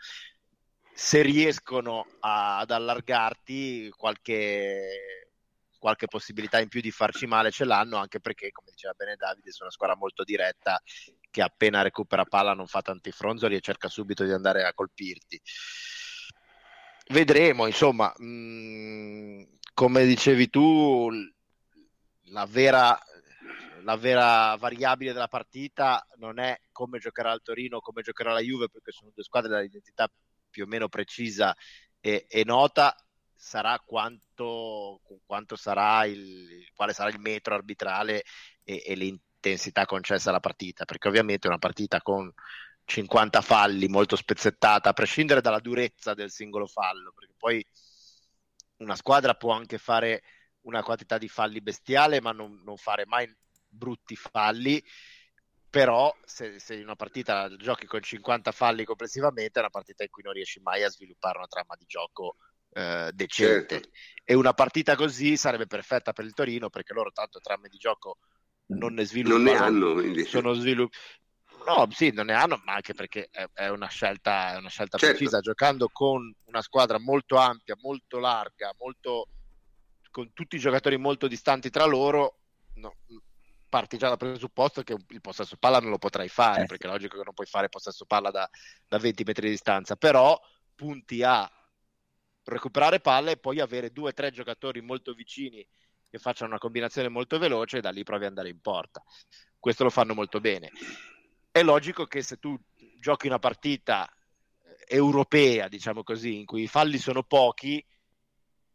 [0.94, 5.28] se riescono a, ad allargarti qualche,
[5.76, 9.50] qualche possibilità in più di farci male ce l'hanno anche perché come diceva bene Davide
[9.50, 10.80] sono una squadra molto diretta
[11.30, 15.40] che appena recupera palla non fa tanti fronzoli e cerca subito di andare a colpirti.
[17.08, 19.42] Vedremo insomma mh, mm,
[19.74, 21.10] come dicevi tu
[22.28, 22.98] la vera
[23.82, 28.70] la vera variabile della partita non è come giocherà il Torino, come giocherà la Juve,
[28.70, 30.10] perché sono due squadre dall'identità
[30.54, 31.52] più o meno precisa
[31.98, 32.94] e, e nota
[33.34, 38.22] sarà quanto, quanto sarà il, quale sarà il metro arbitrale
[38.62, 42.32] e, e l'intensità concessa alla partita, perché ovviamente una partita con
[42.84, 47.66] 50 falli molto spezzettata, a prescindere dalla durezza del singolo fallo, perché poi
[48.76, 50.22] una squadra può anche fare
[50.62, 53.28] una quantità di falli bestiale, ma non, non fare mai
[53.66, 54.80] brutti falli
[55.74, 60.08] però se, se, in una partita giochi con 50 falli complessivamente è una partita in
[60.08, 62.36] cui non riesci mai a sviluppare una trama di gioco
[62.70, 63.88] eh, decente certo.
[64.22, 68.18] e una partita così sarebbe perfetta per il Torino perché loro tanto trame di gioco
[68.66, 70.24] non ne sviluppano non ne hanno quindi.
[70.24, 70.94] sono svilupp-
[71.66, 74.96] no sì non ne hanno ma anche perché è, è una scelta, è una scelta
[74.96, 75.16] certo.
[75.16, 79.26] precisa giocando con una squadra molto ampia molto larga molto
[80.12, 82.38] con tutti i giocatori molto distanti tra loro
[82.74, 82.94] no,
[83.74, 86.66] parti già dal presupposto che il possesso palla non lo potrai fare, eh.
[86.66, 88.48] perché è logico che non puoi fare possesso palla da,
[88.86, 90.40] da 20 metri di distanza, però
[90.76, 91.50] punti a
[92.44, 95.66] recuperare palle e poi avere due o tre giocatori molto vicini
[96.08, 99.02] che facciano una combinazione molto veloce e da lì provi ad andare in porta.
[99.58, 100.70] Questo lo fanno molto bene.
[101.50, 102.56] È logico che se tu
[103.00, 104.08] giochi una partita
[104.86, 107.84] europea, diciamo così, in cui i falli sono pochi,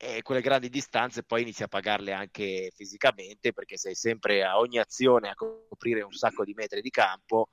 [0.02, 4.80] e quelle grandi distanze poi inizi a pagarle anche fisicamente perché sei sempre a ogni
[4.80, 7.50] azione a coprire un sacco di metri di campo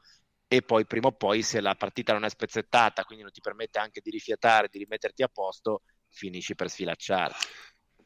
[0.46, 3.80] e poi prima o poi se la partita non è spezzettata quindi non ti permette
[3.80, 7.46] anche di rifiatare, di rimetterti a posto finisci per sfilacciarti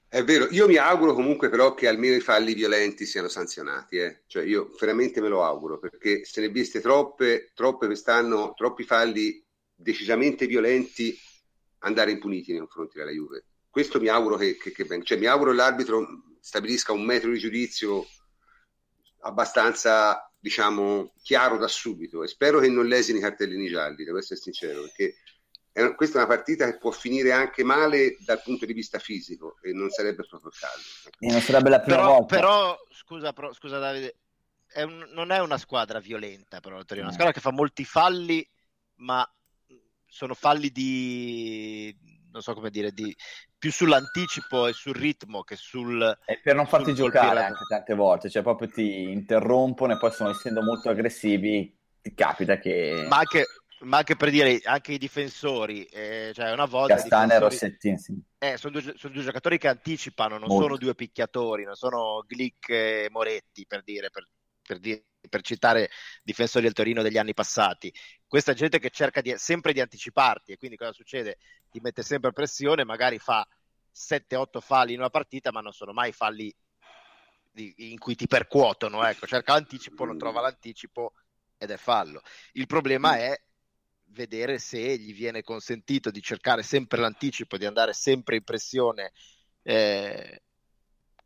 [0.09, 4.23] è vero, io mi auguro comunque però che almeno i falli violenti siano sanzionati, eh?
[4.27, 9.41] cioè io veramente me lo auguro perché se ne viste troppe, troppe quest'anno, troppi falli
[9.73, 11.17] decisamente violenti
[11.81, 15.05] andare impuniti nei confronti della Juve questo mi auguro che, che, che venga.
[15.05, 16.07] Cioè, mi auguro che l'arbitro
[16.41, 18.07] stabilisca un metro di giudizio
[19.21, 24.41] abbastanza, diciamo, chiaro da subito e spero che non lesini i cartellini gialli, devo essere
[24.41, 25.17] sincero, perché
[25.73, 29.57] è, questa è una partita che può finire anche male dal punto di vista fisico
[29.63, 31.11] e non sarebbe proprio il caso.
[31.19, 32.35] E non sarebbe la prima però, volta.
[32.35, 34.17] Però, scusa, però, scusa Davide,
[34.67, 38.47] è un, non è una squadra violenta, però, è una squadra che fa molti falli,
[38.97, 39.29] ma
[40.07, 41.95] sono falli di
[42.32, 43.15] non so come dire, di,
[43.59, 46.19] più sull'anticipo e sul ritmo che sul...
[46.24, 50.31] E per non farti giocare anche tante volte, cioè proprio ti interrompono e poi sono
[50.31, 53.07] essendo molto aggressivi, ti capita che...
[53.09, 53.44] Ma anche,
[53.81, 56.97] ma anche per dire, anche i difensori, eh, cioè una volta...
[56.97, 58.20] Castane e Rossettini, sì.
[58.39, 60.65] Eh, sono, due, sono, due, giocatori che anticipano, non molto.
[60.65, 64.27] sono due picchiatori, non sono Glick e Moretti, per dire, per,
[64.71, 65.91] per dire per citare
[66.23, 67.93] difensori del Torino degli anni passati.
[68.27, 71.39] Questa gente che cerca di, sempre di anticiparti e quindi cosa succede?
[71.69, 73.47] Ti mette sempre pressione, magari fa
[73.93, 76.55] 7-8 falli in una partita, ma non sono mai falli
[77.51, 79.05] di, in cui ti percuotono.
[79.05, 81.13] Ecco, cerca l'anticipo, non trova l'anticipo
[81.59, 82.23] ed è fallo.
[82.53, 83.39] Il problema è
[84.13, 89.13] vedere se gli viene consentito di cercare sempre l'anticipo, di andare sempre in pressione.
[89.63, 90.43] Eh,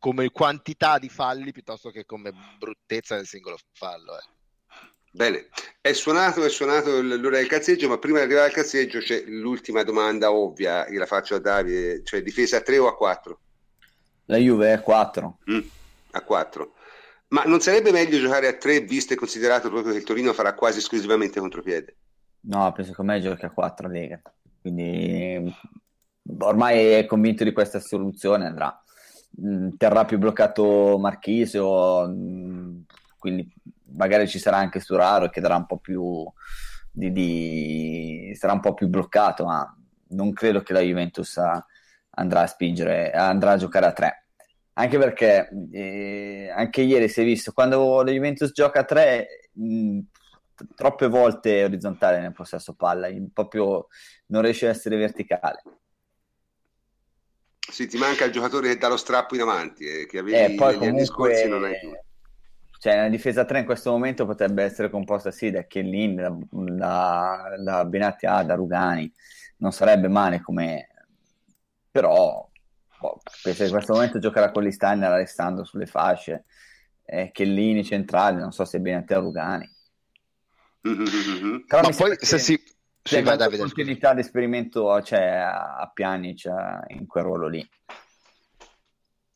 [0.05, 4.19] come quantità di falli piuttosto che come bruttezza del singolo fallo.
[4.19, 4.25] Eh.
[5.11, 5.49] Bene,
[5.81, 9.83] è suonato, è suonato l'ora del cazzeggio, ma prima di arrivare al cazzeggio c'è l'ultima
[9.83, 13.41] domanda ovvia, che la faccio a Davide, cioè difesa a 3 o a 4?
[14.27, 15.39] La Juve è a 4.
[15.51, 15.61] Mm,
[16.11, 16.75] a 4.
[17.29, 20.53] Ma non sarebbe meglio giocare a 3 visto e considerato proprio che il Torino farà
[20.53, 21.97] quasi esclusivamente contropiede?
[22.41, 24.21] No, penso che me giochi a 4 Lega,
[24.61, 25.51] quindi
[26.41, 28.84] ormai è convinto di questa soluzione andrà.
[29.43, 32.81] Mm, terrà più bloccato Marchisio, mm,
[33.19, 33.53] quindi
[33.97, 36.25] magari ci sarà anche Sturaro che darà un po' più
[36.91, 39.77] di, di, sarà un po' più bloccato, ma
[40.11, 41.39] non credo che la Juventus
[42.11, 44.27] andrà a spingere, andrà a giocare a tre.
[44.75, 49.97] Anche perché eh, anche ieri si è visto quando la Juventus gioca a tre, mh,
[49.97, 49.99] mm,
[50.77, 53.89] troppe volte orizzontale nel possesso palla, proprio
[54.27, 55.63] non riesce ad essere verticale.
[57.71, 60.57] Sì, ti manca il giocatore che dà lo strappo in avanti, eh, che avevi eh,
[60.57, 61.93] poi negli anni scorsi non hai più.
[62.79, 67.55] Cioè, la difesa 3 in questo momento potrebbe essere composta sì da Chiellin, da, da,
[67.59, 69.11] da Benatti A, da Rugani,
[69.59, 70.89] non sarebbe male come...
[71.91, 72.47] però
[73.01, 76.45] boh, penso che in questo momento giocherà con l'Isteiner Alessandro sulle fasce,
[77.07, 79.71] eh, Chiellini centrali, non so se Benatti A Rugani.
[80.87, 81.65] Mm-hmm.
[81.67, 82.63] Però Ma poi se si
[83.05, 87.69] sì, Davide, continuità di esperimento cioè, a Pjanic cioè, in quel ruolo lì.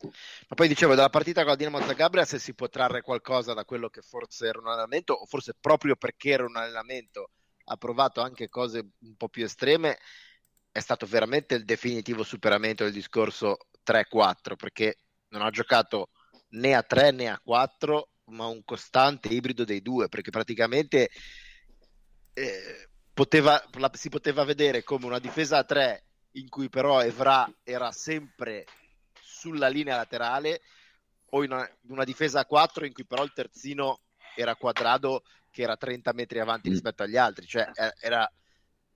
[0.01, 3.65] Ma poi dicevo, dalla partita con la Dinamo Zagabria se si può trarre qualcosa da
[3.65, 7.31] quello che forse era un allenamento, o forse proprio perché era un allenamento
[7.71, 9.99] ha provato anche cose un po' più estreme,
[10.71, 14.97] è stato veramente il definitivo superamento del discorso 3-4, perché
[15.29, 16.09] non ha giocato
[16.51, 21.11] né a 3 né a 4, ma un costante ibrido dei due, perché praticamente...
[22.33, 22.88] Eh,
[23.19, 26.05] poteva, la, si poteva vedere come una difesa a tre
[26.35, 28.65] in cui però Evra era sempre
[29.21, 30.61] sulla linea laterale
[31.31, 34.03] o in una, una difesa a 4 in cui però il terzino
[34.37, 36.73] era quadrado che era 30 metri avanti mm.
[36.73, 37.69] rispetto agli altri, cioè
[37.99, 38.31] era,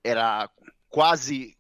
[0.01, 0.49] era
[0.87, 1.57] quasi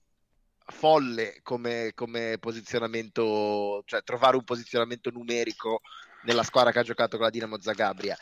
[0.64, 5.80] folle come, come, posizionamento, cioè trovare un posizionamento numerico
[6.22, 8.16] nella squadra che ha giocato con la Dinamo Zagabria.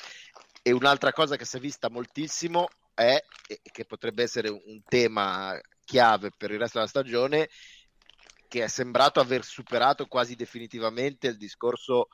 [0.62, 2.68] E un'altra cosa che si è vista moltissimo
[3.01, 7.48] è, e che potrebbe essere un tema chiave per il resto della stagione,
[8.48, 12.09] che è sembrato aver superato quasi definitivamente il discorso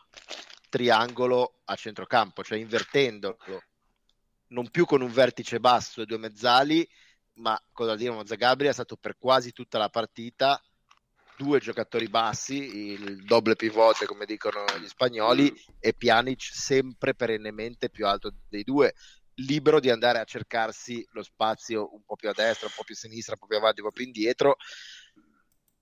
[0.69, 3.37] triangolo a centrocampo, cioè invertendolo,
[4.49, 6.87] non più con un vertice basso e due mezzali,
[7.35, 10.61] ma la Dinamo Zagabria è stato per quasi tutta la partita
[11.37, 18.07] due giocatori bassi, il doble pivote come dicono gli spagnoli, e Pjanic sempre perennemente più
[18.07, 18.95] alto dei due,
[19.37, 22.95] libero di andare a cercarsi lo spazio un po' più a destra, un po' più
[22.95, 24.57] a sinistra, un po' più avanti, un po' più indietro.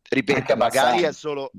[0.08, 1.50] Ripeto, magari è solo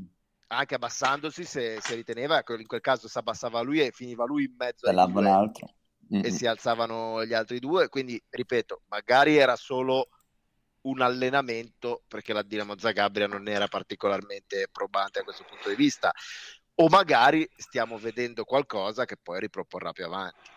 [0.48, 4.56] anche abbassandosi se, se riteneva, in quel caso si abbassava lui e finiva lui in
[4.58, 4.86] mezzo
[5.26, 5.74] altro.
[6.14, 6.24] Mm-hmm.
[6.24, 7.90] e si alzavano gli altri due.
[7.90, 10.10] Quindi, ripeto, magari era solo
[10.82, 16.12] un allenamento perché la Dinamo Zagabria non era particolarmente probante a questo punto di vista,
[16.76, 20.54] o magari stiamo vedendo qualcosa che poi riproporrà più avanti.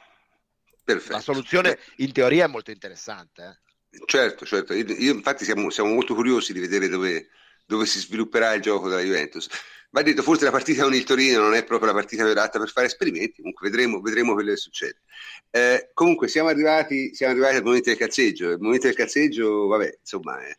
[0.95, 1.13] Perfetto.
[1.13, 3.61] La soluzione in teoria è molto interessante.
[3.91, 3.99] Eh?
[4.07, 4.73] Certo, certo.
[4.73, 7.29] Io, io infatti siamo, siamo, molto curiosi di vedere dove,
[7.67, 9.49] dove si svilupperà il gioco della Juventus.
[9.91, 12.71] Va detto, forse la partita con il Torino non è proprio la partita adatta per
[12.71, 15.03] fare esperimenti, comunque vedremo, vedremo quello che succede.
[15.51, 18.49] Eh, comunque siamo arrivati, siamo arrivati, al momento del cazzeggio.
[18.49, 20.59] Il momento del cazzeggio, vabbè, insomma, eh,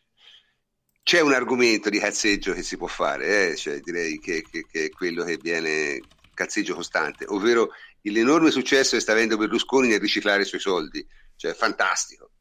[1.02, 4.86] c'è un argomento di cazzeggio che si può fare, eh, cioè, direi che, che, che,
[4.86, 6.00] è quello che viene
[6.36, 7.72] cazzeggio costante, ovvero
[8.04, 11.06] l'enorme successo che sta avendo Berlusconi nel riciclare i suoi soldi.
[11.36, 12.32] Cioè, fantastico,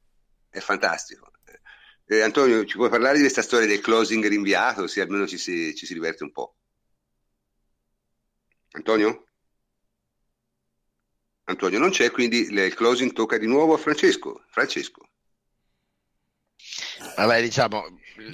[0.48, 1.30] è fantastico.
[2.06, 5.74] Eh, Antonio, ci puoi parlare di questa storia del closing rinviato, se almeno ci si,
[5.74, 6.56] ci si diverte un po'?
[8.70, 9.26] Antonio?
[11.44, 14.44] Antonio non c'è, quindi il closing tocca di nuovo a Francesco.
[14.48, 15.09] Francesco.
[17.16, 17.85] Vabbè, diciamo,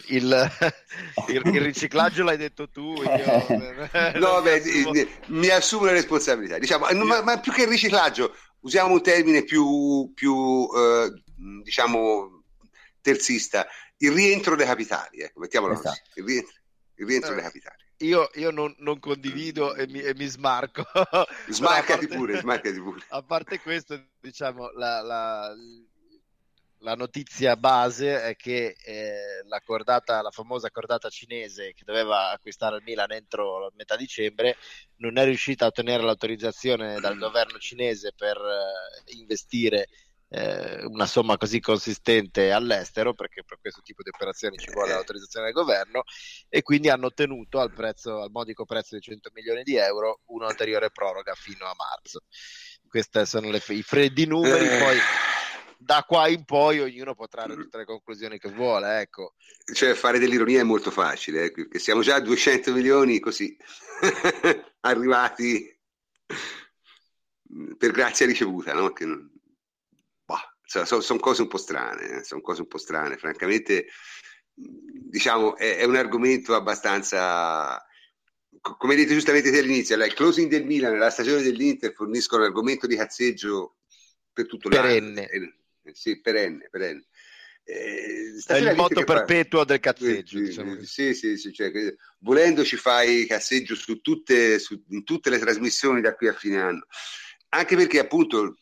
[0.09, 0.51] il,
[1.29, 2.95] il, il riciclaggio l'hai detto tu.
[2.95, 3.47] Io,
[4.19, 4.93] no, beh, assumo...
[5.27, 6.59] mi assumo la responsabilità.
[6.59, 11.23] Diciamo, ma, ma, più che il riciclaggio, usiamo un termine più, più eh,
[11.63, 12.45] diciamo,
[13.01, 13.67] terzista,
[13.99, 15.21] il rientro dei capitali.
[15.21, 16.01] Ecco, mettiamolo esatto.
[16.15, 16.21] così.
[16.21, 16.55] Il rientro,
[16.97, 17.35] il rientro eh.
[17.35, 20.85] dei capitali io, io non, non, condivido e mi, e mi smarco.
[21.49, 23.05] Smarcati parte, pure, smarcati pure.
[23.09, 25.55] A parte questo, diciamo, la, la,
[26.85, 32.77] la notizia base è che eh, la, cordata, la famosa cordata cinese che doveva acquistare
[32.77, 34.57] il Milan entro metà dicembre
[34.97, 39.89] non è riuscita a ottenere l'autorizzazione dal governo cinese per eh, investire
[40.29, 45.47] eh, una somma così consistente all'estero, perché per questo tipo di operazioni ci vuole l'autorizzazione
[45.47, 46.03] del governo,
[46.49, 50.91] e quindi hanno ottenuto al, prezzo, al modico prezzo di 100 milioni di euro un'ulteriore
[50.91, 52.23] proroga fino a marzo.
[52.89, 54.79] Questi sono le, i freddi numeri, eh.
[54.79, 54.99] poi
[55.85, 59.01] da qua in poi ognuno potrà trarre tutte le conclusioni che vuole.
[59.01, 59.35] Ecco.
[59.73, 63.57] Cioè, fare dell'ironia è molto facile, eh, siamo già a 200 milioni così
[64.81, 65.71] arrivati
[67.77, 68.93] per grazia ricevuta, no?
[68.93, 69.31] Che non,
[70.65, 72.25] sono, sono cose un po' strane, eh?
[72.25, 73.87] sono cose un po' strane, francamente,
[74.55, 77.81] diciamo, è, è un argomento abbastanza
[78.61, 82.87] come dite giustamente te all'inizio, il closing del Milan e la stagione dell'Inter forniscono l'argomento
[82.87, 83.77] di cazzeggio
[84.33, 85.29] per tutto perenne.
[85.31, 85.53] l'anno.
[85.85, 87.07] Eh, sì, perenne, perenne.
[87.67, 89.65] Eh, è il motto perpetuo fa...
[89.65, 90.39] del cazzeggio.
[90.39, 90.83] Sì, diciamo.
[90.83, 91.71] sì, sì, sì cioè,
[92.19, 96.61] volendo ci fai cazzeggio su tutte, su, in tutte le trasmissioni da qui a fine
[96.61, 96.87] anno.
[97.51, 98.57] Anche perché appunto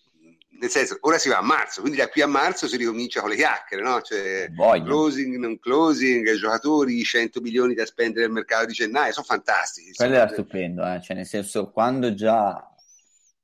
[0.62, 3.30] nel senso, ora si va a marzo, quindi da qui a marzo si ricomincia con
[3.30, 4.00] le chiacchiere, no?
[4.00, 4.84] Cioè, Voglio.
[4.84, 9.92] closing, non closing, giocatori, 100 milioni da spendere nel mercato di gennaio, sono fantastici.
[9.92, 11.00] Quello era stupendo, eh?
[11.02, 12.64] cioè, nel senso, quando già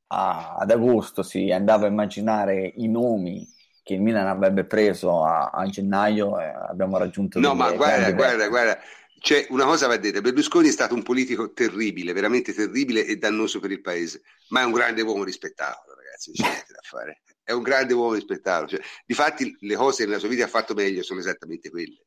[0.07, 3.45] a, ad agosto si andava a immaginare i nomi
[3.89, 7.41] che il Milan avrebbe preso a, a gennaio, eh, abbiamo raggiunto...
[7.41, 8.79] No, ma guarda, guarda, guarda,
[9.19, 13.61] c'è una cosa va detta, Berlusconi è stato un politico terribile, veramente terribile e dannoso
[13.61, 17.23] per il paese, ma è un grande uomo rispettato ragazzi, c'è niente da fare.
[17.43, 18.69] È un grande uomo di spettacolo.
[18.69, 22.05] Cioè, difatti, le cose che nella sua vita ha fatto meglio sono esattamente quelle.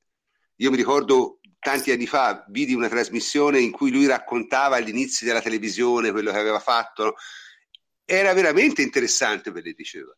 [0.57, 5.41] Io mi ricordo tanti anni fa, vidi una trasmissione in cui lui raccontava all'inizio della
[5.41, 7.15] televisione quello che aveva fatto.
[8.05, 10.15] Era veramente interessante per le diceva.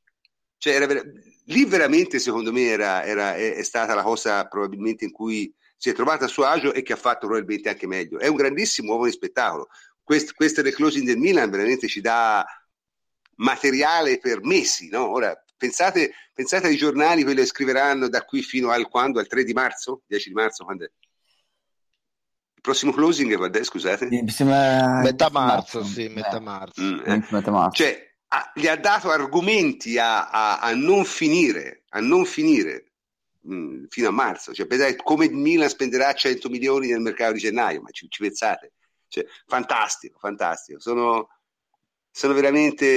[0.57, 1.10] Cioè, era ver-
[1.45, 5.90] lì veramente, secondo me, era, era, è, è stata la cosa probabilmente in cui si
[5.90, 8.20] è trovata a suo agio e che ha fatto probabilmente anche meglio.
[8.20, 9.68] È un grandissimo uomo di spettacolo.
[10.02, 12.45] Quest, questo del closing del Milan veramente ci dà
[13.36, 14.90] materiale per mesi.
[14.90, 15.10] No?
[15.10, 19.20] Ora, pensate, pensate, ai giornali, quelli che scriveranno da qui fino al quando?
[19.20, 20.03] Al 3 di marzo?
[20.07, 20.64] 10 di marzo?
[20.64, 20.91] Quando è?
[22.56, 23.64] Il prossimo closing quando è?
[23.64, 24.07] Scusate.
[25.02, 26.82] Metà marzo, sì, metà marzo.
[26.82, 27.28] Mm, eh.
[27.30, 27.84] metà marzo.
[27.84, 32.93] Cioè, ha, gli ha dato argomenti a, a, a non finire, a non finire
[33.41, 34.53] mh, mm, fino a marzo.
[34.53, 38.22] Cioè, pensate come il Milan spenderà 100 milioni nel mercato di gennaio, ma ci, ci
[38.22, 38.73] pensate?
[39.07, 40.80] Cioè, fantastico, fantastico.
[40.80, 41.30] Sono
[42.15, 42.91] sono veramente,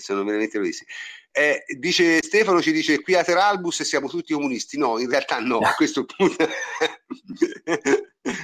[0.00, 0.90] sono veramente bellissimi.
[1.30, 5.60] Eh, dice Stefano ci dice qui a Teralbus siamo tutti comunisti no in realtà no
[5.60, 6.46] a questo punto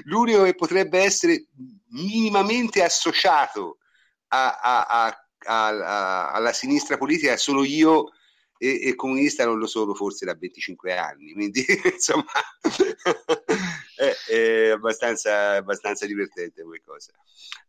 [0.04, 1.48] l'unico che potrebbe essere
[1.90, 3.80] minimamente associato
[4.28, 8.12] a, a, a, alla sinistra politica sono io
[8.58, 12.24] e, e, comunista non lo sono forse da 25 anni quindi insomma
[13.96, 17.12] è, è abbastanza, abbastanza divertente come cosa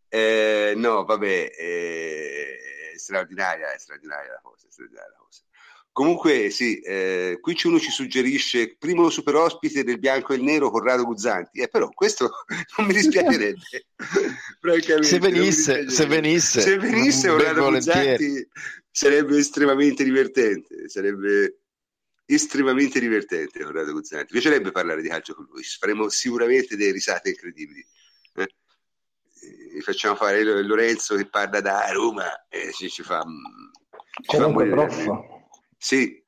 [0.09, 2.59] eh, no vabbè eh,
[2.99, 5.41] straordinaria, è straordinaria la cosa, straordinaria la cosa.
[5.99, 10.71] Comunque sì, eh, qui uno ci suggerisce primo super ospite del bianco e il nero
[10.71, 12.45] Corrado Guzzanti, eh, però questo
[12.77, 13.59] non mi dispiacerebbe.
[15.01, 18.47] se venisse, se venisse, se venisse Corrado Guzzanti
[18.89, 21.63] sarebbe estremamente divertente, sarebbe
[22.25, 24.33] estremamente divertente Corrado Guzzanti.
[24.33, 27.85] Mi piacerebbe parlare di calcio con lui, faremo sicuramente delle risate incredibili.
[28.35, 29.81] Eh?
[29.81, 33.21] facciamo fare Lorenzo che parla da Roma e ci, ci fa...
[34.21, 35.38] Ci Comunque, fa prof,
[35.79, 36.21] sì.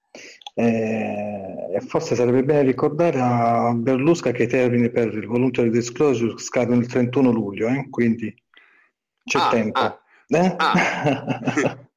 [0.53, 6.81] Eh, forse sarebbe bene ricordare a Berlusca che i termini per il voluntary disclosure scadono
[6.81, 7.87] il 31 luglio, eh?
[7.89, 8.33] quindi
[9.23, 9.79] c'è ah, tempo.
[9.79, 10.55] Ah, eh?
[10.57, 11.87] ah.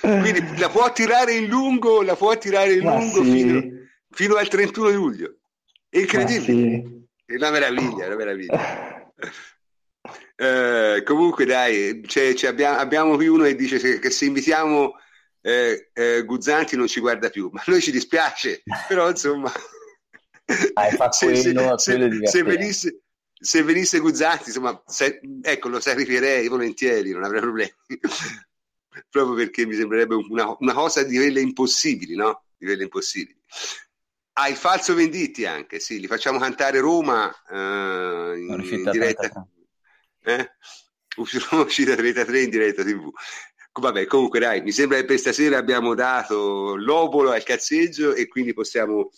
[0.00, 3.30] quindi la può tirare in lungo, la può tirare in Ma lungo sì.
[3.30, 3.62] fino,
[4.10, 5.36] fino, al 31 luglio.
[5.88, 6.42] È incredibile.
[6.42, 7.00] Sì.
[7.24, 9.12] È una meraviglia, una meraviglia.
[10.34, 14.94] Eh, comunque dai, c'è abbiamo, abbiamo, qui uno che dice che, che se invitiamo
[15.42, 19.52] eh, eh, Guzzanti non ci guarda più, ma a noi ci dispiace, però insomma...
[21.10, 23.02] se, se, se, se, venisse,
[23.32, 24.82] se venisse Guzzanti, insomma,
[25.42, 27.74] ecco, lo sacrifierei volentieri, non avrei problemi.
[29.10, 32.44] Proprio perché mi sembrerebbe una, una cosa di quelle impossibili, no?
[32.56, 33.40] Di quelle impossibili.
[34.34, 39.46] Ah, il falso Venditti anche, sì, li facciamo cantare Roma eh, in, in diretta
[40.24, 40.50] eh?
[41.16, 43.10] uscita 33 in diretta tv
[43.72, 48.52] vabbè comunque dai mi sembra che per stasera abbiamo dato l'obolo al cazzeggio e quindi
[48.52, 49.10] possiamo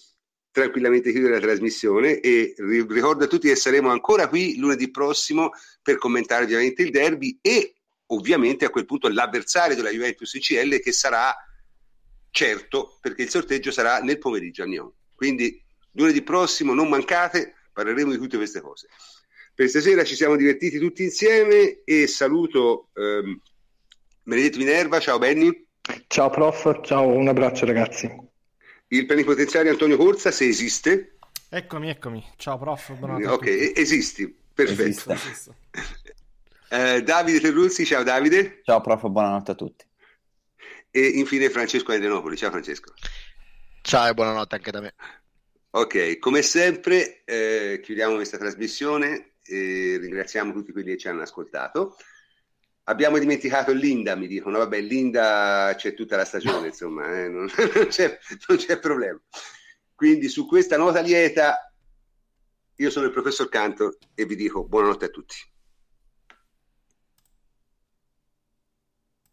[0.55, 2.20] tranquillamente chiudere la trasmissione.
[2.20, 5.51] E ricordo a tutti che saremo ancora qui lunedì prossimo
[5.82, 7.74] per commentare ovviamente il derby e
[8.06, 11.35] ovviamente a quel punto l'avversario della Juventus ICL che sarà
[12.31, 14.93] certo perché il sorteggio sarà nel pomeriggio a Nyon.
[15.14, 15.60] Quindi
[15.93, 18.86] lunedì prossimo non mancate parleremo di tutte queste cose.
[19.52, 23.40] Per stasera ci siamo divertiti tutti insieme e saluto ehm,
[24.26, 25.66] Benedetto Minerva, ciao Benny.
[26.06, 28.10] Ciao prof, ciao, un abbraccio ragazzi.
[28.88, 31.18] Il plenipotenziario Antonio Corsa, se esiste.
[31.51, 32.26] Eccomi, eccomi.
[32.38, 33.28] Ciao prof, buonanotte.
[33.28, 35.14] Ok, esisti, perfetto.
[36.70, 38.62] eh, Davide Terruzzi, ciao Davide.
[38.64, 39.84] Ciao prof, buonanotte a tutti.
[40.90, 42.94] E infine Francesco Adenopoli, ciao Francesco.
[43.82, 44.94] Ciao e buonanotte anche da me.
[45.72, 51.98] Ok, come sempre eh, chiudiamo questa trasmissione e ringraziamo tutti quelli che ci hanno ascoltato.
[52.85, 57.86] Abbiamo dimenticato Linda, mi dicono, vabbè, Linda c'è tutta la stagione, insomma, eh, non, non,
[57.86, 59.20] c'è, non c'è problema.
[59.94, 61.73] Quindi su questa nota lieta
[62.77, 65.36] io sono il professor Cantor e vi dico buonanotte a tutti.